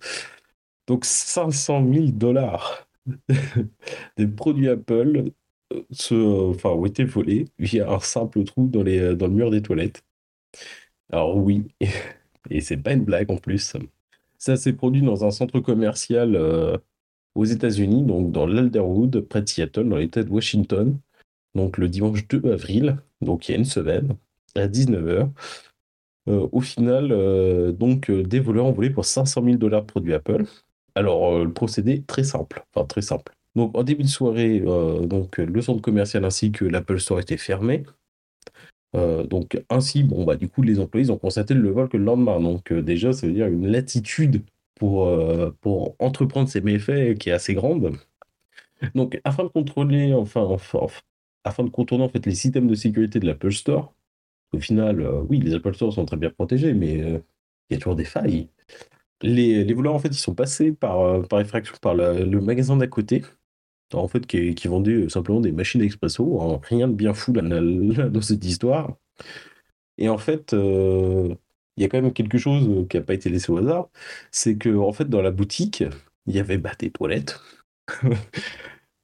Donc 0.88 1.04
500 1.04 1.86
000 1.92 2.06
dollars 2.12 2.88
des 4.16 4.26
produits 4.26 4.68
Apple 4.68 5.30
se, 5.90 6.14
enfin, 6.50 6.70
ont 6.70 6.86
été 6.86 7.04
volés 7.04 7.46
via 7.58 7.90
un 7.90 8.00
simple 8.00 8.44
trou 8.44 8.66
dans 8.68 8.82
les, 8.82 8.98
euh, 8.98 9.14
dans 9.14 9.26
le 9.26 9.34
mur 9.34 9.50
des 9.50 9.62
toilettes. 9.62 10.02
Alors 11.12 11.36
oui, 11.36 11.64
et 12.50 12.60
c'est 12.60 12.76
pas 12.76 12.92
une 12.92 13.04
blague 13.04 13.30
en 13.30 13.36
plus. 13.36 13.76
Ça 14.38 14.56
s'est 14.56 14.72
produit 14.72 15.02
dans 15.02 15.24
un 15.24 15.30
centre 15.30 15.60
commercial 15.60 16.34
euh, 16.36 16.76
aux 17.34 17.44
États-Unis, 17.44 18.04
donc 18.04 18.32
dans 18.32 18.46
l'Alderwood, 18.46 19.20
près 19.22 19.42
de 19.42 19.48
Seattle, 19.48 19.88
dans 19.88 19.96
l'État 19.98 20.22
de 20.22 20.30
Washington, 20.30 20.98
donc 21.54 21.78
le 21.78 21.88
dimanche 21.88 22.26
2 22.28 22.52
avril, 22.52 22.98
donc 23.20 23.48
il 23.48 23.52
y 23.52 23.54
a 23.54 23.58
une 23.58 23.64
semaine, 23.64 24.16
à 24.54 24.66
19h. 24.68 25.30
au 26.26 26.60
final, 26.60 27.12
euh, 27.12 27.72
donc, 27.72 28.10
euh, 28.10 28.22
des 28.22 28.40
voleurs 28.40 28.66
ont 28.66 28.72
volé 28.72 28.90
pour 28.90 29.04
500 29.04 29.42
000 29.44 29.56
dollars 29.56 29.82
de 29.82 29.86
produits 29.86 30.14
Apple. 30.14 30.44
Alors, 30.94 31.34
euh, 31.34 31.44
le 31.44 31.52
procédé, 31.52 32.02
très 32.02 32.24
simple, 32.24 32.64
enfin 32.74 32.86
très 32.86 33.02
simple. 33.02 33.32
Donc, 33.56 33.76
en 33.76 33.82
début 33.82 34.04
de 34.04 34.08
soirée, 34.08 34.62
euh, 34.64 35.06
donc, 35.06 35.38
le 35.38 35.60
centre 35.62 35.82
commercial 35.82 36.24
ainsi 36.24 36.52
que 36.52 36.64
l'Apple 36.64 37.00
Store 37.00 37.20
étaient 37.20 37.36
fermés. 37.36 37.84
Euh, 38.96 39.24
donc 39.24 39.62
ainsi, 39.70 40.02
bon 40.02 40.24
bah 40.24 40.36
du 40.36 40.48
coup 40.48 40.62
les 40.62 40.80
employés 40.80 41.10
ont 41.10 41.18
constaté 41.18 41.54
le 41.54 41.70
vol 41.70 41.88
que 41.88 41.96
le 41.96 42.04
lendemain. 42.04 42.40
Donc 42.40 42.72
euh, 42.72 42.82
déjà 42.82 43.12
ça 43.12 43.26
veut 43.26 43.32
dire 43.32 43.46
une 43.46 43.68
latitude 43.68 44.42
pour, 44.74 45.08
pour 45.60 45.94
entreprendre 45.98 46.48
ces 46.48 46.60
méfaits 46.62 47.18
qui 47.18 47.28
est 47.30 47.32
assez 47.32 47.54
grande. 47.54 47.92
Donc 48.94 49.20
afin 49.24 49.44
de 49.44 49.48
contrôler, 49.48 50.14
enfin, 50.14 50.56
afin 51.44 51.64
de 51.64 51.70
contourner 51.70 52.04
en 52.04 52.08
fait 52.08 52.24
les 52.26 52.34
systèmes 52.34 52.66
de 52.66 52.74
sécurité 52.74 53.20
de 53.20 53.26
l'Apple 53.26 53.52
Store, 53.52 53.94
au 54.52 54.58
final, 54.60 55.06
oui 55.28 55.38
les 55.40 55.54
Apple 55.54 55.74
Store 55.74 55.92
sont 55.92 56.06
très 56.06 56.16
bien 56.16 56.30
protégés, 56.30 56.74
mais 56.74 56.94
il 56.98 57.74
y 57.74 57.76
a 57.76 57.78
toujours 57.78 57.96
des 57.96 58.04
failles. 58.04 58.48
Les, 59.22 59.72
voleurs 59.74 59.94
en 59.94 59.98
fait 59.98 60.08
ils 60.08 60.14
sont 60.14 60.34
passés 60.34 60.72
par, 60.72 61.26
par 61.28 61.40
effraction 61.40 61.76
par 61.82 61.94
le 61.94 62.40
magasin 62.40 62.76
d'à 62.76 62.86
côté. 62.86 63.22
En 63.92 64.08
fait, 64.08 64.26
qui, 64.26 64.68
vendait 64.68 64.92
euh, 64.92 65.08
simplement 65.08 65.40
des 65.40 65.52
machines 65.52 65.82
expresso, 65.82 66.40
hein, 66.40 66.60
rien 66.64 66.88
de 66.88 66.94
bien 66.94 67.14
fou 67.14 67.32
dans 67.32 68.22
cette 68.22 68.44
histoire. 68.44 68.96
Et 69.98 70.08
en 70.08 70.18
fait, 70.18 70.54
euh, 70.54 71.34
il 71.76 71.82
y 71.82 71.86
a 71.86 71.88
quand 71.88 72.00
même 72.00 72.12
quelque 72.12 72.38
chose 72.38 72.68
euh, 72.68 72.86
qui 72.86 72.96
n'a 72.96 73.02
pas 73.02 73.14
été 73.14 73.30
laissé 73.30 73.52
au 73.52 73.58
hasard, 73.58 73.90
c'est 74.30 74.56
que 74.56 74.74
en 74.76 74.92
fait, 74.92 75.08
dans 75.08 75.22
la 75.22 75.30
boutique, 75.30 75.84
il 76.26 76.34
y 76.34 76.40
avait 76.40 76.58
bah, 76.58 76.72
des 76.78 76.90
toilettes. 76.90 77.40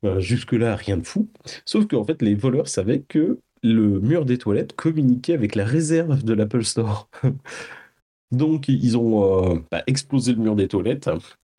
Voilà, 0.03 0.20
Jusque-là, 0.20 0.77
rien 0.77 0.99
de 0.99 1.07
fou. 1.07 1.29
Sauf 1.64 1.87
qu'en 1.87 2.05
fait, 2.05 2.22
les 2.22 2.35
voleurs 2.35 2.68
savaient 2.68 3.03
que 3.03 3.40
le 3.62 4.01
mur 4.01 4.25
des 4.25 4.38
toilettes 4.38 4.75
communiquait 4.75 5.35
avec 5.35 5.55
la 5.55 5.64
réserve 5.64 6.22
de 6.25 6.35
l'Apple 6.35 6.64
Store. 6.64 7.09
Donc, 8.33 8.68
ils 8.68 8.96
ont 8.96 9.64
bah, 9.70 9.83
explosé 9.87 10.33
le 10.33 10.38
mur 10.42 10.57
des 10.57 10.68
toilettes. 10.68 11.11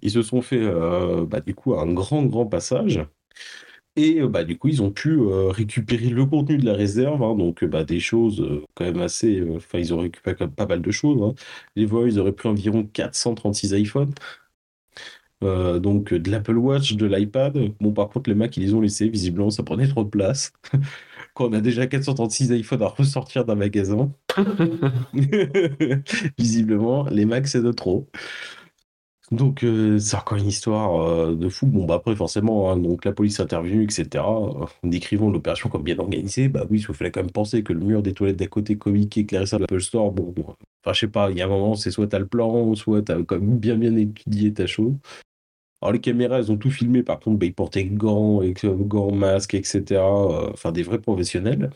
Ils 0.01 0.11
se 0.11 0.21
sont 0.21 0.41
fait, 0.41 0.61
bah, 1.27 1.41
du 1.41 1.55
un 1.67 1.93
grand, 1.93 2.23
grand 2.25 2.45
passage. 2.45 3.01
Et 3.95 4.21
euh, 4.21 4.27
bah, 4.29 4.43
du 4.43 4.57
coup, 4.57 4.67
ils 4.67 4.81
ont 4.83 4.91
pu 4.91 5.09
euh, 5.11 5.49
récupérer 5.49 6.09
le 6.09 6.25
contenu 6.25 6.57
de 6.57 6.65
la 6.65 6.73
réserve, 6.73 7.23
hein, 7.23 7.35
donc 7.35 7.63
euh, 7.63 7.67
bah, 7.67 7.83
des 7.83 7.99
choses 7.99 8.41
euh, 8.41 8.63
quand 8.75 8.85
même 8.85 9.01
assez. 9.01 9.39
euh, 9.39 9.57
Enfin, 9.57 9.79
ils 9.79 9.93
ont 9.93 9.99
récupéré 9.99 10.35
quand 10.35 10.45
même 10.45 10.53
pas 10.55 10.67
mal 10.67 10.81
de 10.81 10.91
choses. 10.91 11.21
hein. 11.23 11.33
Les 11.75 11.85
voleurs, 11.85 12.07
ils 12.07 12.19
auraient 12.19 12.31
pris 12.33 12.47
environ 12.49 12.85
436 12.85 13.71
iPhones, 13.73 14.13
donc 15.41 16.13
de 16.13 16.31
l'Apple 16.31 16.57
Watch, 16.57 16.93
de 16.95 17.05
l'iPad. 17.05 17.57
Bon, 17.79 17.91
par 17.93 18.09
contre, 18.09 18.29
les 18.29 18.35
Mac, 18.35 18.55
ils 18.57 18.63
les 18.63 18.73
ont 18.73 18.81
laissés. 18.81 19.09
Visiblement, 19.09 19.49
ça 19.49 19.63
prenait 19.63 19.87
trop 19.87 20.03
de 20.03 20.09
place. 20.09 20.51
Quand 21.35 21.49
on 21.49 21.53
a 21.53 21.61
déjà 21.61 21.87
436 21.87 22.49
iPhones 22.51 22.81
à 22.83 22.87
ressortir 22.87 23.45
d'un 23.45 23.55
magasin, 23.55 24.11
visiblement, 26.37 27.05
les 27.09 27.25
Mac, 27.25 27.47
c'est 27.47 27.61
de 27.61 27.71
trop. 27.71 28.07
Donc, 29.31 29.63
euh, 29.63 29.99
c'est 29.99 30.15
encore 30.15 30.37
une 30.37 30.47
histoire 30.47 31.01
euh, 31.01 31.35
de 31.35 31.49
fou. 31.49 31.65
Bon, 31.67 31.85
bah 31.85 31.95
après, 31.95 32.15
forcément, 32.15 32.71
hein, 32.71 32.77
donc 32.77 33.03
la 33.03 33.11
police 33.11 33.41
intervenue, 33.41 33.83
etc. 33.83 34.23
euh, 34.23 34.65
décrivant 34.83 35.29
l'opération 35.29 35.69
comme 35.69 35.83
bien 35.83 35.99
organisée. 35.99 36.47
Bah 36.47 36.65
oui, 36.69 36.79
il 36.79 36.95
fallait 36.95 37.11
quand 37.11 37.21
même 37.21 37.31
penser 37.31 37.61
que 37.61 37.73
le 37.73 37.81
mur 37.81 38.01
des 38.01 38.13
toilettes 38.13 38.37
d'à 38.37 38.47
côté 38.47 38.77
avec 38.81 39.31
la 39.31 39.39
réserve 39.41 39.61
de 39.61 39.63
l'Apple 39.63 39.81
Store. 39.81 40.11
Bon, 40.13 40.31
bon, 40.31 40.55
enfin, 40.81 40.93
je 40.93 40.99
sais 41.01 41.07
pas, 41.09 41.29
il 41.29 41.37
y 41.37 41.41
a 41.41 41.45
un 41.45 41.49
moment, 41.49 41.75
c'est 41.75 41.91
soit 41.91 42.07
t'as 42.07 42.19
le 42.19 42.27
plan, 42.27 42.73
soit 42.75 43.01
t'as 43.01 43.21
quand 43.23 43.39
même 43.39 43.57
bien, 43.59 43.75
bien 43.75 43.95
étudié 43.97 44.53
ta 44.53 44.65
chose. 44.65 44.93
Alors, 45.81 45.93
les 45.93 46.01
caméras, 46.01 46.39
elles 46.39 46.51
ont 46.51 46.57
tout 46.57 46.71
filmé. 46.71 47.03
Par 47.03 47.19
contre, 47.19 47.37
bah, 47.39 47.45
ils 47.45 47.53
portaient 47.53 47.85
gants, 47.85 48.41
et, 48.41 48.53
gants, 48.63 49.11
masques, 49.11 49.55
etc. 49.55 50.01
Enfin, 50.53 50.71
des 50.71 50.83
vrais 50.83 50.99
professionnels. 50.99 51.69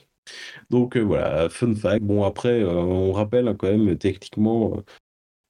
Donc, 0.69 0.97
voilà, 0.97 1.49
fun 1.49 1.75
fact. 1.75 2.03
Bon, 2.03 2.23
après, 2.23 2.63
on 2.63 3.11
rappelle 3.11 3.47
hein, 3.47 3.55
quand 3.57 3.67
même, 3.69 3.97
techniquement. 3.97 4.83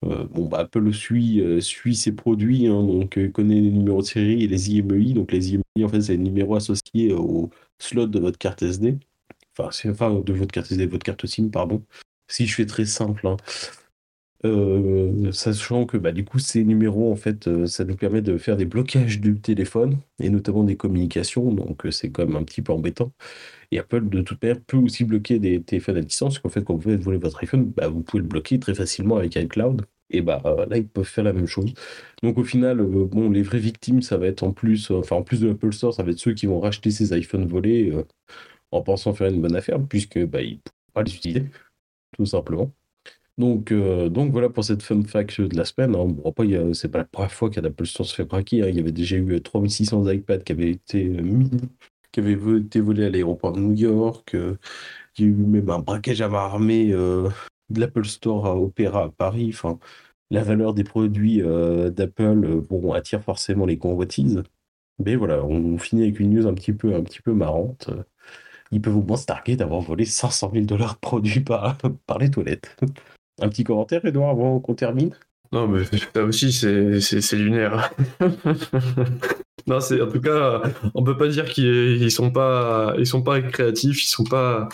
Euh, 0.04 0.26
bon, 0.26 0.48
bah, 0.48 0.60
Apple 0.60 0.92
suit, 0.94 1.42
euh, 1.42 1.62
suit 1.62 1.96
ses 1.96 2.12
produits, 2.12 2.68
hein, 2.68 2.82
donc 2.84 3.18
euh, 3.18 3.30
connaît 3.30 3.62
les 3.62 3.70
numéros 3.70 4.02
de 4.02 4.08
série 4.08 4.44
et 4.44 4.48
les 4.48 4.72
IMEI. 4.72 5.14
Donc 5.14 5.32
les 5.32 5.54
IMEI, 5.54 5.84
en 5.84 5.90
fait, 5.90 6.02
c'est 6.02 6.14
les 6.14 6.18
numéros 6.24 6.56
associés 6.56 7.14
au 7.14 7.50
slot 7.80 8.08
de 8.08 8.20
votre 8.20 8.38
carte 8.38 8.64
SD. 8.64 8.98
Enfin, 9.58 9.70
enfin 9.92 10.14
de 10.20 10.34
votre 10.34 10.52
carte 10.52 10.72
SD, 10.72 10.88
de 10.88 10.92
votre 10.92 11.04
carte 11.04 11.26
SIM, 11.28 11.50
pardon. 11.50 11.84
Si 12.28 12.48
je 12.48 12.56
fais 12.56 12.66
très 12.66 12.86
simple, 12.86 13.28
hein. 13.28 13.38
Euh, 14.44 15.32
sachant 15.32 15.86
que 15.86 15.98
bah, 15.98 16.12
du 16.12 16.26
coup, 16.26 16.40
ces 16.40 16.64
numéros, 16.64 17.12
en 17.12 17.16
fait, 17.16 17.48
euh, 17.48 17.68
ça 17.68 17.84
nous 17.86 17.96
permet 17.96 18.22
de 18.22 18.38
faire 18.38 18.58
des 18.58 18.66
blocages 18.66 19.20
du 19.20 19.40
téléphone 19.40 20.00
et 20.20 20.30
notamment 20.30 20.64
des 20.64 20.76
communications. 20.76 21.52
Donc 21.54 21.86
euh, 21.86 21.92
c'est 21.92 22.10
quand 22.12 22.26
même 22.26 22.36
un 22.36 22.44
petit 22.44 22.62
peu 22.62 22.74
embêtant. 22.74 23.12
Et 23.72 23.80
Apple, 23.80 24.10
de 24.10 24.22
toute 24.22 24.42
manière, 24.42 24.60
peut 24.62 24.78
aussi 24.78 25.06
bloquer 25.06 25.40
des 25.40 25.62
téléphones 25.62 25.98
à 25.98 26.02
distance. 26.02 26.40
Qu'en 26.40 26.50
fait, 26.50 26.64
quand 26.64 26.76
vous 26.76 26.82
faites 26.90 27.02
voler 27.02 27.18
votre 27.20 27.42
iPhone, 27.44 27.66
bah, 27.66 27.88
vous 27.88 28.02
pouvez 28.02 28.22
le 28.24 28.28
bloquer 28.28 28.60
très 28.60 28.74
facilement 28.76 29.18
avec 29.18 29.36
iCloud. 29.36 29.84
Et 30.14 30.22
bah 30.22 30.42
là, 30.70 30.78
ils 30.78 30.88
peuvent 30.88 31.06
faire 31.06 31.24
la 31.24 31.32
même 31.34 31.48
chose. 31.48 31.74
Donc 32.22 32.38
au 32.38 32.44
final, 32.44 32.82
bon, 32.84 33.30
les 33.30 33.44
vraies 33.44 33.60
victimes, 33.60 34.02
ça 34.02 34.18
va 34.18 34.28
être 34.28 34.44
en 34.44 34.52
plus, 34.52 34.92
enfin 34.92 35.16
en 35.18 35.24
plus 35.24 35.40
de 35.40 35.48
l'Apple 35.48 35.72
Store, 35.74 35.94
ça 35.94 36.04
va 36.04 36.12
être 36.12 36.20
ceux 36.20 36.34
qui 36.34 36.48
vont 36.48 36.60
racheter 36.60 36.92
ces 36.92 37.18
iPhones 37.18 37.48
volés 37.48 37.94
en 38.72 38.82
pensant 38.82 39.14
faire 39.14 39.30
une 39.30 39.42
bonne 39.42 39.56
affaire, 39.56 39.80
puisque 39.88 40.20
bah, 40.26 40.42
ils 40.42 40.60
pourront 40.60 40.92
pas 40.94 41.04
les 41.04 41.16
utiliser, 41.16 41.46
tout 42.18 42.26
simplement. 42.26 42.74
Donc, 43.38 43.72
euh, 43.72 44.10
donc 44.10 44.32
voilà 44.32 44.50
pour 44.50 44.64
cette 44.64 44.84
fun 44.84 45.04
fact 45.04 45.42
de 45.42 45.56
la 45.58 45.66
semaine. 45.66 45.96
hein. 45.96 46.06
Bon, 46.06 46.34
c'est 46.74 46.90
pas 46.92 47.00
la 47.00 47.06
première 47.06 47.32
fois 47.32 47.50
qu'un 47.50 47.64
Apple 47.64 47.86
Store 47.86 48.06
se 48.06 48.16
fait 48.16 48.26
braquer. 48.26 48.62
hein. 48.64 48.68
Il 48.70 48.76
y 48.76 48.80
avait 48.80 48.92
déjà 48.92 49.16
eu 49.18 49.34
euh, 49.34 49.40
3600 49.40 50.08
iPads 50.10 50.40
qui 50.40 50.52
avaient 50.52 50.70
été 50.72 51.08
euh, 51.08 51.44
qui 52.12 52.20
avaient 52.20 52.34
été 52.60 52.80
volés 52.82 53.06
à 53.06 53.10
l'aéroport 53.10 53.54
de 53.54 53.60
New 53.62 53.74
York. 53.74 54.36
euh, 54.36 54.58
il 55.18 55.26
y 55.26 55.28
a 55.28 55.32
eu 55.32 55.36
même 55.36 55.70
un 55.70 55.80
braquage 55.80 56.22
à 56.22 56.30
main 56.30 56.40
armée 56.40 56.92
euh, 56.94 57.30
de 57.70 57.80
l'Apple 57.80 58.06
Store 58.06 58.46
à 58.48 58.56
Opéra 58.58 59.06
à 59.06 59.10
Paris. 59.10 59.52
Enfin, 59.54 59.80
la 60.32 60.44
valeur 60.44 60.74
des 60.74 60.84
produits 60.84 61.42
euh, 61.42 61.90
d'Apple 61.90 62.46
euh, 62.46 62.62
bon, 62.70 62.94
attire 62.94 63.24
forcément 63.24 63.66
les 63.66 63.78
convoitises. 63.78 64.44
Mais 65.00 65.16
voilà, 65.16 65.44
on 65.46 65.78
finit 65.80 66.04
avec 66.04 66.20
une 66.20 66.32
news 66.36 66.48
un 66.48 66.54
petit 66.54 66.74
peu, 66.74 66.96
un 66.96 67.04
petit 67.04 67.22
peu 67.22 67.34
marrante. 67.34 67.90
Ils 68.72 68.82
peuvent 68.82 68.98
au 68.98 69.04
moins 69.04 69.18
se 69.18 69.26
targuer 69.26 69.56
d'avoir 69.58 69.82
volé 69.82 70.06
500 70.06 70.52
000 70.54 70.66
dollars 70.66 70.98
produits 71.00 71.42
par, 71.42 71.78
par 72.08 72.20
les 72.20 72.32
toilettes. 72.32 72.76
Un 73.42 73.50
petit 73.50 73.64
commentaire, 73.64 74.06
Edouard, 74.06 74.30
avant 74.30 74.60
qu'on 74.60 74.76
termine? 74.76 75.12
Non, 75.52 75.68
mais 75.68 75.84
ça 76.14 76.24
aussi, 76.24 76.52
c'est 76.54 77.36
lunaire. 77.36 77.92
non, 79.68 79.82
c'est 79.82 80.02
en 80.02 80.08
tout 80.08 80.22
cas, 80.22 80.62
on 80.94 81.04
peut 81.04 81.18
pas 81.18 81.28
dire 81.28 81.46
qu'ils 81.46 82.12
sont 82.12 82.32
pas, 82.32 82.96
sont 83.04 83.22
pas 83.22 83.42
créatifs, 83.42 84.04
ils 84.04 84.08
sont 84.08 84.24
pas, 84.24 84.70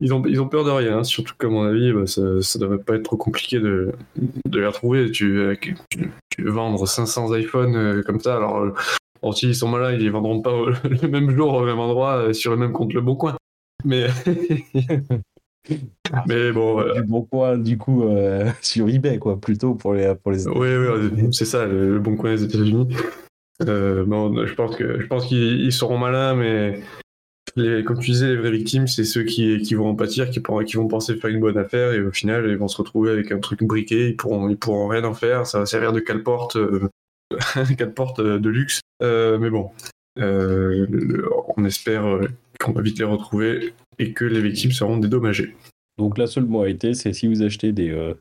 ils 0.00 0.14
ont, 0.14 0.22
ils 0.26 0.40
ont 0.40 0.48
peur 0.48 0.64
de 0.64 0.70
rien. 0.70 0.98
Hein. 0.98 1.04
Surtout 1.04 1.34
qu'à 1.36 1.48
mon 1.48 1.64
avis, 1.64 1.92
bah, 1.92 2.06
ça, 2.06 2.40
ça 2.42 2.58
devrait 2.60 2.78
pas 2.78 2.94
être 2.94 3.02
trop 3.02 3.16
compliqué 3.16 3.58
de, 3.58 3.92
de 4.16 4.60
les 4.60 4.66
retrouver. 4.66 5.10
Tu, 5.10 5.58
tu, 5.90 6.42
veux 6.42 6.50
vendre 6.50 6.86
500 6.86 7.34
iPhones 7.34 7.74
euh, 7.74 8.02
comme 8.04 8.20
ça, 8.20 8.36
alors, 8.36 8.68
alors 9.22 9.36
s'ils 9.36 9.56
sont 9.56 9.68
malins, 9.68 9.92
ils 9.92 10.00
les 10.00 10.10
vendront 10.10 10.40
pas 10.40 10.52
le 10.84 11.08
même 11.08 11.34
jour 11.34 11.54
au 11.54 11.64
même 11.64 11.80
endroit 11.80 12.18
euh, 12.18 12.32
sur 12.32 12.52
le 12.52 12.56
même 12.56 12.72
compte 12.72 12.92
Le 12.92 13.00
Bon 13.00 13.16
Coin. 13.16 13.36
Mais 13.84 14.06
Mais 16.26 16.52
bon. 16.52 16.82
Du 16.94 17.02
bon 17.02 17.22
coin, 17.22 17.58
du 17.58 17.78
coup, 17.78 18.04
euh, 18.04 18.50
sur 18.62 18.88
eBay, 18.88 19.18
quoi, 19.18 19.40
plutôt 19.40 19.74
pour 19.74 19.94
les, 19.94 20.14
pour 20.14 20.32
les 20.32 20.46
Oui, 20.48 20.68
oui, 20.76 21.28
c'est 21.32 21.44
ça, 21.44 21.66
le, 21.66 21.98
bon 21.98 22.16
coin 22.16 22.34
des 22.34 22.44
États-Unis. 22.44 22.88
Euh, 23.66 24.04
je 24.46 24.54
pense 24.54 24.76
que 24.76 25.00
je 25.00 25.06
pense 25.06 25.26
qu'ils 25.26 25.72
seront 25.72 25.98
malins, 25.98 26.34
mais 26.34 26.80
les, 27.56 27.82
comme 27.82 27.98
tu 27.98 28.12
disais, 28.12 28.28
les 28.28 28.36
vraies 28.36 28.52
victimes, 28.52 28.86
c'est 28.86 29.04
ceux 29.04 29.24
qui, 29.24 29.58
qui 29.62 29.74
vont 29.74 29.88
en 29.88 29.96
pâtir, 29.96 30.30
qui, 30.30 30.40
qui 30.66 30.76
vont 30.76 30.86
penser 30.86 31.16
faire 31.16 31.30
une 31.30 31.40
bonne 31.40 31.58
affaire, 31.58 31.92
et 31.92 32.00
au 32.00 32.12
final, 32.12 32.48
ils 32.48 32.56
vont 32.56 32.68
se 32.68 32.76
retrouver 32.76 33.10
avec 33.10 33.32
un 33.32 33.40
truc 33.40 33.64
briqué, 33.64 34.10
ils 34.10 34.16
pourront, 34.16 34.48
ils 34.48 34.56
pourront 34.56 34.86
rien 34.86 35.04
en 35.04 35.14
faire, 35.14 35.46
ça 35.46 35.58
va 35.58 35.66
servir 35.66 35.92
de 35.92 36.00
cale-porte 36.00 36.56
euh, 36.56 36.88
porte 37.96 38.20
de 38.20 38.48
luxe. 38.48 38.80
mais 39.00 39.50
bon, 39.50 39.70
on 40.16 41.64
espère 41.64 42.20
qu'on 42.60 42.72
va 42.72 42.80
vite 42.80 42.98
les 43.00 43.04
retrouver 43.04 43.74
et 43.98 44.12
que 44.12 44.24
les 44.24 44.40
victimes 44.40 44.72
seront 44.72 44.98
dédommagées. 44.98 45.54
Donc 45.98 46.18
la 46.18 46.26
seule 46.26 46.46
modalité, 46.46 46.94
c'est 46.94 47.12
si 47.12 47.26
vous 47.26 47.42
achetez 47.42 47.72
des, 47.72 47.90
euh, 47.90 48.14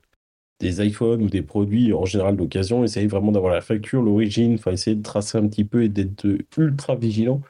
des 0.59 0.85
iPhones 0.85 1.21
ou 1.21 1.29
des 1.29 1.43
produits 1.43 1.93
en 1.93 2.05
général 2.05 2.35
d'occasion, 2.35 2.83
essayez 2.83 3.07
vraiment 3.07 3.31
d'avoir 3.31 3.53
la 3.53 3.61
facture, 3.61 4.01
l'origine, 4.01 4.55
enfin 4.55 4.71
essayez 4.71 4.95
de 4.95 5.03
tracer 5.03 5.37
un 5.37 5.47
petit 5.47 5.63
peu 5.63 5.83
et 5.83 5.89
d'être 5.89 6.27
ultra 6.57 6.95
vigilant 6.95 7.41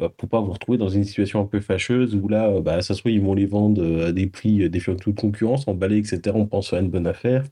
euh, 0.00 0.08
pour 0.16 0.28
pas 0.28 0.40
vous 0.40 0.52
retrouver 0.52 0.78
dans 0.78 0.88
une 0.88 1.04
situation 1.04 1.40
un 1.40 1.46
peu 1.46 1.60
fâcheuse 1.60 2.14
où 2.14 2.28
là, 2.28 2.48
euh, 2.48 2.60
bah, 2.62 2.80
ça 2.82 2.94
soit 2.94 3.10
ils 3.10 3.20
vont 3.20 3.34
les 3.34 3.46
vendre 3.46 4.06
à 4.06 4.12
des 4.12 4.26
prix 4.28 4.70
défiant 4.70 4.96
toute 4.96 5.16
concurrence, 5.16 5.66
emballés, 5.68 5.98
etc. 5.98 6.36
On 6.36 6.46
pense 6.46 6.72
à 6.72 6.80
une 6.80 6.90
bonne 6.90 7.06
affaire. 7.08 7.44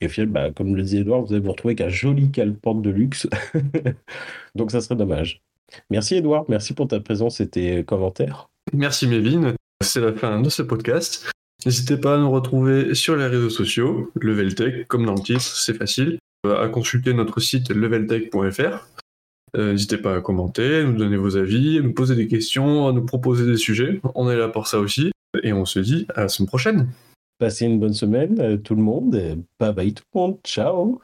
Et 0.00 0.06
au 0.06 0.08
final, 0.08 0.30
bah, 0.30 0.50
comme 0.52 0.74
le 0.76 0.82
disait 0.82 1.00
Edouard, 1.00 1.22
vous 1.22 1.32
allez 1.34 1.42
vous 1.42 1.52
retrouver 1.52 1.72
avec 1.72 1.82
un 1.82 1.90
joli 1.90 2.30
cale-porte 2.30 2.82
de 2.82 2.90
luxe. 2.90 3.28
Donc 4.54 4.70
ça 4.70 4.80
serait 4.80 4.96
dommage. 4.96 5.42
Merci 5.90 6.16
Edouard, 6.16 6.44
merci 6.48 6.74
pour 6.74 6.88
ta 6.88 7.00
présence 7.00 7.40
et 7.40 7.48
tes 7.48 7.84
commentaires. 7.84 8.48
Merci 8.72 9.06
Mévin, 9.06 9.54
c'est 9.82 10.00
la 10.00 10.12
fin 10.12 10.40
de 10.40 10.48
ce 10.48 10.62
podcast. 10.62 11.30
N'hésitez 11.64 11.96
pas 11.96 12.16
à 12.16 12.18
nous 12.18 12.30
retrouver 12.30 12.94
sur 12.94 13.16
les 13.16 13.26
réseaux 13.26 13.50
sociaux, 13.50 14.10
LevelTech, 14.20 14.88
comme 14.88 15.06
dans 15.06 15.14
le 15.14 15.20
titre, 15.20 15.42
c'est 15.42 15.74
facile, 15.74 16.18
à 16.44 16.68
consulter 16.68 17.14
notre 17.14 17.40
site 17.40 17.70
leveltech.fr. 17.70 18.88
Euh, 19.56 19.72
n'hésitez 19.72 19.98
pas 19.98 20.16
à 20.16 20.20
commenter, 20.20 20.76
à 20.76 20.84
nous 20.84 20.96
donner 20.96 21.16
vos 21.16 21.36
avis, 21.36 21.78
à 21.78 21.82
nous 21.82 21.92
poser 21.92 22.16
des 22.16 22.26
questions, 22.26 22.88
à 22.88 22.92
nous 22.92 23.04
proposer 23.04 23.46
des 23.46 23.58
sujets. 23.58 24.00
On 24.14 24.30
est 24.30 24.36
là 24.36 24.48
pour 24.48 24.66
ça 24.66 24.78
aussi. 24.78 25.12
Et 25.42 25.52
on 25.52 25.64
se 25.64 25.78
dit 25.78 26.06
à 26.14 26.22
la 26.22 26.28
semaine 26.28 26.48
prochaine. 26.48 26.88
Passez 27.38 27.66
une 27.66 27.78
bonne 27.78 27.94
semaine, 27.94 28.40
euh, 28.40 28.56
tout 28.56 28.74
le 28.74 28.82
monde. 28.82 29.10
Bye 29.58 29.74
bye 29.74 29.92
tout 29.92 30.04
le 30.14 30.20
monde. 30.20 30.38
Ciao. 30.44 31.00